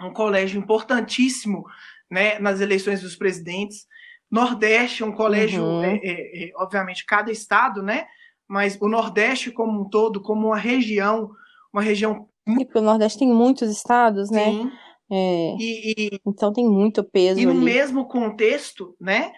um 0.01 0.13
colégio 0.13 0.59
importantíssimo 0.59 1.65
né, 2.11 2.39
nas 2.39 2.61
eleições 2.61 3.01
dos 3.01 3.17
presidentes. 3.17 3.87
Nordeste, 4.31 5.05
um 5.05 5.13
colégio, 5.13 5.63
uhum. 5.63 5.85
é, 5.85 5.97
é, 6.03 6.45
é, 6.45 6.53
obviamente, 6.57 7.05
cada 7.05 7.31
estado, 7.31 7.83
né? 7.83 8.07
Mas 8.49 8.79
o 8.81 8.89
Nordeste 8.89 9.51
como 9.51 9.83
um 9.83 9.89
todo, 9.89 10.23
como 10.23 10.49
uma 10.49 10.57
região, 10.57 11.31
uma 11.73 11.83
região. 11.83 12.29
E 12.47 12.65
porque 12.65 12.79
o 12.79 12.83
Nordeste 12.83 13.19
tem 13.19 13.29
muitos 13.29 13.71
estados, 13.71 14.31
né? 14.31 14.47
Sim. 14.47 14.73
É, 15.11 15.57
e, 15.59 15.95
e, 15.97 16.21
então 16.27 16.53
tem 16.53 16.67
muito 16.67 17.05
peso. 17.05 17.39
E 17.39 17.45
no 17.45 17.53
ali. 17.53 17.61
mesmo 17.61 18.07
contexto, 18.07 18.97
né? 18.99 19.33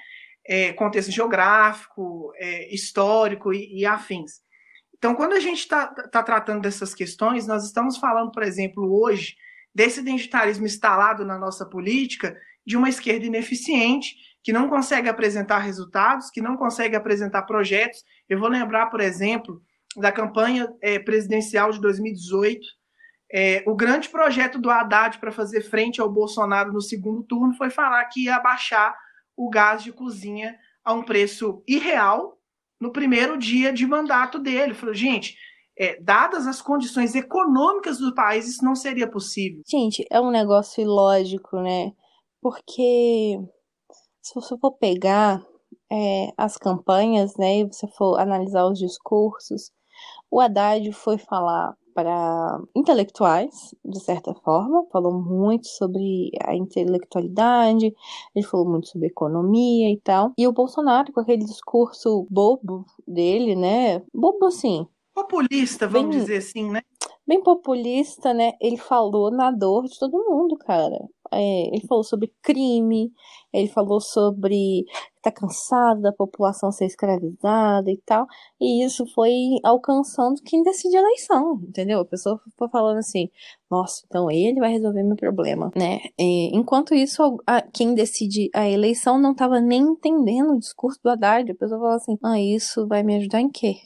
É, 0.47 0.73
contexto 0.75 1.11
geográfico, 1.11 2.33
é, 2.37 2.75
histórico 2.75 3.53
e, 3.53 3.81
e, 3.81 3.87
afins. 3.87 4.43
Então, 4.97 5.15
quando 5.15 5.33
a 5.33 5.41
gente 5.41 5.61
está 5.61 5.87
tá 5.87 6.23
tratando 6.23 6.63
dessas 6.63 6.95
questões, 6.95 7.47
nós 7.47 7.65
estamos 7.65 7.97
falando, 7.97 8.31
por 8.31 8.43
exemplo, 8.43 9.03
hoje 9.03 9.37
desse 9.75 10.01
identitarismo 10.01 10.67
instalado 10.67 11.25
na 11.25 11.39
nossa 11.39 11.67
política 11.67 12.39
de 12.65 12.77
uma 12.77 12.89
esquerda 12.89 13.27
ineficiente, 13.27 14.17
que 14.43 14.53
não 14.53 14.69
consegue 14.69 15.09
apresentar 15.09 15.59
resultados, 15.59 16.31
que 16.31 16.41
não 16.41 16.57
consegue 16.57 16.95
apresentar 16.95 17.43
projetos. 17.43 18.05
Eu 18.29 18.39
vou 18.39 18.49
lembrar, 18.49 18.87
por 18.87 19.01
exemplo, 19.01 19.63
da 19.97 20.13
campanha 20.13 20.73
é, 20.83 20.99
presidencial 20.99 21.71
de 21.71 21.81
2018. 21.81 22.61
É, 23.33 23.65
o 23.67 23.75
grande 23.75 24.09
projeto 24.09 24.59
do 24.61 24.71
Haddad 24.71 25.19
para 25.19 25.33
fazer 25.33 25.63
frente 25.63 26.01
ao 26.01 26.11
Bolsonaro 26.11 26.73
no 26.73 26.81
segundo 26.81 27.23
turno 27.23 27.55
foi 27.55 27.71
falar 27.71 28.05
que 28.05 28.25
ia 28.25 28.37
abaixar 28.37 28.95
o 29.37 29.49
gás 29.51 29.82
de 29.82 29.93
cozinha 29.93 30.57
a 30.85 30.93
um 30.93 31.03
preço 31.03 31.62
irreal 31.66 32.39
no 32.80 32.93
primeiro 32.93 33.39
dia 33.39 33.72
de 33.72 33.87
mandato 33.87 34.39
dele. 34.39 34.74
Falou, 34.74 34.95
gente, 34.95 35.37
é, 35.78 36.01
dadas 36.01 36.47
as 36.47 36.62
condições 36.62 37.14
econômicas 37.14 37.99
do 37.99 38.14
país, 38.14 38.47
isso 38.47 38.64
não 38.64 38.74
seria 38.74 39.11
possível. 39.11 39.62
Gente, 39.66 40.05
é 40.11 40.20
um 40.20 40.30
negócio 40.30 40.82
ilógico, 40.82 41.57
né? 41.61 41.93
Porque 42.41 43.39
se 44.22 44.35
você 44.35 44.57
for 44.59 44.72
pegar 44.72 45.45
é, 45.91 46.28
as 46.37 46.57
campanhas, 46.57 47.37
né, 47.37 47.59
e 47.59 47.64
você 47.64 47.87
for 47.89 48.18
analisar 48.18 48.66
os 48.66 48.78
discursos, 48.78 49.70
o 50.30 50.41
Haddad 50.41 50.91
foi 50.93 51.18
falar 51.18 51.74
para 51.95 52.61
intelectuais, 52.75 53.75
de 53.85 54.01
certa 54.01 54.35
forma, 54.35 54.85
falou 54.93 55.13
muito 55.13 55.69
sobre 55.69 56.31
a 56.43 56.55
intelectualidade, 56.55 57.95
ele 58.35 58.45
falou 58.47 58.69
muito 58.69 58.89
sobre 58.89 59.09
economia 59.09 59.91
e 59.91 59.99
tal. 60.01 60.33
E 60.37 60.47
o 60.47 60.53
Bolsonaro, 60.53 61.13
com 61.13 61.21
aquele 61.21 61.45
discurso 61.45 62.27
bobo 62.29 62.85
dele, 63.07 63.55
né? 63.55 64.03
Bobo 64.13 64.47
assim, 64.47 64.87
populista, 65.15 65.87
vamos 65.87 66.11
bem, 66.11 66.21
dizer 66.21 66.39
assim, 66.39 66.71
né? 66.71 66.83
Bem 67.27 67.43
populista, 67.43 68.35
né? 68.35 68.53
Ele 68.61 68.77
falou 68.77 69.31
na 69.31 69.51
dor 69.51 69.85
de 69.85 69.99
todo 69.99 70.25
mundo, 70.29 70.57
cara. 70.57 70.99
É, 71.35 71.68
ele 71.68 71.87
falou 71.87 72.05
sobre 72.05 72.32
crime, 72.43 73.12
ele 73.53 73.68
falou 73.68 74.01
sobre 74.01 74.85
tá 75.22 75.32
cansado 75.32 76.03
da 76.03 76.12
população 76.12 76.70
ser 76.70 76.85
escravizada 76.85 77.91
e 77.91 77.97
tal. 78.05 78.26
E 78.61 78.85
isso 78.85 79.07
foi 79.14 79.32
alcançando 79.64 80.43
quem 80.43 80.62
decide 80.62 80.97
a 80.97 81.01
eleição, 81.01 81.61
entendeu? 81.66 82.01
A 82.01 82.05
pessoa 82.05 82.39
foi 82.59 82.68
falando 82.68 82.99
assim, 82.99 83.30
nossa, 83.70 84.03
então 84.07 84.30
ele 84.30 84.61
vai 84.61 84.70
resolver 84.70 85.03
meu 85.03 85.16
problema, 85.16 85.70
né? 85.74 86.01
E, 86.18 86.55
enquanto 86.55 86.95
isso, 86.95 87.41
a, 87.47 87.62
quem 87.62 87.95
decide 87.95 88.51
a 88.55 88.68
eleição 88.68 89.18
não 89.18 89.35
tava 89.35 89.61
nem 89.61 89.80
entendendo 89.80 90.53
o 90.53 90.59
discurso 90.59 91.01
do 91.03 91.11
Haddad. 91.11 91.51
A 91.51 91.55
pessoa 91.55 91.80
falou 91.80 91.95
assim, 91.95 92.18
ah, 92.22 92.39
isso 92.39 92.87
vai 92.87 93.03
me 93.03 93.16
ajudar 93.16 93.41
em 93.41 93.49
quê? 93.49 93.76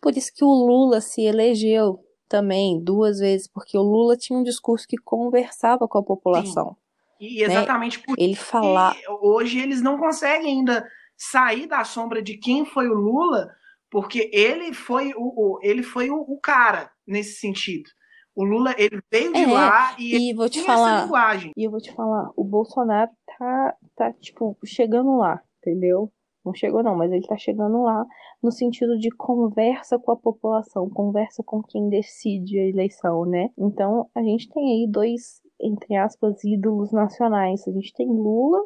Por 0.00 0.16
isso 0.16 0.32
que 0.32 0.44
o 0.44 0.52
Lula 0.52 1.00
se 1.00 1.22
elegeu 1.22 1.98
também 2.28 2.80
duas 2.82 3.18
vezes, 3.18 3.48
porque 3.48 3.76
o 3.76 3.82
Lula 3.82 4.16
tinha 4.16 4.38
um 4.38 4.42
discurso 4.42 4.86
que 4.88 4.96
conversava 4.96 5.88
com 5.88 5.98
a 5.98 6.02
população. 6.02 6.76
E 7.20 7.38
né? 7.38 7.44
exatamente 7.44 7.98
né? 7.98 8.04
por 8.06 8.14
ele 8.18 8.34
falar. 8.34 8.96
Hoje 9.20 9.58
eles 9.58 9.82
não 9.82 9.98
conseguem 9.98 10.58
ainda 10.58 10.86
sair 11.16 11.66
da 11.66 11.84
sombra 11.84 12.22
de 12.22 12.36
quem 12.36 12.64
foi 12.64 12.88
o 12.88 12.94
Lula, 12.94 13.50
porque 13.90 14.30
ele 14.32 14.72
foi 14.72 15.12
o, 15.16 15.56
o 15.56 15.58
ele 15.62 15.82
foi 15.82 16.10
o, 16.10 16.20
o, 16.20 16.38
cara 16.38 16.90
nesse 17.06 17.40
sentido. 17.40 17.88
O 18.34 18.44
Lula 18.44 18.74
ele 18.76 19.00
veio 19.10 19.32
de 19.32 19.44
é, 19.44 19.46
lá 19.46 19.96
e, 19.98 20.30
e 20.30 20.34
vou 20.34 20.48
te 20.48 20.62
falar, 20.62 21.08
E 21.56 21.64
eu 21.64 21.70
vou 21.70 21.80
te 21.80 21.92
falar, 21.94 22.30
o 22.36 22.44
Bolsonaro 22.44 23.10
tá, 23.38 23.74
tá 23.96 24.12
tipo 24.12 24.58
chegando 24.64 25.16
lá, 25.16 25.40
entendeu? 25.58 26.12
Não 26.44 26.54
chegou 26.54 26.82
não, 26.82 26.94
mas 26.94 27.10
ele 27.10 27.22
está 27.22 27.36
chegando 27.36 27.82
lá 27.82 28.04
no 28.40 28.52
sentido 28.52 28.96
de 28.96 29.10
conversa 29.10 29.98
com 29.98 30.12
a 30.12 30.16
população, 30.16 30.88
conversa 30.88 31.42
com 31.42 31.60
quem 31.60 31.88
decide 31.88 32.58
a 32.58 32.68
eleição, 32.68 33.24
né? 33.24 33.48
Então 33.58 34.08
a 34.14 34.22
gente 34.22 34.48
tem 34.50 34.64
aí 34.64 34.86
dois, 34.88 35.40
entre 35.60 35.96
aspas, 35.96 36.42
ídolos 36.44 36.92
nacionais. 36.92 37.66
A 37.66 37.72
gente 37.72 37.92
tem 37.94 38.08
Lula 38.08 38.62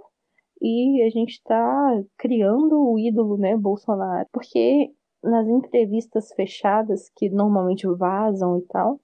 e 0.61 1.03
a 1.03 1.11
gente 1.11 1.32
está 1.32 2.03
criando 2.18 2.80
o 2.80 2.99
ídolo, 2.99 3.36
né, 3.36 3.57
Bolsonaro. 3.57 4.28
Porque 4.32 4.91
nas 5.22 5.47
entrevistas 5.47 6.32
fechadas 6.32 7.11
que 7.16 7.28
normalmente 7.28 7.86
vazam 7.86 8.59
e 8.59 8.62
tal, 8.62 9.01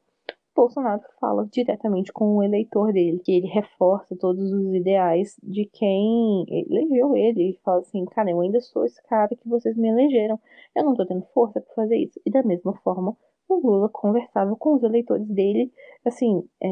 Bolsonaro 0.56 1.02
fala 1.20 1.46
diretamente 1.52 2.10
com 2.10 2.36
o 2.36 2.42
eleitor 2.42 2.90
dele, 2.90 3.20
que 3.22 3.32
ele 3.32 3.46
reforça 3.46 4.16
todos 4.16 4.50
os 4.50 4.74
ideais 4.74 5.36
de 5.42 5.66
quem 5.66 6.46
elegeu 6.48 7.14
ele. 7.14 7.42
Ele 7.42 7.60
fala 7.62 7.80
assim, 7.80 8.04
cara, 8.06 8.30
eu 8.30 8.40
ainda 8.40 8.60
sou 8.60 8.86
esse 8.86 9.02
cara 9.02 9.36
que 9.36 9.48
vocês 9.48 9.76
me 9.76 9.88
elegeram. 9.88 10.40
Eu 10.74 10.84
não 10.84 10.94
tô 10.94 11.04
tendo 11.04 11.26
força 11.34 11.60
para 11.60 11.74
fazer 11.74 11.98
isso. 11.98 12.18
E 12.24 12.30
da 12.30 12.42
mesma 12.42 12.72
forma, 12.78 13.14
o 13.48 13.60
Lula 13.60 13.88
conversava 13.88 14.56
com 14.56 14.74
os 14.74 14.82
eleitores 14.82 15.26
dele, 15.28 15.72
assim, 16.04 16.42
é, 16.62 16.68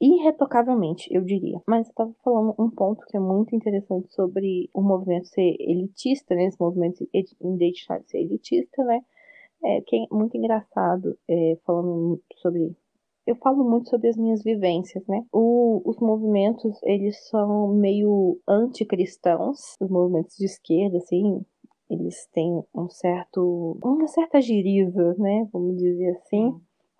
irretocavelmente, 0.00 1.12
eu 1.12 1.22
diria. 1.22 1.60
Mas 1.66 1.88
eu 1.88 1.94
tava 1.94 2.14
falando 2.24 2.54
um 2.58 2.70
ponto 2.70 3.04
que 3.06 3.16
é 3.16 3.20
muito 3.20 3.54
interessante 3.54 4.12
sobre 4.14 4.70
o 4.72 4.82
movimento 4.82 5.28
ser 5.28 5.56
elitista, 5.60 6.34
né? 6.34 6.46
Esse 6.46 6.60
movimento 6.60 7.06
identitário 7.40 8.04
ser 8.06 8.18
elitista, 8.18 8.84
né? 8.84 9.00
É, 9.64 9.80
que 9.80 9.96
é 9.96 10.06
muito 10.10 10.36
engraçado, 10.36 11.18
é, 11.28 11.58
falando 11.64 12.20
sobre 12.36 12.76
eu 13.26 13.34
falo 13.36 13.68
muito 13.68 13.88
sobre 13.90 14.08
as 14.08 14.16
minhas 14.16 14.42
vivências, 14.44 15.04
né? 15.08 15.24
O, 15.32 15.82
os 15.84 15.98
movimentos, 15.98 16.80
eles 16.84 17.28
são 17.28 17.74
meio 17.74 18.38
anticristãos, 18.46 19.74
os 19.80 19.90
movimentos 19.90 20.36
de 20.36 20.44
esquerda, 20.44 20.98
assim, 20.98 21.44
eles 21.88 22.26
têm 22.32 22.62
um 22.74 22.88
certo, 22.88 23.78
uma 23.82 24.06
certa 24.08 24.40
giriza, 24.40 25.14
né? 25.18 25.48
Vamos 25.52 25.76
dizer 25.76 26.16
assim. 26.16 26.54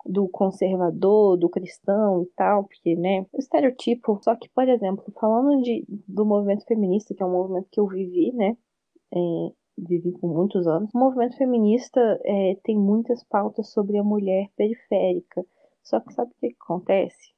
Do 0.05 0.29
conservador, 0.29 1.35
do 1.35 1.49
cristão 1.49 2.23
e 2.23 2.27
tal, 2.27 2.63
porque, 2.63 2.95
né, 2.95 3.25
o 3.33 3.39
estereotipo. 3.39 4.17
Só 4.23 4.35
que, 4.37 4.47
por 4.49 4.67
exemplo, 4.69 5.03
falando 5.19 5.61
de, 5.61 5.85
do 6.07 6.25
movimento 6.25 6.63
feminista, 6.65 7.13
que 7.13 7.21
é 7.21 7.25
um 7.25 7.31
movimento 7.31 7.67
que 7.69 7.79
eu 7.79 7.87
vivi, 7.87 8.31
né, 8.31 8.55
é, 9.13 9.17
vivi 9.77 10.13
por 10.13 10.33
muitos 10.33 10.65
anos. 10.65 10.89
O 10.93 10.97
movimento 10.97 11.35
feminista 11.37 11.99
é, 12.23 12.55
tem 12.63 12.77
muitas 12.77 13.21
pautas 13.25 13.69
sobre 13.73 13.97
a 13.97 14.03
mulher 14.03 14.49
periférica. 14.55 15.45
Só 15.83 15.99
que 15.99 16.13
sabe 16.13 16.31
o 16.31 16.35
que 16.39 16.55
acontece? 16.59 17.36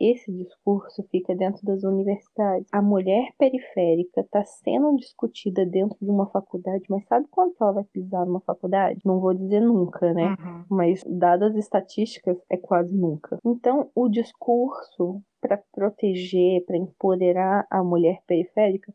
Esse 0.00 0.32
discurso 0.32 1.02
fica 1.10 1.34
dentro 1.34 1.64
das 1.64 1.82
universidades. 1.84 2.66
A 2.72 2.82
mulher 2.82 3.32
periférica 3.38 4.20
está 4.20 4.44
sendo 4.44 4.96
discutida 4.96 5.64
dentro 5.64 5.96
de 6.00 6.10
uma 6.10 6.26
faculdade, 6.26 6.84
mas 6.88 7.04
sabe 7.06 7.26
quando 7.30 7.54
ela 7.60 7.72
vai 7.72 7.84
pisar 7.84 8.26
numa 8.26 8.40
faculdade? 8.40 9.00
Não 9.04 9.20
vou 9.20 9.34
dizer 9.34 9.60
nunca, 9.60 10.12
né? 10.12 10.36
Uhum. 10.38 10.64
Mas 10.70 11.02
dadas 11.06 11.52
as 11.52 11.56
estatísticas, 11.56 12.36
é 12.50 12.56
quase 12.56 12.94
nunca. 12.94 13.38
Então, 13.44 13.90
o 13.94 14.08
discurso 14.08 15.22
para 15.40 15.62
proteger, 15.72 16.64
para 16.64 16.76
empoderar 16.76 17.66
a 17.70 17.82
mulher 17.82 18.20
periférica 18.26 18.92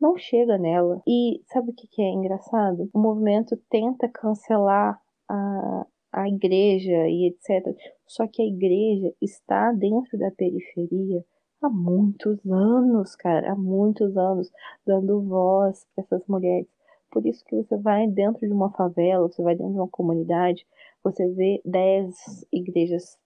não 0.00 0.16
chega 0.16 0.58
nela. 0.58 1.00
E 1.06 1.40
sabe 1.46 1.70
o 1.70 1.74
que 1.74 2.02
é 2.02 2.10
engraçado? 2.10 2.88
O 2.92 2.98
movimento 2.98 3.56
tenta 3.70 4.08
cancelar 4.08 5.00
a, 5.28 5.86
a 6.12 6.28
igreja 6.28 7.08
e 7.08 7.28
etc. 7.28 7.66
Só 8.06 8.26
que 8.26 8.42
a 8.42 8.46
igreja 8.46 9.12
está 9.20 9.72
dentro 9.72 10.18
da 10.18 10.30
periferia 10.30 11.24
há 11.60 11.68
muitos 11.68 12.38
anos, 12.46 13.16
cara, 13.16 13.52
há 13.52 13.56
muitos 13.56 14.16
anos, 14.16 14.50
dando 14.86 15.22
voz 15.22 15.86
para 15.94 16.04
essas 16.04 16.26
mulheres. 16.26 16.68
Por 17.10 17.26
isso 17.26 17.44
que 17.44 17.56
você 17.56 17.76
vai 17.76 18.06
dentro 18.06 18.46
de 18.46 18.52
uma 18.52 18.70
favela, 18.70 19.28
você 19.28 19.42
vai 19.42 19.54
dentro 19.54 19.72
de 19.72 19.78
uma 19.78 19.88
comunidade, 19.88 20.66
você 21.02 21.26
vê 21.28 21.60
dez 21.64 22.46
igrejas 22.52 23.18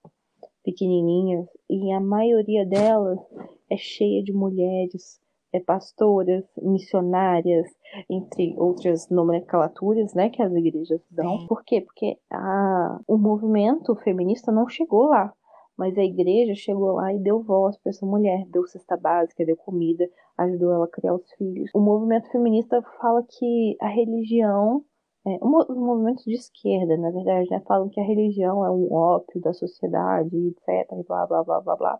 pequenininhas 0.63 1.47
e 1.69 1.91
a 1.91 1.99
maioria 1.99 2.65
delas 2.65 3.19
é 3.69 3.77
cheia 3.77 4.23
de 4.23 4.31
mulheres 4.31 5.19
pastoras, 5.59 6.45
missionárias, 6.57 7.67
entre 8.09 8.55
outras 8.57 9.09
nomenclaturas, 9.09 10.13
né, 10.13 10.29
que 10.29 10.41
as 10.41 10.53
igrejas 10.53 11.01
dão. 11.09 11.39
Sim. 11.39 11.47
Por 11.47 11.63
quê? 11.63 11.81
Porque 11.81 12.17
a, 12.31 12.99
o 13.07 13.17
movimento 13.17 13.95
feminista 13.97 14.51
não 14.51 14.67
chegou 14.67 15.07
lá, 15.07 15.33
mas 15.77 15.97
a 15.97 16.03
igreja 16.03 16.55
chegou 16.55 16.93
lá 16.93 17.13
e 17.13 17.19
deu 17.19 17.41
voz 17.41 17.77
para 17.77 17.89
essa 17.89 18.05
mulher, 18.05 18.45
deu 18.49 18.65
cesta 18.67 18.95
básica, 18.95 19.45
deu 19.45 19.57
comida, 19.57 20.07
ajudou 20.37 20.71
ela 20.71 20.85
a 20.85 20.91
criar 20.91 21.15
os 21.15 21.29
filhos. 21.33 21.69
O 21.73 21.79
movimento 21.79 22.31
feminista 22.31 22.81
fala 22.99 23.23
que 23.27 23.75
a 23.81 23.87
religião 23.87 24.83
é, 25.25 25.37
os 25.39 25.77
movimentos 25.77 26.23
de 26.23 26.33
esquerda, 26.33 26.97
na 26.97 27.11
verdade, 27.11 27.47
né, 27.51 27.61
falam 27.67 27.89
que 27.89 27.99
a 27.99 28.03
religião 28.03 28.65
é 28.65 28.71
um 28.71 28.91
ópio 28.91 29.39
da 29.39 29.53
sociedade, 29.53 30.35
etc, 30.35 30.89
blá, 31.07 31.27
blá, 31.27 31.43
blá, 31.43 31.61
blá, 31.61 31.75
blá. 31.75 31.99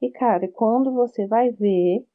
E, 0.00 0.10
cara, 0.10 0.46
quando 0.48 0.92
você 0.92 1.26
vai 1.26 1.50
ver 1.50 2.06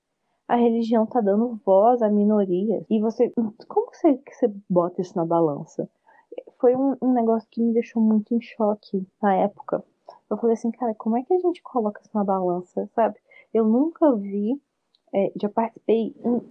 a 0.50 0.56
religião 0.56 1.06
tá 1.06 1.22
dando 1.22 1.62
voz 1.64 2.02
a 2.02 2.10
minorias. 2.10 2.84
E 2.89 3.00
você. 3.00 3.32
Como 3.68 3.93
você, 3.93 4.18
que 4.18 4.34
você 4.34 4.52
bota 4.68 5.00
isso 5.00 5.16
na 5.16 5.24
balança? 5.24 5.88
Foi 6.60 6.76
um, 6.76 6.97
um 7.00 7.14
negócio 7.14 7.47
que 7.52 7.62
me 7.62 7.72
deixou 7.72 8.02
muito 8.02 8.34
em 8.34 8.41
choque 8.41 9.08
na 9.22 9.36
época. 9.36 9.84
Eu 10.28 10.38
falei 10.38 10.56
assim, 10.56 10.72
cara, 10.72 10.95
como 10.95 11.18
é 11.18 11.24
que 11.24 11.34
a 11.34 11.39
gente 11.39 11.62
coloca 11.62 12.02
isso 12.02 12.10
na 12.16 12.24
balança, 12.24 12.89
sabe? 12.95 13.16
Eu 13.54 13.66
nunca 13.66 14.16
vi. 14.16 14.60
É, 15.14 15.32
já 15.41 15.50
participei, 15.50 16.16
em, 16.24 16.41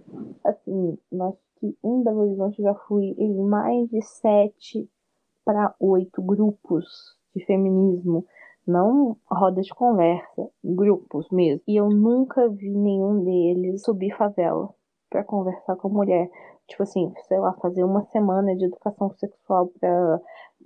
assim, 0.45 0.97
acho 1.21 1.37
que 1.59 1.77
em 1.81 2.03
Belo 2.03 2.21
Horizonte 2.21 2.61
já 2.61 2.73
fui 2.73 3.15
em 3.17 3.33
mais 3.35 3.89
de 3.89 4.01
sete 4.01 4.89
para 5.45 5.73
oito 5.79 6.21
grupos 6.21 7.17
de 7.33 7.45
feminismo 7.45 8.25
não 8.69 9.17
roda 9.25 9.61
de 9.61 9.73
conversa, 9.73 10.49
grupos 10.63 11.27
mesmo. 11.31 11.61
E 11.67 11.75
eu 11.75 11.89
nunca 11.89 12.47
vi 12.47 12.69
nenhum 12.69 13.23
deles 13.23 13.81
subir 13.81 14.15
favela 14.15 14.69
para 15.09 15.23
conversar 15.23 15.75
com 15.75 15.87
a 15.87 15.91
mulher. 15.91 16.29
Tipo 16.67 16.83
assim, 16.83 17.11
sei 17.27 17.39
lá, 17.39 17.53
fazer 17.53 17.83
uma 17.83 18.05
semana 18.05 18.55
de 18.55 18.65
educação 18.65 19.09
sexual 19.15 19.71
para 19.79 20.21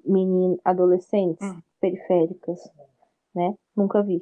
meninas, 0.06 0.60
adolescentes 0.66 1.48
hum. 1.48 1.62
periféricas, 1.80 2.60
né? 3.34 3.56
Nunca 3.76 4.04
vi. 4.04 4.22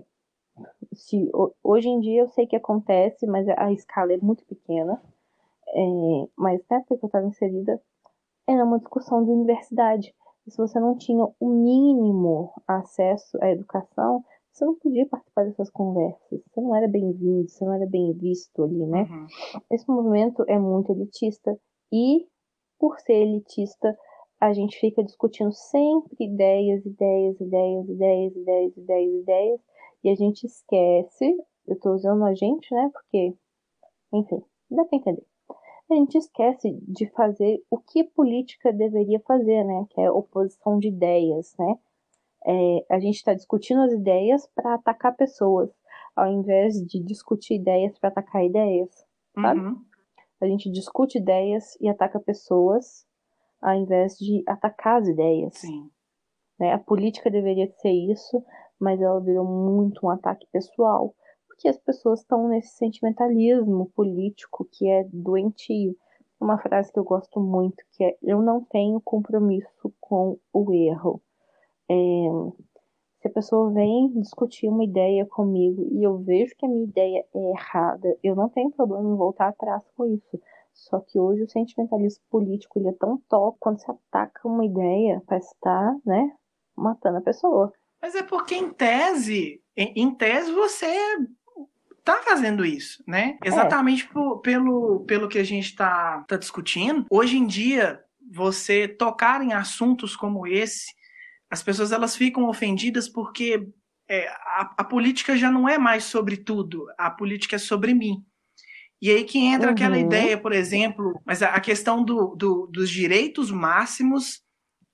Se, 0.93 1.31
hoje 1.63 1.89
em 1.89 1.99
dia 2.01 2.21
eu 2.21 2.27
sei 2.29 2.45
que 2.45 2.55
acontece, 2.55 3.25
mas 3.25 3.47
a 3.49 3.71
escala 3.71 4.13
é 4.13 4.17
muito 4.17 4.45
pequena. 4.45 5.01
É, 5.73 6.27
mas 6.37 6.61
na 6.69 6.77
época 6.77 6.97
que 6.97 7.05
eu 7.05 7.07
estava 7.07 7.25
inserida, 7.25 7.81
era 8.47 8.63
uma 8.63 8.77
discussão 8.77 9.23
de 9.23 9.31
universidade 9.31 10.13
se 10.49 10.57
você 10.57 10.79
não 10.79 10.97
tinha 10.97 11.23
o 11.39 11.49
mínimo 11.49 12.51
acesso 12.67 13.37
à 13.41 13.51
educação, 13.51 14.23
você 14.51 14.65
não 14.65 14.75
podia 14.75 15.07
participar 15.07 15.45
dessas 15.45 15.69
conversas. 15.69 16.41
Você 16.47 16.61
não 16.61 16.75
era 16.75 16.87
bem-vindo, 16.87 17.47
você 17.47 17.63
não 17.63 17.73
era 17.73 17.85
bem 17.85 18.11
visto 18.13 18.63
ali, 18.63 18.85
né? 18.85 19.03
Uhum. 19.03 19.27
Esse 19.71 19.87
movimento 19.87 20.43
é 20.47 20.57
muito 20.57 20.91
elitista 20.91 21.57
e, 21.91 22.27
por 22.79 22.99
ser 22.99 23.13
elitista, 23.13 23.97
a 24.39 24.51
gente 24.53 24.79
fica 24.79 25.03
discutindo 25.03 25.51
sempre 25.53 26.15
ideias, 26.19 26.85
ideias, 26.85 27.39
ideias, 27.39 27.87
ideias, 27.87 28.35
ideias, 28.35 28.77
ideias, 28.77 29.13
ideias, 29.21 29.61
e 30.03 30.09
a 30.09 30.15
gente 30.15 30.45
esquece. 30.45 31.37
Eu 31.67 31.79
tô 31.79 31.93
usando 31.93 32.25
a 32.25 32.33
gente, 32.33 32.73
né? 32.73 32.89
Porque, 32.91 33.35
enfim, 34.11 34.41
dá 34.69 34.83
pra 34.83 34.97
entender 34.97 35.30
a 35.91 35.95
gente 35.95 36.17
esquece 36.17 36.77
de 36.87 37.07
fazer 37.11 37.63
o 37.69 37.77
que 37.77 38.03
política 38.03 38.71
deveria 38.71 39.19
fazer, 39.21 39.63
né? 39.63 39.85
Que 39.89 40.01
é 40.01 40.11
oposição 40.11 40.79
de 40.79 40.87
ideias, 40.87 41.55
né? 41.57 41.75
É, 42.45 42.85
a 42.89 42.99
gente 42.99 43.15
está 43.15 43.33
discutindo 43.33 43.81
as 43.81 43.91
ideias 43.91 44.47
para 44.55 44.73
atacar 44.73 45.15
pessoas, 45.15 45.69
ao 46.15 46.27
invés 46.27 46.75
de 46.85 46.99
discutir 46.99 47.55
ideias 47.55 47.97
para 47.99 48.09
atacar 48.09 48.43
ideias, 48.43 48.89
sabe? 49.35 49.59
Uhum. 49.59 49.81
A 50.41 50.47
gente 50.47 50.71
discute 50.71 51.19
ideias 51.19 51.77
e 51.79 51.87
ataca 51.87 52.19
pessoas, 52.19 53.05
ao 53.61 53.75
invés 53.75 54.17
de 54.17 54.43
atacar 54.47 55.01
as 55.01 55.07
ideias. 55.07 55.55
Sim. 55.55 55.89
Né? 56.59 56.73
A 56.73 56.79
política 56.79 57.29
deveria 57.29 57.67
ser 57.67 57.91
isso, 57.91 58.43
mas 58.79 58.99
ela 58.99 59.19
virou 59.19 59.45
muito 59.45 60.05
um 60.05 60.09
ataque 60.09 60.47
pessoal 60.51 61.13
que 61.61 61.69
as 61.69 61.77
pessoas 61.77 62.21
estão 62.21 62.47
nesse 62.47 62.75
sentimentalismo 62.75 63.91
político 63.95 64.67
que 64.71 64.89
é 64.89 65.07
doentio. 65.13 65.95
Uma 66.39 66.57
frase 66.57 66.91
que 66.91 66.97
eu 66.97 67.03
gosto 67.03 67.39
muito 67.39 67.83
que 67.91 68.03
é: 68.03 68.17
Eu 68.21 68.41
não 68.41 68.63
tenho 68.63 68.99
compromisso 68.99 69.93
com 69.99 70.39
o 70.51 70.73
erro. 70.73 71.21
É, 71.87 71.93
se 73.21 73.27
a 73.27 73.31
pessoa 73.31 73.71
vem 73.71 74.11
discutir 74.19 74.67
uma 74.67 74.83
ideia 74.83 75.23
comigo 75.27 75.87
e 75.91 76.03
eu 76.03 76.17
vejo 76.17 76.55
que 76.57 76.65
a 76.65 76.69
minha 76.69 76.85
ideia 76.85 77.23
é 77.31 77.51
errada, 77.51 78.17
eu 78.23 78.35
não 78.35 78.49
tenho 78.49 78.71
problema 78.71 79.07
em 79.07 79.15
voltar 79.15 79.49
atrás 79.49 79.83
com 79.95 80.07
isso. 80.07 80.41
Só 80.73 80.99
que 80.99 81.19
hoje 81.19 81.43
o 81.43 81.49
sentimentalismo 81.49 82.23
político 82.31 82.79
ele 82.79 82.87
é 82.87 82.93
tão 82.93 83.21
top 83.29 83.57
quando 83.59 83.79
se 83.79 83.91
ataca 83.91 84.47
uma 84.47 84.65
ideia 84.65 85.21
para 85.27 85.37
estar, 85.37 85.95
né, 86.03 86.35
matando 86.75 87.19
a 87.19 87.21
pessoa. 87.21 87.71
Mas 88.01 88.15
é 88.15 88.23
porque 88.23 88.55
em 88.55 88.73
tese, 88.73 89.61
em, 89.77 89.93
em 89.95 90.15
tese 90.15 90.51
você 90.51 90.87
tá 92.03 92.21
fazendo 92.23 92.65
isso, 92.65 93.03
né? 93.07 93.37
É. 93.43 93.47
Exatamente 93.47 94.07
por, 94.07 94.39
pelo, 94.39 95.01
pelo 95.05 95.27
que 95.27 95.39
a 95.39 95.43
gente 95.43 95.65
está 95.65 96.23
tá 96.27 96.37
discutindo. 96.37 97.05
Hoje 97.09 97.37
em 97.37 97.45
dia, 97.45 97.99
você 98.31 98.87
tocar 98.87 99.41
em 99.41 99.53
assuntos 99.53 100.15
como 100.15 100.47
esse, 100.47 100.87
as 101.49 101.61
pessoas 101.61 101.91
elas 101.91 102.15
ficam 102.15 102.47
ofendidas 102.47 103.09
porque 103.09 103.67
é, 104.09 104.27
a, 104.27 104.73
a, 104.77 104.83
política 104.83 105.35
já 105.35 105.51
não 105.51 105.67
é 105.67 105.77
mais 105.77 106.05
sobre 106.05 106.37
tudo, 106.37 106.85
a 106.97 107.09
política 107.09 107.57
é 107.57 107.59
sobre 107.59 107.93
mim. 107.93 108.23
E 109.01 109.09
aí 109.09 109.23
que 109.23 109.39
entra 109.39 109.67
uhum. 109.67 109.73
aquela 109.73 109.97
ideia, 109.97 110.37
por 110.37 110.53
exemplo, 110.53 111.19
mas 111.25 111.41
a, 111.41 111.47
a 111.47 111.59
questão 111.59 112.03
do, 112.03 112.35
do, 112.35 112.67
dos 112.67 112.89
direitos 112.89 113.49
máximos 113.49 114.41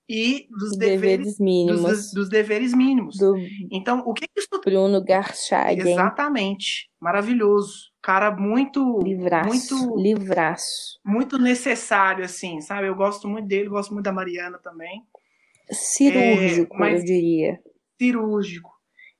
e 0.08 0.48
dos 0.50 0.76
deveres, 0.78 1.00
deveres 1.00 1.38
mínimos. 1.38 1.82
Dos, 1.82 2.12
dos, 2.12 2.28
deveres 2.30 2.72
mínimos. 2.72 3.16
Do 3.18 3.36
então, 3.70 4.02
o 4.06 4.14
que, 4.14 4.26
que 4.26 4.40
isso. 4.40 4.48
Bruno 4.64 5.04
Garchagen. 5.04 5.92
Exatamente. 5.92 6.90
Maravilhoso. 6.98 7.90
Cara 8.02 8.30
muito. 8.30 9.00
Livraço. 9.00 9.76
Muito, 9.76 9.96
livraço. 10.00 10.98
Muito 11.04 11.38
necessário, 11.38 12.24
assim, 12.24 12.60
sabe? 12.62 12.88
Eu 12.88 12.94
gosto 12.94 13.28
muito 13.28 13.46
dele, 13.46 13.68
gosto 13.68 13.92
muito 13.92 14.04
da 14.04 14.12
Mariana 14.12 14.58
também. 14.58 15.02
Cirúrgico, 15.70 16.82
é, 16.82 16.94
eu 16.94 17.04
diria. 17.04 17.60
Cirúrgico. 18.00 18.70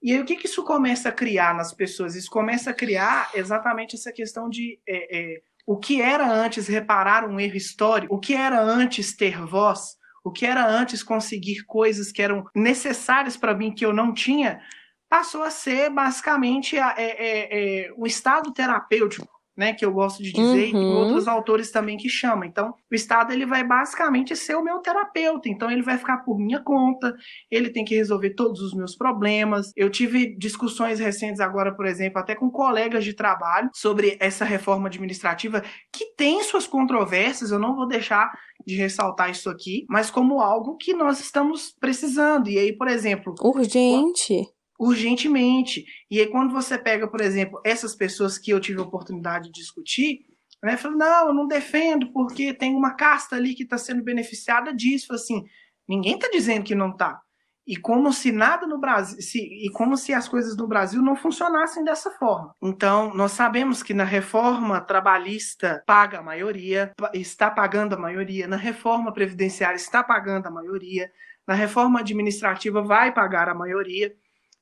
E 0.03 0.12
aí, 0.12 0.20
o 0.20 0.24
que, 0.24 0.36
que 0.36 0.47
isso 0.47 0.64
começa 0.64 1.11
a 1.11 1.12
criar 1.12 1.55
nas 1.55 1.74
pessoas? 1.74 2.14
Isso 2.14 2.30
começa 2.30 2.70
a 2.70 2.74
criar 2.74 3.30
exatamente 3.34 3.95
essa 3.95 4.12
questão 4.12 4.49
de. 4.49 4.80
É, 4.89 5.18
é, 5.18 5.43
o 5.66 5.76
que 5.76 6.01
era 6.01 6.26
antes 6.26 6.66
reparar 6.66 7.28
um 7.28 7.39
erro 7.39 7.57
histórico, 7.57 8.14
o 8.14 8.18
que 8.18 8.32
era 8.32 8.59
antes 8.59 9.14
ter 9.14 9.45
voz, 9.45 9.97
o 10.28 10.32
que 10.32 10.46
era 10.46 10.66
antes 10.66 11.02
conseguir 11.02 11.64
coisas 11.64 12.12
que 12.12 12.22
eram 12.22 12.44
necessárias 12.54 13.36
para 13.36 13.54
mim 13.54 13.74
que 13.74 13.84
eu 13.84 13.92
não 13.92 14.12
tinha, 14.12 14.60
passou 15.08 15.42
a 15.42 15.50
ser 15.50 15.90
basicamente 15.90 16.76
é, 16.76 16.94
é, 16.96 17.86
é, 17.86 17.92
um 17.96 18.06
estado 18.06 18.52
terapêutico 18.52 19.38
né, 19.59 19.72
que 19.72 19.84
eu 19.84 19.92
gosto 19.92 20.22
de 20.22 20.30
dizer, 20.30 20.62
uhum. 20.62 20.68
e 20.68 20.72
tem 20.72 20.94
outros 20.94 21.26
autores 21.26 21.72
também 21.72 21.96
que 21.96 22.09
chamam. 22.09 22.44
Então, 22.44 22.72
o 22.90 22.94
Estado 22.94 23.32
ele 23.32 23.44
vai 23.44 23.64
basicamente 23.64 24.36
ser 24.36 24.54
o 24.54 24.62
meu 24.62 24.78
terapeuta, 24.78 25.48
então 25.48 25.68
ele 25.68 25.82
vai 25.82 25.98
ficar 25.98 26.18
por 26.18 26.38
minha 26.38 26.62
conta, 26.62 27.12
ele 27.50 27.68
tem 27.68 27.84
que 27.84 27.96
resolver 27.96 28.30
todos 28.30 28.61
os 28.61 28.72
meus 28.72 28.94
problemas. 28.94 29.72
Eu 29.76 29.90
tive 29.90 30.38
discussões 30.38 31.00
recentes 31.00 31.40
agora, 31.40 31.74
por 31.74 31.86
exemplo, 31.86 32.20
até 32.20 32.36
com 32.36 32.48
colegas 32.48 33.04
de 33.04 33.12
trabalho 33.12 33.68
sobre 33.74 34.16
essa 34.20 34.44
reforma 34.44 34.86
administrativa 34.86 35.61
que 35.92 36.14
tem 36.16 36.40
suas 36.44 36.68
controvérsias, 36.68 37.50
eu 37.50 37.59
não 37.59 37.74
vou 37.74 37.88
deixar 37.88 38.30
de 38.64 38.76
ressaltar 38.76 39.28
isso 39.28 39.50
aqui, 39.50 39.84
mas 39.88 40.09
como 40.09 40.40
algo 40.40 40.76
que 40.76 40.94
nós 40.94 41.18
estamos 41.18 41.74
precisando. 41.80 42.48
E 42.48 42.59
aí, 42.59 42.72
por 42.72 42.86
exemplo, 42.86 43.34
urgente 43.42 44.46
urgentemente. 44.78 45.84
E 46.10 46.20
aí, 46.20 46.26
quando 46.26 46.52
você 46.52 46.78
pega, 46.78 47.08
por 47.08 47.20
exemplo, 47.20 47.60
essas 47.64 47.94
pessoas 47.94 48.38
que 48.38 48.50
eu 48.50 48.60
tive 48.60 48.80
a 48.80 48.84
oportunidade 48.84 49.50
de 49.50 49.60
discutir, 49.60 50.20
né, 50.62 50.76
falo, 50.76 50.96
não, 50.96 51.28
eu 51.28 51.34
não 51.34 51.46
defendo 51.46 52.12
porque 52.12 52.52
tem 52.52 52.74
uma 52.74 52.94
casta 52.94 53.36
ali 53.36 53.54
que 53.54 53.64
está 53.64 53.78
sendo 53.78 54.02
beneficiada 54.02 54.74
disso. 54.74 55.12
Assim, 55.12 55.44
ninguém 55.88 56.14
está 56.14 56.28
dizendo 56.28 56.64
que 56.64 56.74
não 56.74 56.90
está. 56.90 57.20
E 57.66 57.76
como 57.76 58.10
se 58.14 58.32
nada 58.32 58.66
no 58.66 58.78
Brasil, 58.78 59.20
se, 59.20 59.38
e 59.38 59.70
como 59.72 59.94
se 59.94 60.14
as 60.14 60.26
coisas 60.26 60.56
no 60.56 60.66
Brasil 60.66 61.02
não 61.02 61.14
funcionassem 61.14 61.84
dessa 61.84 62.10
forma. 62.12 62.54
Então, 62.62 63.12
nós 63.14 63.32
sabemos 63.32 63.82
que 63.82 63.92
na 63.92 64.04
reforma 64.04 64.80
trabalhista 64.80 65.82
paga 65.86 66.20
a 66.20 66.22
maioria, 66.22 66.92
está 67.12 67.50
pagando 67.50 67.94
a 67.94 67.98
maioria, 67.98 68.48
na 68.48 68.56
reforma 68.56 69.12
previdenciária 69.12 69.76
está 69.76 70.02
pagando 70.02 70.46
a 70.46 70.50
maioria, 70.50 71.12
na 71.46 71.52
reforma 71.52 72.00
administrativa 72.00 72.80
vai 72.80 73.12
pagar 73.12 73.50
a 73.50 73.54
maioria. 73.54 74.14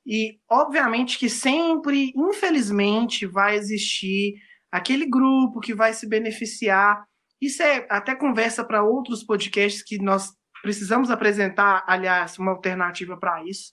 E, 0.06 0.38
obviamente, 0.48 1.18
que 1.18 1.28
sempre, 1.28 2.12
infelizmente, 2.14 3.26
vai 3.26 3.56
existir 3.56 4.34
aquele 4.70 5.04
grupo 5.04 5.60
que 5.60 5.74
vai 5.74 5.92
se 5.92 6.08
beneficiar. 6.08 7.04
Isso 7.40 7.62
é 7.62 7.86
até 7.90 8.14
conversa 8.14 8.64
para 8.64 8.84
outros 8.84 9.24
podcasts 9.24 9.82
que 9.82 9.98
nós 9.98 10.32
precisamos 10.62 11.10
apresentar, 11.10 11.84
aliás, 11.86 12.38
uma 12.38 12.52
alternativa 12.52 13.16
para 13.16 13.42
isso. 13.44 13.72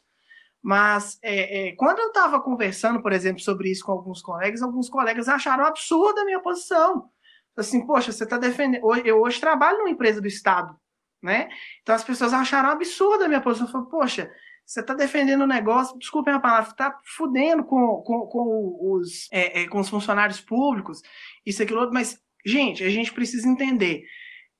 Mas 0.61 1.19
é, 1.21 1.69
é, 1.69 1.75
quando 1.75 1.99
eu 1.99 2.07
estava 2.07 2.41
conversando, 2.41 3.01
por 3.01 3.11
exemplo, 3.11 3.41
sobre 3.41 3.69
isso 3.69 3.86
com 3.86 3.91
alguns 3.91 4.21
colegas, 4.21 4.61
alguns 4.61 4.89
colegas 4.89 5.27
acharam 5.27 5.65
absurda 5.65 6.21
a 6.21 6.25
minha 6.25 6.39
posição. 6.39 7.09
Assim, 7.55 7.86
poxa, 7.86 8.11
você 8.11 8.23
está 8.23 8.38
defendendo. 8.38 8.81
Eu 9.05 9.21
hoje 9.21 9.39
trabalho 9.39 9.79
numa 9.79 9.89
empresa 9.89 10.21
do 10.21 10.27
Estado, 10.27 10.75
né? 11.21 11.49
Então 11.81 11.93
as 11.93 12.03
pessoas 12.03 12.34
acharam 12.34 12.69
absurda 12.69 13.25
a 13.25 13.27
minha 13.27 13.41
posição. 13.41 13.67
Falei, 13.67 13.88
poxa, 13.89 14.31
você 14.66 14.80
está 14.80 14.93
defendendo 14.93 15.41
o 15.41 15.43
um 15.43 15.47
negócio, 15.47 15.97
desculpem 15.97 16.34
a 16.34 16.39
palavra, 16.39 16.72
está 16.72 16.99
fudendo 17.03 17.64
com, 17.64 18.01
com, 18.05 18.26
com, 18.28 18.95
os, 18.95 19.28
é, 19.32 19.61
é, 19.61 19.68
com 19.68 19.80
os 19.80 19.89
funcionários 19.89 20.39
públicos, 20.41 21.01
isso, 21.45 21.61
aquilo, 21.61 21.80
outro, 21.80 21.93
mas, 21.93 22.20
gente, 22.45 22.84
a 22.84 22.89
gente 22.89 23.14
precisa 23.14 23.47
entender. 23.47 24.03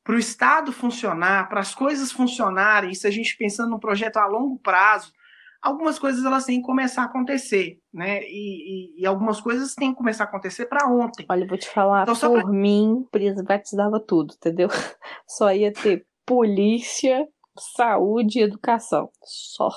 Para 0.04 0.16
o 0.16 0.20
Estado 0.20 0.74
funcionar, 0.74 1.48
para 1.48 1.62
as 1.62 1.74
coisas 1.74 2.12
funcionarem, 2.12 2.94
se 2.94 3.08
a 3.08 3.12
gente 3.12 3.38
pensando 3.38 3.70
num 3.70 3.80
projeto 3.80 4.18
a 4.18 4.26
longo 4.26 4.60
prazo, 4.60 5.14
algumas 5.62 5.98
coisas 5.98 6.26
elas 6.26 6.44
têm 6.44 6.60
que 6.60 6.66
começar 6.66 7.04
a 7.04 7.06
acontecer, 7.06 7.80
né? 7.94 8.22
E, 8.24 8.98
e, 8.98 9.02
e 9.02 9.06
algumas 9.06 9.40
coisas 9.40 9.74
têm 9.74 9.92
que 9.92 9.98
começar 9.98 10.26
a 10.26 10.28
acontecer 10.28 10.66
para 10.66 10.90
ontem. 10.90 11.26
Olha, 11.30 11.46
eu 11.46 11.48
vou 11.48 11.58
te 11.58 11.70
falar, 11.70 12.04
então, 12.04 12.16
por 12.16 12.42
pra... 12.42 12.52
mim, 12.52 13.08
privatizava 13.10 13.98
tudo, 14.02 14.34
entendeu? 14.36 14.68
Só 15.26 15.54
ia 15.54 15.72
ter 15.72 16.06
polícia, 16.26 17.26
saúde 17.58 18.40
e 18.40 18.44
educação. 18.44 19.10
Só 19.24 19.70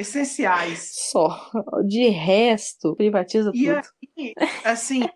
essenciais. 0.00 0.90
Só. 1.10 1.50
De 1.86 2.08
resto, 2.08 2.96
privatiza 2.96 3.50
e 3.54 3.66
tudo. 3.66 3.88
Aí, 4.18 4.34
assim, 4.64 5.08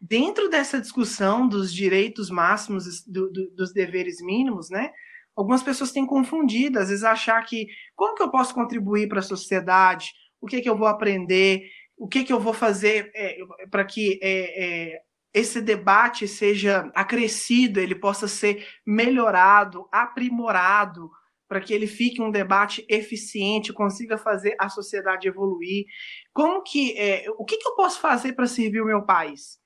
dentro 0.00 0.48
dessa 0.48 0.80
discussão 0.80 1.46
dos 1.46 1.72
direitos 1.72 2.30
máximos, 2.30 3.04
do, 3.06 3.30
do, 3.30 3.50
dos 3.50 3.72
deveres 3.72 4.20
mínimos, 4.22 4.70
né? 4.70 4.90
Algumas 5.36 5.62
pessoas 5.62 5.92
têm 5.92 6.06
confundido, 6.06 6.78
às 6.78 6.88
vezes 6.88 7.04
achar 7.04 7.40
que 7.44 7.66
como 7.94 8.14
que 8.14 8.22
eu 8.22 8.30
posso 8.30 8.54
contribuir 8.54 9.08
para 9.08 9.20
a 9.20 9.22
sociedade, 9.22 10.12
o 10.40 10.46
que 10.46 10.60
que 10.60 10.68
eu 10.68 10.76
vou 10.76 10.88
aprender, 10.88 11.62
o 11.96 12.08
que 12.08 12.24
que 12.24 12.32
eu 12.32 12.40
vou 12.40 12.52
fazer 12.52 13.10
é, 13.14 13.38
para 13.70 13.84
que 13.84 14.18
é, 14.22 14.64
é, 14.94 15.00
esse 15.32 15.60
debate 15.60 16.26
seja 16.26 16.90
acrescido, 16.94 17.78
ele 17.78 17.94
possa 17.94 18.26
ser 18.26 18.66
melhorado, 18.86 19.86
aprimorado, 19.92 21.10
para 21.50 21.60
que 21.60 21.74
ele 21.74 21.88
fique 21.88 22.22
um 22.22 22.30
debate 22.30 22.86
eficiente, 22.88 23.72
consiga 23.72 24.16
fazer 24.16 24.54
a 24.56 24.68
sociedade 24.68 25.26
evoluir. 25.26 25.84
Como 26.32 26.62
que 26.62 26.96
é, 26.96 27.24
o 27.36 27.44
que, 27.44 27.56
que 27.56 27.66
eu 27.66 27.74
posso 27.74 28.00
fazer 28.00 28.34
para 28.34 28.46
servir 28.46 28.80
o 28.80 28.86
meu 28.86 29.02
país? 29.02 29.58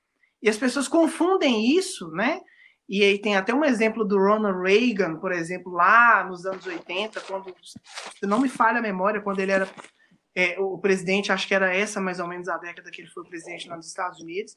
E 0.43 0.49
as 0.49 0.57
pessoas 0.57 0.89
confundem 0.89 1.77
isso, 1.77 2.11
né? 2.13 2.41
E 2.89 3.05
aí 3.05 3.19
tem 3.19 3.37
até 3.37 3.53
um 3.53 3.63
exemplo 3.63 4.03
do 4.03 4.17
Ronald 4.17 4.63
Reagan, 4.63 5.17
por 5.17 5.31
exemplo, 5.31 5.73
lá 5.73 6.25
nos 6.27 6.47
anos 6.47 6.65
80, 6.65 7.21
quando, 7.21 7.55
se 7.63 8.27
não 8.27 8.41
me 8.41 8.49
falha 8.49 8.79
a 8.79 8.83
memória, 8.83 9.21
quando 9.21 9.41
ele 9.41 9.53
era 9.53 9.69
é, 10.35 10.59
o 10.59 10.79
presidente, 10.79 11.33
acho 11.33 11.47
que 11.47 11.55
era 11.55 11.75
essa 11.75 12.01
mais 12.01 12.19
ou 12.19 12.27
menos 12.27 12.49
a 12.49 12.57
década 12.57 12.91
que 12.91 13.03
ele 13.03 13.11
foi 13.11 13.25
presidente 13.25 13.69
lá 13.69 13.77
nos 13.77 13.89
Estados 13.89 14.21
Unidos, 14.21 14.57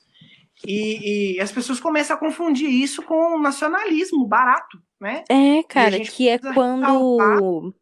e, 0.65 1.36
e 1.36 1.41
as 1.41 1.51
pessoas 1.51 1.78
começam 1.78 2.15
a 2.15 2.19
confundir 2.19 2.69
isso 2.69 3.03
com 3.03 3.38
nacionalismo 3.38 4.25
barato, 4.25 4.82
né? 5.00 5.24
É, 5.30 5.64
cara, 5.64 6.00
que 6.00 6.30
é 6.30 6.38
quando 6.39 7.74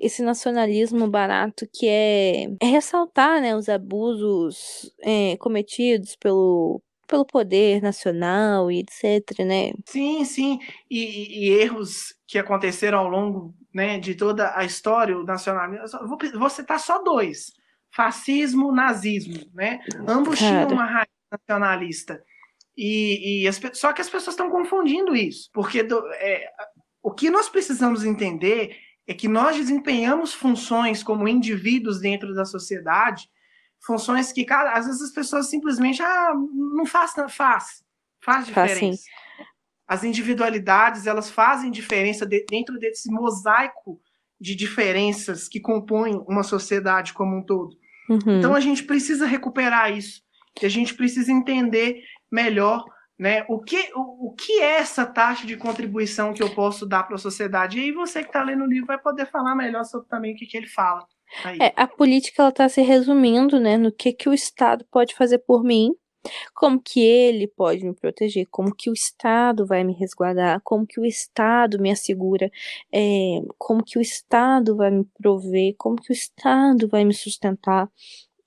esse 0.00 0.22
nacionalismo 0.22 1.08
barato 1.08 1.68
que 1.72 1.86
é, 1.86 2.44
é 2.60 2.66
ressaltar 2.66 3.40
né, 3.40 3.54
os 3.54 3.68
abusos 3.68 4.90
é, 5.02 5.36
cometidos 5.36 6.16
pelo, 6.16 6.82
pelo 7.06 7.24
poder 7.24 7.82
nacional 7.82 8.70
e 8.70 8.80
etc, 8.80 9.40
né? 9.40 9.72
Sim, 9.86 10.24
sim, 10.24 10.58
e, 10.90 11.48
e, 11.48 11.50
erros 11.50 12.14
que 12.26 12.38
aconteceram 12.38 12.98
ao 12.98 13.08
longo 13.08 13.54
né, 13.74 13.98
de 13.98 14.14
toda 14.14 14.56
a 14.56 14.64
história, 14.64 15.16
o 15.16 15.24
nacionalismo, 15.24 16.08
vou, 16.08 16.18
vou 16.38 16.50
citar 16.50 16.80
só 16.80 17.02
dois, 17.02 17.52
fascismo, 17.94 18.72
nazismo, 18.72 19.44
né? 19.52 19.80
Ambos 20.08 20.38
Cara. 20.38 20.66
tinham 20.66 20.80
uma 20.80 20.86
raiz 20.86 21.08
nacionalista. 21.30 22.22
E, 22.82 23.42
e 23.42 23.48
as, 23.48 23.60
só 23.74 23.92
que 23.92 24.00
as 24.00 24.08
pessoas 24.08 24.32
estão 24.32 24.48
confundindo 24.48 25.14
isso, 25.14 25.50
porque 25.52 25.82
do, 25.82 26.02
é, 26.14 26.50
o 27.02 27.12
que 27.12 27.28
nós 27.28 27.46
precisamos 27.46 28.06
entender 28.06 28.74
é 29.06 29.12
que 29.12 29.28
nós 29.28 29.54
desempenhamos 29.54 30.32
funções 30.32 31.02
como 31.02 31.28
indivíduos 31.28 32.00
dentro 32.00 32.34
da 32.34 32.46
sociedade, 32.46 33.28
funções 33.84 34.32
que 34.32 34.46
cada, 34.46 34.72
às 34.72 34.86
vezes 34.86 35.02
as 35.02 35.10
pessoas 35.10 35.50
simplesmente 35.50 36.00
ah, 36.00 36.32
não 36.74 36.86
faz, 36.86 37.12
faz, 37.28 37.84
faz 38.24 38.46
diferença. 38.46 38.80
Faz, 38.80 39.46
as 39.86 40.02
individualidades 40.02 41.06
elas 41.06 41.30
fazem 41.30 41.70
diferença 41.70 42.24
de, 42.24 42.46
dentro 42.48 42.78
desse 42.78 43.10
mosaico 43.10 44.00
de 44.40 44.54
diferenças 44.54 45.48
que 45.48 45.60
compõem 45.60 46.16
uma 46.26 46.42
sociedade 46.42 47.12
como 47.12 47.36
um 47.36 47.44
todo. 47.44 47.76
Uhum. 48.08 48.38
Então 48.38 48.54
a 48.54 48.60
gente 48.60 48.84
precisa 48.84 49.26
recuperar 49.26 49.94
isso 49.94 50.22
que 50.54 50.66
a 50.66 50.68
gente 50.68 50.94
precisa 50.94 51.32
entender 51.32 52.02
melhor 52.30 52.84
né, 53.18 53.44
o, 53.48 53.58
que, 53.58 53.92
o, 53.94 54.28
o 54.28 54.34
que 54.34 54.60
é 54.60 54.78
essa 54.78 55.04
taxa 55.04 55.46
de 55.46 55.54
contribuição 55.54 56.32
que 56.32 56.42
eu 56.42 56.48
posso 56.54 56.86
dar 56.86 57.02
para 57.02 57.16
a 57.16 57.18
sociedade. 57.18 57.78
E 57.78 57.82
aí 57.82 57.92
você 57.92 58.22
que 58.22 58.28
está 58.28 58.42
lendo 58.42 58.64
o 58.64 58.66
livro 58.66 58.86
vai 58.86 58.98
poder 58.98 59.26
falar 59.26 59.54
melhor 59.54 59.84
sobre 59.84 60.08
também 60.08 60.32
o 60.32 60.36
que, 60.36 60.46
que 60.46 60.56
ele 60.56 60.66
fala. 60.66 61.06
É, 61.60 61.72
a 61.76 61.86
política 61.86 62.48
está 62.48 62.66
se 62.66 62.80
resumindo 62.80 63.60
né, 63.60 63.76
no 63.76 63.92
que, 63.92 64.14
que 64.14 64.28
o 64.28 64.32
Estado 64.32 64.86
pode 64.90 65.14
fazer 65.14 65.38
por 65.38 65.62
mim, 65.62 65.94
como 66.54 66.80
que 66.80 67.00
ele 67.00 67.46
pode 67.46 67.84
me 67.84 67.94
proteger, 67.94 68.46
como 68.50 68.74
que 68.74 68.88
o 68.90 68.94
Estado 68.94 69.66
vai 69.66 69.84
me 69.84 69.92
resguardar, 69.92 70.60
como 70.64 70.86
que 70.86 70.98
o 70.98 71.04
Estado 71.04 71.78
me 71.78 71.90
assegura, 71.90 72.50
é, 72.92 73.40
como 73.58 73.84
que 73.84 73.98
o 73.98 74.02
Estado 74.02 74.76
vai 74.76 74.90
me 74.90 75.04
prover, 75.20 75.74
como 75.78 75.96
que 75.96 76.10
o 76.10 76.14
Estado 76.14 76.88
vai 76.88 77.04
me 77.04 77.14
sustentar 77.14 77.88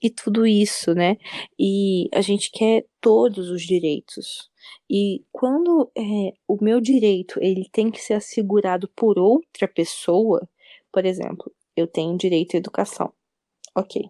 e 0.04 0.10
tudo 0.10 0.46
isso, 0.46 0.94
né? 0.94 1.18
E 1.58 2.10
a 2.14 2.20
gente 2.20 2.52
quer 2.52 2.86
todos 3.00 3.50
os 3.50 3.62
direitos. 3.64 4.52
E 4.90 5.24
quando 5.32 5.90
é, 5.98 6.34
o 6.46 6.58
meu 6.62 6.82
direito 6.82 7.40
ele 7.42 7.70
tem 7.72 7.90
que 7.90 8.02
ser 8.02 8.16
assegurado 8.16 8.90
por 8.90 9.18
outra 9.18 9.66
pessoa, 9.68 10.48
por 10.92 11.06
exemplo, 11.06 11.50
eu 11.76 11.88
tenho 11.88 12.18
direito 12.18 12.56
à 12.56 12.58
educação, 12.58 13.14
ok? 13.76 14.10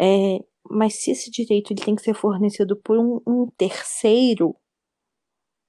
É, 0.00 0.38
mas 0.70 0.94
se 0.94 1.10
esse 1.10 1.30
direito 1.30 1.72
ele 1.72 1.82
tem 1.82 1.96
que 1.96 2.02
ser 2.02 2.14
fornecido 2.14 2.76
por 2.76 2.98
um, 2.98 3.20
um 3.26 3.46
terceiro, 3.56 4.54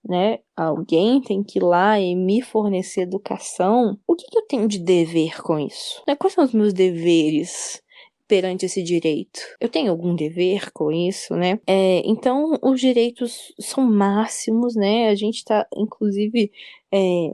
né? 0.03 0.39
Alguém 0.55 1.21
tem 1.21 1.43
que 1.43 1.59
ir 1.59 1.63
lá 1.63 1.99
e 1.99 2.15
me 2.15 2.41
fornecer 2.41 3.01
educação. 3.01 3.97
O 4.07 4.15
que, 4.15 4.27
que 4.27 4.37
eu 4.37 4.47
tenho 4.47 4.67
de 4.67 4.79
dever 4.79 5.41
com 5.41 5.59
isso? 5.59 6.03
Né? 6.07 6.15
Quais 6.15 6.33
são 6.33 6.43
os 6.43 6.53
meus 6.53 6.73
deveres? 6.73 7.81
Perante 8.30 8.67
esse 8.67 8.84
direito. 8.84 9.41
Eu 9.59 9.67
tenho 9.67 9.89
algum 9.89 10.15
dever 10.15 10.71
com 10.71 10.91
isso, 10.91 11.36
né? 11.36 11.59
É, 11.65 12.03
então, 12.05 12.59
os 12.61 12.80
direitos 12.80 13.51
são 13.59 13.84
máximos, 13.84 14.75
né? 14.75 15.09
A 15.09 15.15
gente 15.15 15.38
está, 15.38 15.67
inclusive, 15.75 16.51
é, 16.91 17.34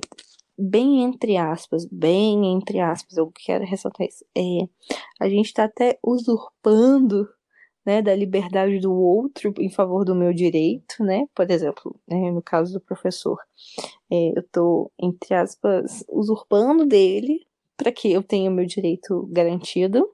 bem 0.57 1.03
entre 1.03 1.35
aspas, 1.35 1.85
bem 1.85 2.53
entre 2.53 2.79
aspas, 2.79 3.17
eu 3.17 3.29
quero 3.35 3.65
ressaltar 3.65 4.07
isso. 4.07 4.25
É, 4.33 4.69
a 5.19 5.27
gente 5.27 5.47
está 5.47 5.65
até 5.65 5.99
usurpando 6.01 7.27
né, 7.85 8.01
da 8.01 8.15
liberdade 8.15 8.79
do 8.79 8.93
outro 8.93 9.53
em 9.59 9.69
favor 9.69 10.05
do 10.05 10.15
meu 10.15 10.33
direito, 10.33 11.03
né? 11.03 11.25
Por 11.35 11.51
exemplo, 11.51 11.93
né, 12.07 12.31
no 12.31 12.41
caso 12.41 12.71
do 12.71 12.79
professor, 12.79 13.37
é, 14.09 14.29
eu 14.29 14.39
estou, 14.39 14.91
entre 14.97 15.35
aspas, 15.35 16.05
usurpando 16.09 16.85
dele 16.85 17.45
para 17.75 17.91
que 17.91 18.11
eu 18.13 18.23
tenha 18.23 18.49
o 18.49 18.53
meu 18.53 18.65
direito 18.65 19.27
garantido, 19.29 20.09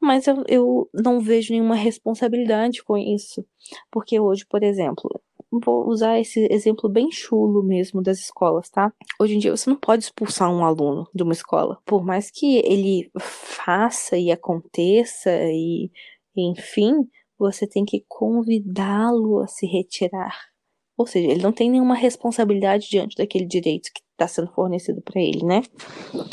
mas 0.00 0.26
eu, 0.26 0.44
eu 0.48 0.90
não 0.92 1.20
vejo 1.20 1.52
nenhuma 1.52 1.74
responsabilidade 1.74 2.82
com 2.82 2.96
isso. 2.96 3.44
Porque 3.90 4.20
hoje, 4.20 4.44
por 4.46 4.62
exemplo, 4.62 5.10
vou 5.50 5.88
usar 5.88 6.18
esse 6.18 6.46
exemplo 6.50 6.88
bem 6.88 7.10
chulo 7.10 7.62
mesmo 7.62 8.02
das 8.02 8.18
escolas, 8.18 8.70
tá? 8.70 8.92
Hoje 9.20 9.34
em 9.34 9.38
dia 9.38 9.56
você 9.56 9.68
não 9.70 9.76
pode 9.76 10.04
expulsar 10.04 10.50
um 10.50 10.64
aluno 10.64 11.08
de 11.14 11.22
uma 11.22 11.32
escola. 11.32 11.78
Por 11.84 12.04
mais 12.04 12.30
que 12.30 12.58
ele 12.58 13.10
faça 13.18 14.16
e 14.16 14.30
aconteça 14.30 15.30
e, 15.30 15.90
enfim, 16.36 17.08
você 17.38 17.66
tem 17.66 17.84
que 17.84 18.04
convidá-lo 18.08 19.40
a 19.40 19.46
se 19.46 19.66
retirar. 19.66 20.53
Ou 20.96 21.06
seja, 21.06 21.28
ele 21.28 21.42
não 21.42 21.52
tem 21.52 21.70
nenhuma 21.70 21.94
responsabilidade 21.94 22.88
diante 22.88 23.16
daquele 23.16 23.46
direito 23.46 23.90
que 23.92 24.00
está 24.12 24.28
sendo 24.28 24.52
fornecido 24.52 25.02
para 25.02 25.20
ele, 25.20 25.44
né? 25.44 25.62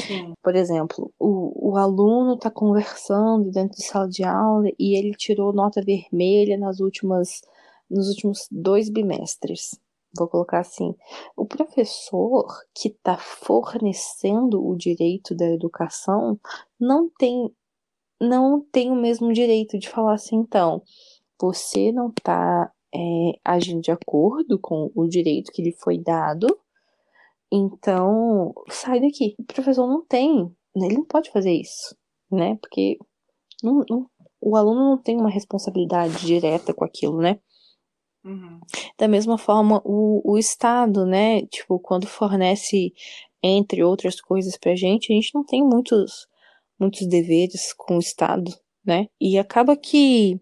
Sim. 0.05 0.33
Por 0.41 0.55
exemplo, 0.55 1.11
o, 1.19 1.71
o 1.71 1.77
aluno 1.77 2.35
está 2.35 2.51
conversando 2.51 3.49
dentro 3.49 3.77
de 3.77 3.83
sala 3.83 4.07
de 4.07 4.23
aula 4.23 4.69
e 4.77 4.97
ele 4.97 5.15
tirou 5.15 5.51
nota 5.51 5.81
vermelha 5.83 6.57
nas 6.57 6.79
últimas, 6.79 7.41
nos 7.89 8.09
últimos 8.09 8.47
dois 8.51 8.87
bimestres. 8.89 9.79
Vou 10.15 10.27
colocar 10.27 10.59
assim: 10.59 10.93
o 11.35 11.45
professor 11.45 12.45
que 12.75 12.89
está 12.89 13.17
fornecendo 13.17 14.63
o 14.63 14.75
direito 14.75 15.33
da 15.33 15.45
educação 15.45 16.39
não 16.79 17.09
tem 17.17 17.51
não 18.21 18.61
tem 18.71 18.91
o 18.91 18.95
mesmo 18.95 19.33
direito 19.33 19.79
de 19.79 19.89
falar 19.89 20.13
assim, 20.13 20.35
então, 20.35 20.83
você 21.41 21.91
não 21.91 22.09
está 22.09 22.71
é, 22.93 23.39
agindo 23.43 23.81
de 23.81 23.91
acordo 23.91 24.59
com 24.59 24.91
o 24.95 25.07
direito 25.07 25.51
que 25.51 25.61
lhe 25.61 25.71
foi 25.71 25.97
dado, 25.97 26.47
então, 27.51 28.53
sai 28.69 29.01
daqui. 29.01 29.35
O 29.37 29.43
professor 29.43 29.85
não 29.85 30.05
tem, 30.05 30.45
né, 30.75 30.85
ele 30.87 30.95
não 30.95 31.05
pode 31.05 31.29
fazer 31.31 31.51
isso, 31.51 31.95
né? 32.31 32.55
Porque 32.61 32.97
não, 33.61 33.83
não, 33.89 34.09
o 34.39 34.55
aluno 34.55 34.81
não 34.81 34.97
tem 34.97 35.17
uma 35.17 35.29
responsabilidade 35.29 36.25
direta 36.25 36.73
com 36.73 36.85
aquilo, 36.85 37.17
né? 37.17 37.39
Uhum. 38.23 38.59
Da 38.97 39.07
mesma 39.07 39.37
forma, 39.37 39.81
o, 39.83 40.21
o 40.33 40.37
Estado, 40.37 41.05
né? 41.05 41.45
Tipo, 41.47 41.79
quando 41.79 42.07
fornece, 42.07 42.93
entre 43.43 43.83
outras 43.83 44.21
coisas 44.21 44.57
pra 44.57 44.75
gente, 44.75 45.11
a 45.11 45.15
gente 45.15 45.35
não 45.35 45.43
tem 45.43 45.61
muitos, 45.63 46.27
muitos 46.79 47.05
deveres 47.07 47.73
com 47.73 47.97
o 47.97 47.99
Estado, 47.99 48.51
né? 48.85 49.07
E 49.19 49.37
acaba 49.37 49.75
que, 49.75 50.39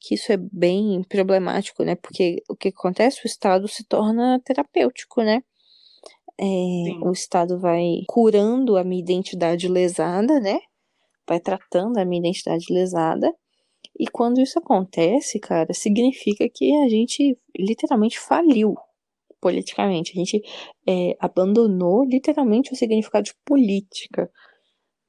que 0.00 0.14
isso 0.14 0.32
é 0.32 0.36
bem 0.36 1.02
problemático, 1.08 1.84
né? 1.84 1.94
Porque 1.94 2.42
o 2.48 2.56
que 2.56 2.68
acontece? 2.68 3.20
O 3.24 3.26
Estado 3.26 3.68
se 3.68 3.84
torna 3.84 4.40
terapêutico, 4.44 5.22
né? 5.22 5.42
É, 6.38 6.44
o 7.02 7.12
Estado 7.12 7.58
vai 7.58 8.02
curando 8.06 8.76
a 8.76 8.84
minha 8.84 9.00
identidade 9.00 9.68
lesada, 9.68 10.40
né? 10.40 10.58
Vai 11.26 11.40
tratando 11.40 11.98
a 11.98 12.04
minha 12.04 12.20
identidade 12.20 12.66
lesada. 12.70 13.32
E 13.98 14.06
quando 14.06 14.40
isso 14.40 14.58
acontece, 14.58 15.38
cara, 15.40 15.72
significa 15.72 16.46
que 16.52 16.74
a 16.84 16.88
gente 16.88 17.38
literalmente 17.58 18.18
faliu 18.18 18.74
politicamente. 19.40 20.12
A 20.12 20.18
gente 20.18 20.42
é, 20.86 21.16
abandonou 21.18 22.04
literalmente 22.04 22.72
o 22.72 22.76
significado 22.76 23.24
de 23.24 23.34
política 23.44 24.30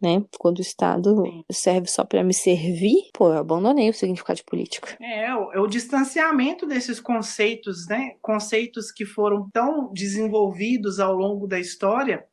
né? 0.01 0.23
Quando 0.37 0.59
o 0.59 0.61
Estado 0.61 1.23
Sim. 1.23 1.43
serve 1.51 1.87
só 1.87 2.03
para 2.03 2.23
me 2.23 2.33
servir, 2.33 3.09
pô, 3.13 3.29
eu 3.29 3.39
abandonei 3.39 3.89
o 3.89 3.93
significado 3.93 4.37
de 4.37 4.43
política. 4.43 4.97
É, 5.01 5.25
é 5.25 5.35
o, 5.35 5.53
é 5.53 5.59
o 5.59 5.67
distanciamento 5.67 6.65
desses 6.65 6.99
conceitos, 6.99 7.87
né? 7.87 8.15
Conceitos 8.21 8.91
que 8.91 9.05
foram 9.05 9.49
tão 9.51 9.91
desenvolvidos 9.91 10.99
ao 10.99 11.13
longo 11.13 11.47
da 11.47 11.59
história, 11.59 12.25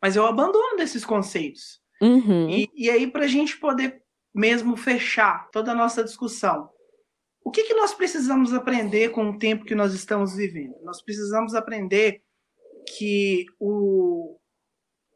mas 0.00 0.16
eu 0.16 0.26
abandono 0.26 0.76
desses 0.76 1.04
conceitos. 1.04 1.80
Uhum. 2.00 2.48
E, 2.48 2.70
e 2.74 2.90
aí, 2.90 3.06
para 3.06 3.24
a 3.24 3.28
gente 3.28 3.58
poder 3.58 4.02
mesmo 4.34 4.76
fechar 4.76 5.50
toda 5.50 5.72
a 5.72 5.74
nossa 5.74 6.02
discussão, 6.02 6.70
o 7.44 7.50
que, 7.50 7.64
que 7.64 7.74
nós 7.74 7.92
precisamos 7.92 8.52
aprender 8.52 9.10
com 9.10 9.30
o 9.30 9.38
tempo 9.38 9.64
que 9.64 9.74
nós 9.74 9.92
estamos 9.92 10.36
vivendo? 10.36 10.74
Nós 10.82 11.02
precisamos 11.02 11.54
aprender 11.54 12.22
que 12.96 13.46
o, 13.58 14.38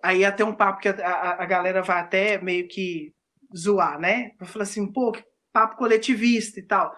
Aí 0.05 0.23
até 0.23 0.45
um 0.45 0.55
papo 0.55 0.83
que 0.83 0.89
a, 0.89 0.93
a, 0.93 1.43
a, 1.43 1.47
galera 1.47 1.81
vai 1.81 1.99
até 1.99 2.39
meio 2.39 2.69
que 2.69 3.15
zoar, 3.57 3.99
né? 3.99 4.33
Vai 4.39 4.47
falar 4.47 4.65
assim, 4.65 4.93
pô, 4.93 5.11
que 5.13 5.25
papo 5.51 5.79
coletivista 5.79 6.61
e 6.61 6.63
tal. 6.63 6.95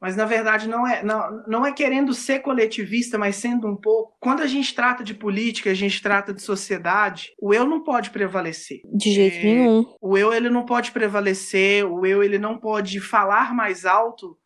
Mas 0.00 0.14
na 0.14 0.24
verdade 0.24 0.68
não 0.68 0.86
é, 0.86 1.02
não, 1.02 1.42
não 1.48 1.66
é 1.66 1.72
querendo 1.72 2.14
ser 2.14 2.42
coletivista, 2.42 3.18
mas 3.18 3.34
sendo 3.34 3.66
um 3.66 3.74
pouco. 3.74 4.16
Quando 4.20 4.40
a 4.40 4.46
gente 4.46 4.72
trata 4.72 5.02
de 5.02 5.12
política, 5.14 5.68
a 5.68 5.74
gente 5.74 6.00
trata 6.00 6.32
de 6.32 6.42
sociedade, 6.42 7.32
o 7.42 7.52
eu 7.52 7.66
não 7.66 7.82
pode 7.82 8.10
prevalecer. 8.10 8.82
De 8.84 9.10
jeito 9.10 9.38
é, 9.38 9.42
nenhum. 9.42 9.84
O 10.00 10.16
eu 10.16 10.32
ele 10.32 10.48
não 10.48 10.64
pode 10.64 10.92
prevalecer, 10.92 11.84
o 11.84 12.06
eu 12.06 12.22
ele 12.22 12.38
não 12.38 12.56
pode 12.56 13.00
falar 13.00 13.52
mais 13.52 13.84
alto 13.84 14.38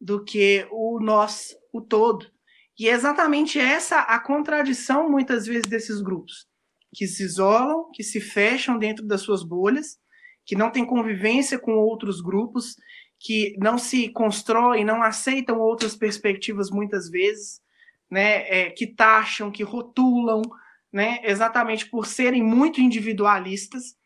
do 0.00 0.24
que 0.24 0.66
o 0.72 0.98
nós, 1.00 1.54
o 1.72 1.80
todo. 1.80 2.26
E 2.76 2.88
é 2.88 2.92
exatamente 2.92 3.60
essa 3.60 4.00
a 4.00 4.18
contradição 4.18 5.08
muitas 5.08 5.46
vezes 5.46 5.68
desses 5.68 6.00
grupos 6.00 6.50
que 6.94 7.06
se 7.06 7.22
isolam, 7.22 7.90
que 7.92 8.02
se 8.02 8.20
fecham 8.20 8.78
dentro 8.78 9.06
das 9.06 9.22
suas 9.22 9.42
bolhas, 9.42 9.98
que 10.44 10.54
não 10.54 10.70
têm 10.70 10.84
convivência 10.84 11.58
com 11.58 11.72
outros 11.72 12.20
grupos, 12.20 12.76
que 13.18 13.54
não 13.58 13.78
se 13.78 14.08
constroem, 14.08 14.84
não 14.84 15.02
aceitam 15.02 15.60
outras 15.60 15.94
perspectivas 15.96 16.70
muitas 16.70 17.08
vezes, 17.08 17.60
né, 18.10 18.42
é, 18.48 18.70
que 18.70 18.86
taxam, 18.86 19.50
que 19.50 19.62
rotulam, 19.62 20.42
né, 20.92 21.20
exatamente 21.22 21.88
por 21.88 22.06
serem 22.06 22.42
muito 22.42 22.80
individualistas. 22.80 23.96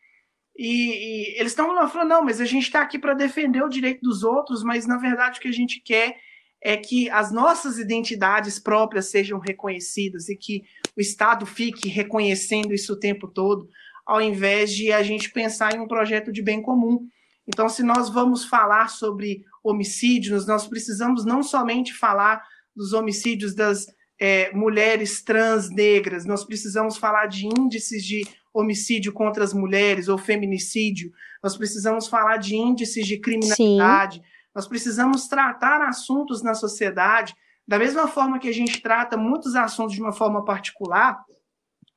E, 0.55 1.35
e 1.35 1.39
eles 1.39 1.51
estão 1.51 1.67
falando, 1.89 2.09
não, 2.09 2.23
mas 2.23 2.39
a 2.39 2.45
gente 2.45 2.63
está 2.63 2.81
aqui 2.81 2.97
para 2.97 3.13
defender 3.13 3.63
o 3.63 3.69
direito 3.69 4.01
dos 4.01 4.23
outros, 4.23 4.63
mas 4.63 4.85
na 4.85 4.97
verdade 4.97 5.39
o 5.39 5.41
que 5.41 5.47
a 5.47 5.53
gente 5.53 5.81
quer 5.81 6.17
é 6.63 6.77
que 6.77 7.09
as 7.09 7.31
nossas 7.31 7.77
identidades 7.77 8.59
próprias 8.59 9.07
sejam 9.07 9.39
reconhecidas 9.39 10.29
e 10.29 10.35
que 10.35 10.63
o 10.97 11.01
Estado 11.01 11.45
fique 11.45 11.87
reconhecendo 11.87 12.73
isso 12.73 12.93
o 12.93 12.99
tempo 12.99 13.27
todo, 13.27 13.69
ao 14.05 14.21
invés 14.21 14.73
de 14.73 14.91
a 14.91 15.03
gente 15.03 15.31
pensar 15.31 15.75
em 15.75 15.79
um 15.79 15.87
projeto 15.87 16.31
de 16.31 16.41
bem 16.41 16.61
comum. 16.61 17.07
Então, 17.47 17.69
se 17.69 17.83
nós 17.83 18.09
vamos 18.09 18.45
falar 18.45 18.89
sobre 18.89 19.43
homicídios, 19.63 20.47
nós 20.47 20.67
precisamos 20.67 21.23
não 21.23 21.43
somente 21.43 21.93
falar 21.93 22.41
dos 22.75 22.93
homicídios 22.93 23.53
das 23.53 23.85
é, 24.19 24.51
mulheres 24.53 25.21
trans 25.21 25.69
negras, 25.69 26.25
nós 26.25 26.43
precisamos 26.43 26.97
falar 26.97 27.27
de 27.27 27.45
índices 27.45 28.03
de 28.03 28.25
homicídio 28.53 29.13
contra 29.13 29.43
as 29.43 29.53
mulheres 29.53 30.07
ou 30.07 30.17
feminicídio, 30.17 31.11
nós 31.43 31.55
precisamos 31.55 32.07
falar 32.07 32.37
de 32.37 32.55
índices 32.55 33.05
de 33.05 33.19
criminalidade. 33.19 34.17
Sim 34.17 34.37
nós 34.57 34.67
precisamos 34.67 35.27
tratar 35.27 35.83
assuntos 35.83 36.41
na 36.41 36.55
sociedade 36.55 37.35
da 37.67 37.77
mesma 37.77 38.07
forma 38.07 38.39
que 38.39 38.47
a 38.47 38.53
gente 38.53 38.81
trata 38.81 39.17
muitos 39.17 39.55
assuntos 39.55 39.93
de 39.93 40.01
uma 40.01 40.13
forma 40.13 40.45
particular, 40.45 41.21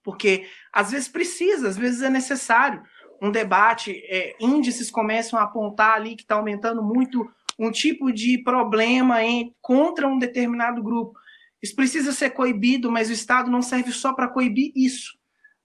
porque 0.02 0.48
às 0.72 0.90
vezes 0.90 1.08
precisa, 1.08 1.68
às 1.68 1.76
vezes 1.76 2.02
é 2.02 2.10
necessário 2.10 2.82
um 3.22 3.30
debate. 3.30 3.92
É, 4.08 4.34
índices 4.40 4.90
começam 4.90 5.38
a 5.38 5.42
apontar 5.42 5.94
ali 5.94 6.16
que 6.16 6.22
está 6.22 6.34
aumentando 6.34 6.82
muito 6.82 7.30
um 7.58 7.70
tipo 7.70 8.10
de 8.10 8.38
problema 8.38 9.22
em, 9.22 9.54
contra 9.60 10.08
um 10.08 10.18
determinado 10.18 10.82
grupo. 10.82 11.18
Isso 11.62 11.76
precisa 11.76 12.10
ser 12.12 12.30
coibido, 12.30 12.90
mas 12.90 13.10
o 13.10 13.12
Estado 13.12 13.50
não 13.50 13.60
serve 13.60 13.92
só 13.92 14.14
para 14.14 14.28
coibir 14.28 14.72
isso. 14.74 15.18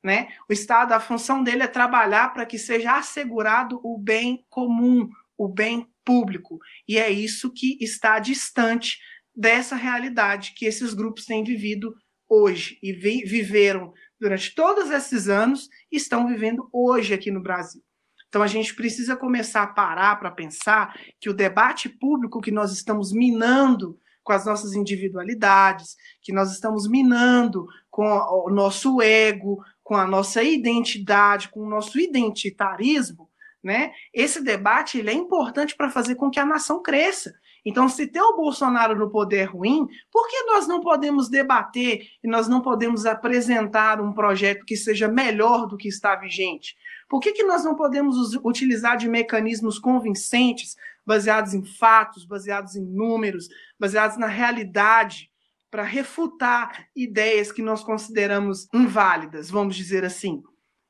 Né? 0.04 0.28
O 0.48 0.54
Estado, 0.54 0.92
a 0.92 1.00
função 1.00 1.42
dele 1.42 1.64
é 1.64 1.68
trabalhar 1.68 2.32
para 2.34 2.46
que 2.46 2.60
seja 2.60 2.98
assegurado 2.98 3.80
o 3.82 3.98
bem 3.98 4.46
comum, 4.50 5.10
o 5.38 5.48
bem 5.48 5.88
público. 6.04 6.60
E 6.88 7.00
é 7.00 7.10
isso 7.10 7.52
que 7.52 7.78
está 7.82 8.20
distante 8.20 9.00
dessa 9.36 9.76
realidade 9.76 10.54
que 10.56 10.66
esses 10.66 10.94
grupos 10.94 11.26
têm 11.26 11.44
vivido 11.44 11.96
hoje 12.28 12.80
e 12.82 12.94
vi 12.94 13.24
viveram 13.24 13.94
durante 14.20 14.56
todos 14.56 14.90
esses 14.90 15.28
anos 15.28 15.70
e 15.92 15.98
estão 15.98 16.28
vivendo 16.28 16.70
hoje 16.72 17.14
aqui 17.14 17.30
no 17.30 17.42
Brasil. 17.42 17.82
Então 18.28 18.42
a 18.42 18.48
gente 18.48 18.76
precisa 18.76 19.16
começar 19.16 19.64
a 19.64 19.68
parar 19.68 20.18
para 20.18 20.32
pensar 20.32 20.94
que 21.20 21.30
o 21.30 21.34
debate 21.34 21.88
público 21.88 22.42
que 22.42 22.52
nós 22.52 22.72
estamos 22.72 23.14
minando 23.14 23.98
com 24.24 24.34
as 24.34 24.46
nossas 24.46 24.74
individualidades, 24.74 25.96
que 26.22 26.34
nós 26.34 26.52
estamos 26.52 26.90
minando 26.90 27.68
com 27.92 28.08
o 28.08 28.50
nosso 28.50 29.02
ego, 29.02 29.64
com 29.84 29.96
a 29.96 30.08
nossa 30.08 30.42
identidade, 30.42 31.50
com 31.50 31.62
o 31.62 31.70
nosso 31.70 32.00
identitarismo, 32.00 33.30
né? 33.64 33.92
Esse 34.12 34.44
debate 34.44 34.98
ele 34.98 35.12
é 35.12 35.14
importante 35.14 35.76
para 35.76 35.92
fazer 35.92 36.16
com 36.16 36.30
que 36.30 36.40
a 36.40 36.46
nação 36.46 36.82
cresça. 36.82 37.34
Então, 37.66 37.90
se 37.90 38.06
ter 38.06 38.22
o 38.22 38.36
Bolsonaro 38.36 38.96
no 38.96 39.10
poder 39.10 39.46
ruim, 39.46 39.88
por 40.12 40.28
que 40.28 40.44
nós 40.44 40.68
não 40.68 40.80
podemos 40.80 41.28
debater 41.28 42.08
e 42.24 42.28
nós 42.28 42.48
não 42.48 42.62
podemos 42.62 43.08
apresentar 43.08 44.00
um 44.00 44.14
projeto 44.14 44.64
que 44.64 44.78
seja 44.78 45.08
melhor 45.08 45.66
do 45.66 45.76
que 45.76 45.88
está 45.88 46.16
vigente? 46.16 46.76
Por 47.10 47.20
que, 47.20 47.32
que 47.32 47.44
nós 47.44 47.64
não 47.64 47.76
podemos 47.76 48.36
utilizar 48.44 48.98
de 48.98 49.10
mecanismos 49.10 49.80
convincentes, 49.80 50.76
baseados 51.06 51.54
em 51.54 51.66
fatos, 51.66 52.24
baseados 52.26 52.76
em 52.76 52.86
números, 52.86 53.48
baseados 53.80 54.18
na 54.18 54.28
realidade, 54.28 55.32
para 55.72 55.84
refutar 55.84 56.88
ideias 56.96 57.52
que 57.52 57.62
nós 57.62 57.84
consideramos 57.84 58.68
inválidas, 58.74 59.50
vamos 59.50 59.76
dizer 59.76 60.06
assim? 60.06 60.42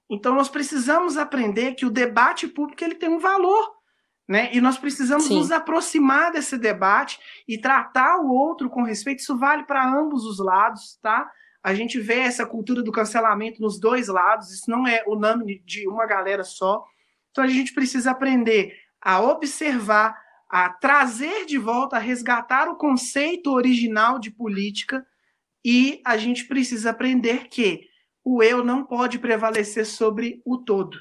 Então 0.09 0.35
nós 0.35 0.49
precisamos 0.49 1.17
aprender 1.17 1.73
que 1.73 1.85
o 1.85 1.89
debate 1.89 2.47
público 2.47 2.83
ele 2.83 2.95
tem 2.95 3.09
um 3.09 3.17
valor. 3.17 3.74
Né? 4.27 4.49
E 4.53 4.59
nós 4.59 4.77
precisamos 4.77 5.25
Sim. 5.25 5.37
nos 5.37 5.51
aproximar 5.51 6.31
desse 6.31 6.57
debate 6.57 7.19
e 7.47 7.57
tratar 7.57 8.17
o 8.17 8.31
outro 8.31 8.69
com 8.69 8.81
respeito. 8.81 9.19
Isso 9.19 9.37
vale 9.37 9.63
para 9.63 9.87
ambos 9.87 10.25
os 10.25 10.39
lados, 10.39 10.97
tá? 11.01 11.29
A 11.63 11.73
gente 11.73 11.99
vê 11.99 12.19
essa 12.19 12.45
cultura 12.45 12.83
do 12.83 12.91
cancelamento 12.91 13.61
nos 13.61 13.79
dois 13.79 14.07
lados, 14.07 14.51
isso 14.51 14.69
não 14.69 14.87
é 14.87 15.03
unânime 15.07 15.63
de 15.65 15.87
uma 15.87 16.05
galera 16.05 16.43
só. 16.43 16.83
Então 17.31 17.43
a 17.43 17.47
gente 17.47 17.73
precisa 17.73 18.11
aprender 18.11 18.73
a 19.01 19.21
observar, 19.21 20.15
a 20.49 20.69
trazer 20.69 21.45
de 21.45 21.57
volta, 21.57 21.95
a 21.95 21.99
resgatar 21.99 22.69
o 22.69 22.75
conceito 22.75 23.51
original 23.51 24.17
de 24.19 24.31
política 24.31 25.05
e 25.63 26.01
a 26.05 26.17
gente 26.17 26.45
precisa 26.45 26.91
aprender 26.91 27.47
que 27.47 27.87
o 28.23 28.41
eu 28.41 28.63
não 28.63 28.83
pode 28.83 29.19
prevalecer 29.19 29.85
sobre 29.85 30.41
o 30.45 30.57
todo. 30.57 30.97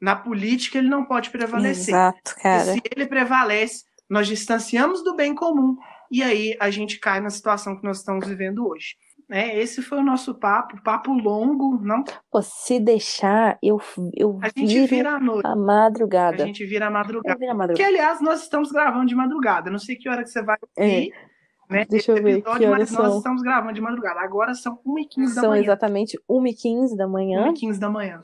Na 0.00 0.16
política, 0.16 0.78
ele 0.78 0.88
não 0.88 1.04
pode 1.04 1.30
prevalecer. 1.30 1.94
Exato, 1.94 2.34
cara. 2.42 2.72
se 2.72 2.82
ele 2.94 3.06
prevalece, 3.06 3.84
nós 4.08 4.26
distanciamos 4.26 5.02
do 5.02 5.16
bem 5.16 5.34
comum 5.34 5.76
e 6.10 6.22
aí 6.22 6.56
a 6.60 6.70
gente 6.70 6.98
cai 7.00 7.20
na 7.20 7.30
situação 7.30 7.76
que 7.76 7.84
nós 7.84 7.98
estamos 7.98 8.26
vivendo 8.26 8.66
hoje. 8.68 8.94
É, 9.30 9.58
esse 9.58 9.80
foi 9.80 9.98
o 9.98 10.02
nosso 10.02 10.34
papo, 10.34 10.80
papo 10.82 11.12
longo, 11.12 11.78
não? 11.82 12.04
Pô, 12.30 12.42
se 12.42 12.78
deixar, 12.78 13.58
eu, 13.62 13.80
eu 14.14 14.38
a 14.42 14.48
gente 14.56 14.86
vira 14.86 15.16
a, 15.16 15.20
noite. 15.20 15.46
a 15.46 15.56
madrugada. 15.56 16.44
A 16.44 16.46
gente 16.46 16.64
vira 16.66 16.86
a 16.86 16.90
madrugada. 16.90 17.38
Vira 17.38 17.52
a 17.52 17.54
madrugada. 17.54 17.82
Que, 17.82 17.96
aliás, 17.96 18.20
nós 18.20 18.42
estamos 18.42 18.70
gravando 18.70 19.06
de 19.06 19.14
madrugada. 19.14 19.70
não 19.70 19.78
sei 19.78 19.96
que 19.96 20.08
hora 20.08 20.22
que 20.22 20.28
você 20.28 20.42
vai 20.42 20.56
ouvir. 20.78 21.10
É. 21.10 21.34
Né, 21.74 21.86
Deixa 21.88 22.12
eu 22.12 22.22
ver 22.22 22.38
episódio, 22.38 22.58
que 22.60 22.66
horas 22.66 22.78
mas 22.78 22.90
são. 22.90 23.02
nós 23.02 23.16
estamos 23.16 23.42
gravando 23.42 23.72
de 23.72 23.80
madrugada. 23.80 24.20
Agora 24.20 24.54
são 24.54 24.78
1h15 24.86 25.16
da 25.16 25.18
manhã. 25.18 25.40
São 25.40 25.54
exatamente 25.56 26.18
1h15 26.30 26.96
da 26.96 27.08
manhã. 27.08 27.50
1h15 27.50 27.78
da 27.78 27.88
manhã. 27.88 28.22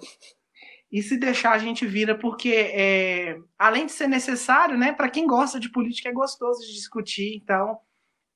E 0.91 1.03
se 1.03 1.17
deixar, 1.17 1.53
a 1.53 1.59
gente 1.59 1.87
vira, 1.87 2.19
porque 2.19 2.53
é, 2.53 3.39
além 3.59 3.87
de 3.87 3.93
ser 3.93 4.09
necessário, 4.09 4.77
né, 4.77 4.93
para 4.93 5.09
quem 5.09 5.27
gosta 5.27 5.61
de 5.61 5.71
política, 5.71 6.09
é 6.09 6.13
gostoso 6.13 6.61
de 6.67 6.73
discutir. 6.73 7.37
Então, 7.37 7.79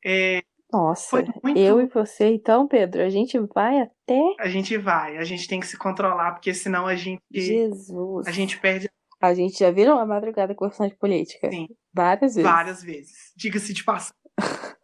é, 0.04 0.42
nossa, 0.74 1.24
muito... 1.42 1.56
eu 1.56 1.80
e 1.80 1.86
você, 1.86 2.26
então, 2.26 2.66
Pedro, 2.66 3.00
a 3.00 3.08
gente 3.08 3.38
vai 3.54 3.80
até. 3.80 4.34
A 4.40 4.48
gente 4.48 4.76
vai, 4.76 5.16
a 5.18 5.22
gente 5.22 5.46
tem 5.46 5.60
que 5.60 5.68
se 5.68 5.78
controlar, 5.78 6.32
porque 6.32 6.52
senão 6.52 6.86
a 6.86 6.96
gente. 6.96 7.22
Jesus. 7.30 8.26
A 8.26 8.32
gente 8.32 8.58
perde. 8.58 8.90
A 9.20 9.32
gente 9.32 9.58
já 9.58 9.70
virou 9.70 9.94
uma 9.94 10.04
madrugada 10.04 10.52
com 10.52 10.68
questão 10.68 10.88
de 10.88 10.96
política. 10.96 11.48
Sim. 11.48 11.68
Várias 11.92 12.34
vezes. 12.34 12.50
Várias 12.50 12.82
vezes. 12.82 13.32
Diga-se 13.36 13.72
de 13.72 13.84
passar. 13.84 14.14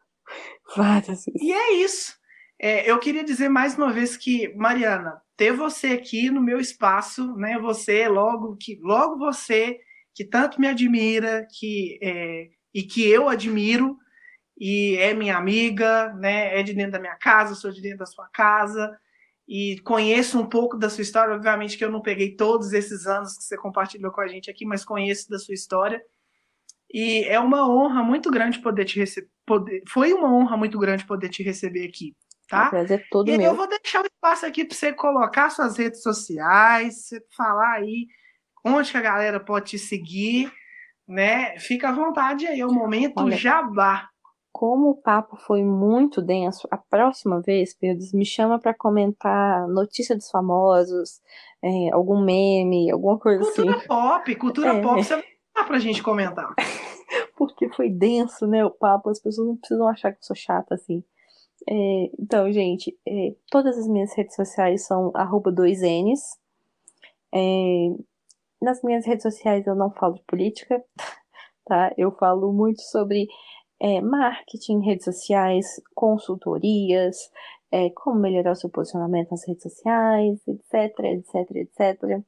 Várias 0.76 1.24
vezes. 1.24 1.42
E 1.42 1.52
é 1.52 1.72
isso. 1.74 2.14
É, 2.58 2.88
eu 2.88 2.98
queria 3.00 3.24
dizer 3.24 3.48
mais 3.48 3.76
uma 3.76 3.92
vez 3.92 4.16
que, 4.16 4.54
Mariana, 4.54 5.20
ter 5.40 5.54
você 5.54 5.86
aqui 5.86 6.30
no 6.30 6.42
meu 6.42 6.60
espaço, 6.60 7.34
né? 7.34 7.58
Você, 7.60 8.06
logo 8.06 8.58
que 8.60 8.78
logo 8.82 9.16
você, 9.16 9.80
que 10.14 10.22
tanto 10.22 10.60
me 10.60 10.68
admira, 10.68 11.46
que 11.58 11.98
é, 12.02 12.48
e 12.74 12.82
que 12.82 13.08
eu 13.08 13.26
admiro 13.26 13.96
e 14.58 14.96
é 14.98 15.14
minha 15.14 15.38
amiga, 15.38 16.12
né? 16.12 16.60
É 16.60 16.62
de 16.62 16.74
dentro 16.74 16.92
da 16.92 17.00
minha 17.00 17.16
casa, 17.16 17.54
sou 17.54 17.70
de 17.70 17.80
dentro 17.80 18.00
da 18.00 18.06
sua 18.06 18.28
casa 18.28 18.94
e 19.48 19.78
conheço 19.82 20.38
um 20.38 20.46
pouco 20.46 20.76
da 20.76 20.90
sua 20.90 21.00
história. 21.00 21.34
Obviamente 21.34 21.78
que 21.78 21.84
eu 21.86 21.90
não 21.90 22.02
peguei 22.02 22.36
todos 22.36 22.74
esses 22.74 23.06
anos 23.06 23.38
que 23.38 23.44
você 23.44 23.56
compartilhou 23.56 24.12
com 24.12 24.20
a 24.20 24.28
gente 24.28 24.50
aqui, 24.50 24.66
mas 24.66 24.84
conheço 24.84 25.30
da 25.30 25.38
sua 25.38 25.54
história. 25.54 26.02
E 26.92 27.24
é 27.24 27.40
uma 27.40 27.66
honra 27.66 28.02
muito 28.02 28.30
grande 28.30 28.58
poder 28.58 28.84
te 28.84 28.98
receber. 28.98 29.30
Poder... 29.46 29.82
Foi 29.88 30.12
uma 30.12 30.30
honra 30.30 30.58
muito 30.58 30.78
grande 30.78 31.06
poder 31.06 31.30
te 31.30 31.42
receber 31.42 31.88
aqui. 31.88 32.14
Tá? 32.50 32.68
Prazer 32.68 33.06
todo 33.08 33.28
e 33.30 33.38
meu. 33.38 33.52
eu 33.52 33.54
vou 33.54 33.68
deixar 33.68 34.02
o 34.02 34.06
espaço 34.06 34.44
aqui 34.44 34.64
para 34.64 34.76
você 34.76 34.92
colocar 34.92 35.50
suas 35.50 35.76
redes 35.76 36.02
sociais, 36.02 37.06
você 37.06 37.24
falar 37.36 37.74
aí 37.74 38.08
onde 38.64 38.90
que 38.90 38.96
a 38.96 39.00
galera 39.00 39.38
pode 39.38 39.70
te 39.70 39.78
seguir, 39.78 40.52
né? 41.06 41.56
Fica 41.60 41.90
à 41.90 41.92
vontade 41.92 42.48
aí, 42.48 42.60
é 42.60 42.66
o 42.66 42.72
momento 42.72 43.20
Olha, 43.20 43.36
jabá. 43.36 44.08
Como 44.52 44.90
o 44.90 44.96
papo 44.96 45.36
foi 45.36 45.62
muito 45.62 46.20
denso, 46.20 46.66
a 46.72 46.76
próxima 46.76 47.40
vez, 47.40 47.72
Pedro, 47.72 48.04
me 48.14 48.26
chama 48.26 48.58
para 48.58 48.74
comentar 48.74 49.68
notícia 49.68 50.16
dos 50.16 50.28
famosos, 50.28 51.20
é, 51.62 51.90
algum 51.92 52.20
meme, 52.20 52.90
alguma 52.90 53.16
coisa 53.16 53.44
cultura 53.44 53.70
assim. 53.70 53.86
Cultura 53.86 54.18
pop, 54.18 54.36
cultura 54.36 54.72
é. 54.74 54.82
pop, 54.82 55.04
você 55.04 55.14
vai 55.14 55.24
dar 55.54 55.64
pra 55.64 55.78
gente 55.78 56.02
comentar. 56.02 56.52
Porque 57.38 57.68
foi 57.70 57.88
denso, 57.88 58.44
né, 58.46 58.64
o 58.64 58.70
papo, 58.70 59.08
as 59.08 59.20
pessoas 59.20 59.46
não 59.46 59.56
precisam 59.56 59.88
achar 59.88 60.10
que 60.10 60.18
eu 60.18 60.24
sou 60.24 60.36
chata, 60.36 60.74
assim. 60.74 61.04
É, 61.68 62.10
então, 62.18 62.50
gente, 62.52 62.96
é, 63.06 63.34
todas 63.50 63.78
as 63.78 63.86
minhas 63.86 64.12
redes 64.14 64.34
sociais 64.34 64.86
são 64.86 65.10
arroba 65.14 65.52
2Ns. 65.52 66.38
É, 67.32 67.90
nas 68.60 68.82
minhas 68.82 69.06
redes 69.06 69.22
sociais 69.22 69.66
eu 69.66 69.74
não 69.74 69.90
falo 69.90 70.14
de 70.14 70.22
política, 70.22 70.82
tá? 71.64 71.92
Eu 71.96 72.10
falo 72.12 72.52
muito 72.52 72.82
sobre 72.82 73.28
é, 73.80 74.00
marketing, 74.00 74.80
redes 74.80 75.04
sociais, 75.04 75.80
consultorias, 75.94 77.30
é, 77.72 77.88
como 77.90 78.20
melhorar 78.20 78.52
o 78.52 78.56
seu 78.56 78.68
posicionamento 78.68 79.30
nas 79.30 79.46
redes 79.46 79.62
sociais, 79.62 80.40
etc, 80.46 80.98
etc, 81.04 81.56
etc. 81.56 82.22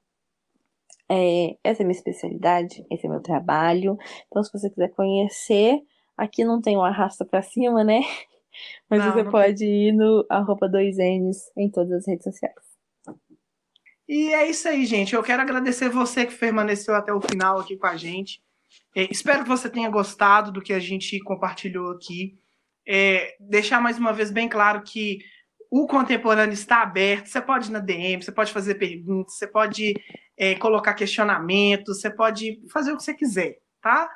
É, 1.11 1.57
essa 1.63 1.83
é 1.83 1.85
minha 1.85 1.97
especialidade, 1.97 2.87
esse 2.91 3.07
é 3.07 3.11
meu 3.11 3.21
trabalho. 3.21 3.99
Então, 4.29 4.43
se 4.43 4.53
você 4.53 4.71
quiser 4.71 4.89
conhecer, 4.95 5.83
aqui 6.17 6.45
não 6.45 6.61
tem 6.61 6.77
um 6.77 6.85
arrasta 6.85 7.25
para 7.25 7.43
cima, 7.43 7.85
né? 7.85 8.01
Mas 8.89 9.01
não, 9.01 9.13
você 9.13 9.23
não 9.23 9.31
pode 9.31 9.65
ir 9.65 9.93
no 9.93 10.27
arroba 10.29 10.69
2Ns 10.69 11.37
em 11.57 11.71
todas 11.71 11.93
as 11.93 12.07
redes 12.07 12.25
sociais. 12.25 12.55
E 14.09 14.33
é 14.33 14.49
isso 14.49 14.69
aí, 14.69 14.85
gente. 14.85 15.15
Eu 15.15 15.23
quero 15.23 15.43
agradecer 15.43 15.89
você 15.89 16.27
que 16.27 16.35
permaneceu 16.35 16.95
até 16.95 17.13
o 17.13 17.21
final 17.21 17.59
aqui 17.61 17.77
com 17.77 17.87
a 17.87 17.97
gente. 17.97 18.43
É, 18.95 19.09
espero 19.11 19.43
que 19.43 19.49
você 19.49 19.71
tenha 19.71 19.89
gostado 19.89 20.53
do 20.53 20.61
que 20.61 20.73
a 20.73 20.79
gente 20.79 21.19
compartilhou 21.21 21.93
aqui. 21.93 22.39
É, 22.87 23.37
deixar 23.41 23.81
mais 23.81 23.99
uma 23.99 24.13
vez 24.13 24.31
bem 24.31 24.49
claro 24.49 24.83
que 24.83 25.21
o 25.71 25.87
contemporâneo 25.87 26.53
está 26.53 26.83
aberto. 26.83 27.27
Você 27.29 27.41
pode 27.41 27.71
ir 27.71 27.73
na 27.73 27.79
DM, 27.79 28.23
você 28.23 28.33
pode 28.33 28.53
fazer 28.53 28.75
perguntas, 28.75 29.37
você 29.37 29.47
pode 29.47 29.95
é, 30.37 30.55
colocar 30.57 30.93
questionamentos, 30.95 32.01
você 32.01 32.11
pode 32.11 32.61
fazer 32.71 32.93
o 32.93 32.97
que 32.97 33.03
você 33.03 33.15
quiser, 33.15 33.59
tá? 33.81 34.11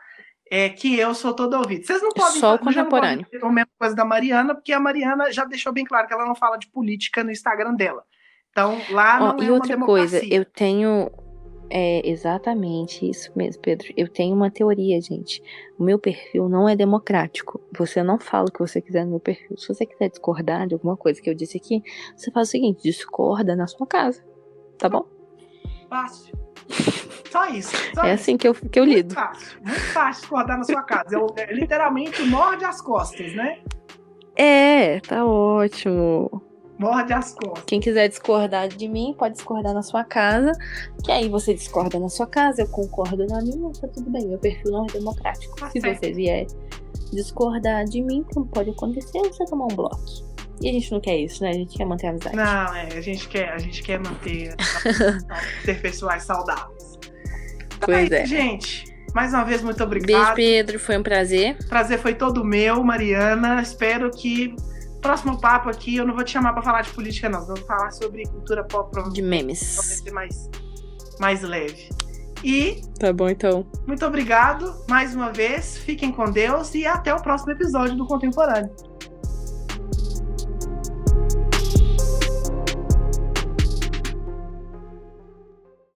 É 0.50 0.68
que 0.68 0.96
eu 0.96 1.12
sou 1.14 1.34
todo 1.34 1.54
ouvido. 1.54 1.84
Vocês 1.84 2.00
não 2.00 2.10
podem 2.10 2.40
Só 2.40 2.54
o 2.54 2.58
contemporâneo. 2.58 3.26
a 3.42 3.50
mesma 3.50 3.70
coisa 3.78 3.96
da 3.96 4.04
Mariana, 4.04 4.54
porque 4.54 4.72
a 4.72 4.78
Mariana 4.78 5.32
já 5.32 5.44
deixou 5.44 5.72
bem 5.72 5.84
claro 5.84 6.06
que 6.06 6.14
ela 6.14 6.24
não 6.24 6.36
fala 6.36 6.56
de 6.56 6.68
política 6.68 7.24
no 7.24 7.32
Instagram 7.32 7.74
dela. 7.74 8.04
Então, 8.50 8.80
lá 8.90 9.18
não 9.18 9.36
oh, 9.36 9.42
é 9.42 9.46
E 9.46 9.50
outra 9.50 9.76
coisa, 9.76 10.24
eu 10.24 10.44
tenho 10.44 11.10
é 11.68 12.08
exatamente 12.08 13.08
isso 13.08 13.30
mesmo, 13.34 13.60
Pedro. 13.60 13.92
Eu 13.96 14.08
tenho 14.08 14.34
uma 14.34 14.50
teoria, 14.50 15.00
gente. 15.00 15.42
O 15.78 15.82
meu 15.82 15.98
perfil 15.98 16.48
não 16.48 16.68
é 16.68 16.76
democrático. 16.76 17.60
Você 17.76 18.02
não 18.02 18.18
fala 18.18 18.46
o 18.48 18.52
que 18.52 18.60
você 18.60 18.80
quiser 18.80 19.04
no 19.04 19.10
meu 19.12 19.20
perfil. 19.20 19.56
Se 19.56 19.68
você 19.68 19.84
quiser 19.84 20.08
discordar 20.08 20.66
de 20.66 20.74
alguma 20.74 20.96
coisa 20.96 21.20
que 21.20 21.28
eu 21.28 21.34
disse 21.34 21.56
aqui, 21.56 21.82
você 22.16 22.30
faz 22.30 22.48
o 22.48 22.50
seguinte: 22.50 22.82
discorda 22.82 23.56
na 23.56 23.66
sua 23.66 23.86
casa. 23.86 24.24
Tá 24.78 24.88
bom? 24.88 25.15
Fácil. 25.88 26.34
Só 27.30 27.46
isso. 27.48 27.76
Só 27.94 28.04
é 28.04 28.14
isso. 28.14 28.22
assim 28.22 28.36
que 28.36 28.48
eu, 28.48 28.54
que 28.54 28.78
eu 28.78 28.84
muito 28.84 28.96
lido. 28.96 29.14
Fácil. 29.14 29.58
Muito 29.62 29.80
fácil 29.92 30.20
discordar 30.22 30.58
na 30.58 30.64
sua 30.64 30.82
casa. 30.82 31.14
Eu, 31.14 31.26
é, 31.36 31.52
literalmente 31.52 32.22
morde 32.24 32.64
as 32.64 32.80
costas, 32.80 33.34
né? 33.34 33.58
É, 34.36 35.00
tá 35.00 35.24
ótimo. 35.24 36.42
Morde 36.78 37.12
as 37.12 37.34
costas. 37.34 37.64
Quem 37.66 37.80
quiser 37.80 38.08
discordar 38.08 38.68
de 38.68 38.86
mim, 38.88 39.14
pode 39.16 39.34
discordar 39.34 39.72
na 39.72 39.82
sua 39.82 40.04
casa. 40.04 40.52
Que 41.04 41.10
aí 41.10 41.28
você 41.28 41.54
discorda 41.54 41.98
na 41.98 42.08
sua 42.08 42.26
casa, 42.26 42.62
eu 42.62 42.68
concordo 42.68 43.26
na 43.26 43.40
minha, 43.40 43.72
tá 43.72 43.88
tudo 43.88 44.10
bem. 44.10 44.26
Meu 44.28 44.38
perfil 44.38 44.72
não 44.72 44.84
é 44.84 44.88
democrático. 44.88 45.56
Tá 45.56 45.70
Se 45.70 45.80
certo. 45.80 46.00
você 46.00 46.12
vier 46.12 46.46
discordar 47.12 47.84
de 47.84 48.02
mim, 48.02 48.24
como 48.34 48.46
pode 48.46 48.70
acontecer, 48.70 49.20
você 49.20 49.44
tomar 49.46 49.66
um 49.66 49.76
bloco. 49.76 49.96
E 50.60 50.68
a 50.68 50.72
gente 50.72 50.90
não 50.90 51.00
quer 51.00 51.16
isso, 51.18 51.42
né? 51.42 51.50
A 51.50 51.54
gente 51.54 51.76
quer 51.76 51.84
manter 51.84 52.06
a 52.06 52.10
amizade. 52.10 52.36
Não, 52.36 52.74
é, 52.74 52.88
a 52.96 53.00
gente 53.00 53.28
quer, 53.28 53.52
a 53.52 53.58
gente 53.58 53.82
quer 53.82 53.98
manter 53.98 54.54
ser 55.64 55.80
pessoas 55.80 56.22
saudáveis. 56.22 56.98
Pois 57.80 58.10
é, 58.10 58.22
é. 58.22 58.26
Gente, 58.26 58.84
mais 59.14 59.32
uma 59.32 59.44
vez, 59.44 59.62
muito 59.62 59.82
obrigado. 59.82 60.34
Beijo, 60.34 60.34
Pedro. 60.34 60.78
Foi 60.78 60.96
um 60.96 61.02
prazer. 61.02 61.56
Prazer 61.68 61.98
foi 61.98 62.14
todo 62.14 62.44
meu, 62.44 62.82
Mariana. 62.82 63.60
Espero 63.60 64.10
que 64.10 64.54
próximo 65.00 65.40
papo 65.40 65.68
aqui, 65.68 65.96
eu 65.96 66.06
não 66.06 66.14
vou 66.14 66.24
te 66.24 66.32
chamar 66.32 66.52
para 66.52 66.62
falar 66.62 66.82
de 66.82 66.90
política, 66.90 67.28
não. 67.28 67.44
Vamos 67.46 67.60
falar 67.60 67.92
sobre 67.92 68.24
cultura 68.24 68.64
pop. 68.64 69.10
De 69.12 69.22
memes. 69.22 69.60
ser 69.60 70.10
mais, 70.10 70.50
mais 71.20 71.42
leve. 71.42 71.88
E. 72.42 72.80
Tá 72.98 73.12
bom, 73.12 73.28
então. 73.28 73.66
Muito 73.86 74.04
obrigado 74.04 74.74
mais 74.88 75.14
uma 75.14 75.32
vez. 75.32 75.78
Fiquem 75.78 76.12
com 76.12 76.30
Deus 76.30 76.74
e 76.74 76.86
até 76.86 77.14
o 77.14 77.22
próximo 77.22 77.52
episódio 77.52 77.96
do 77.96 78.06
Contemporâneo. 78.06 78.70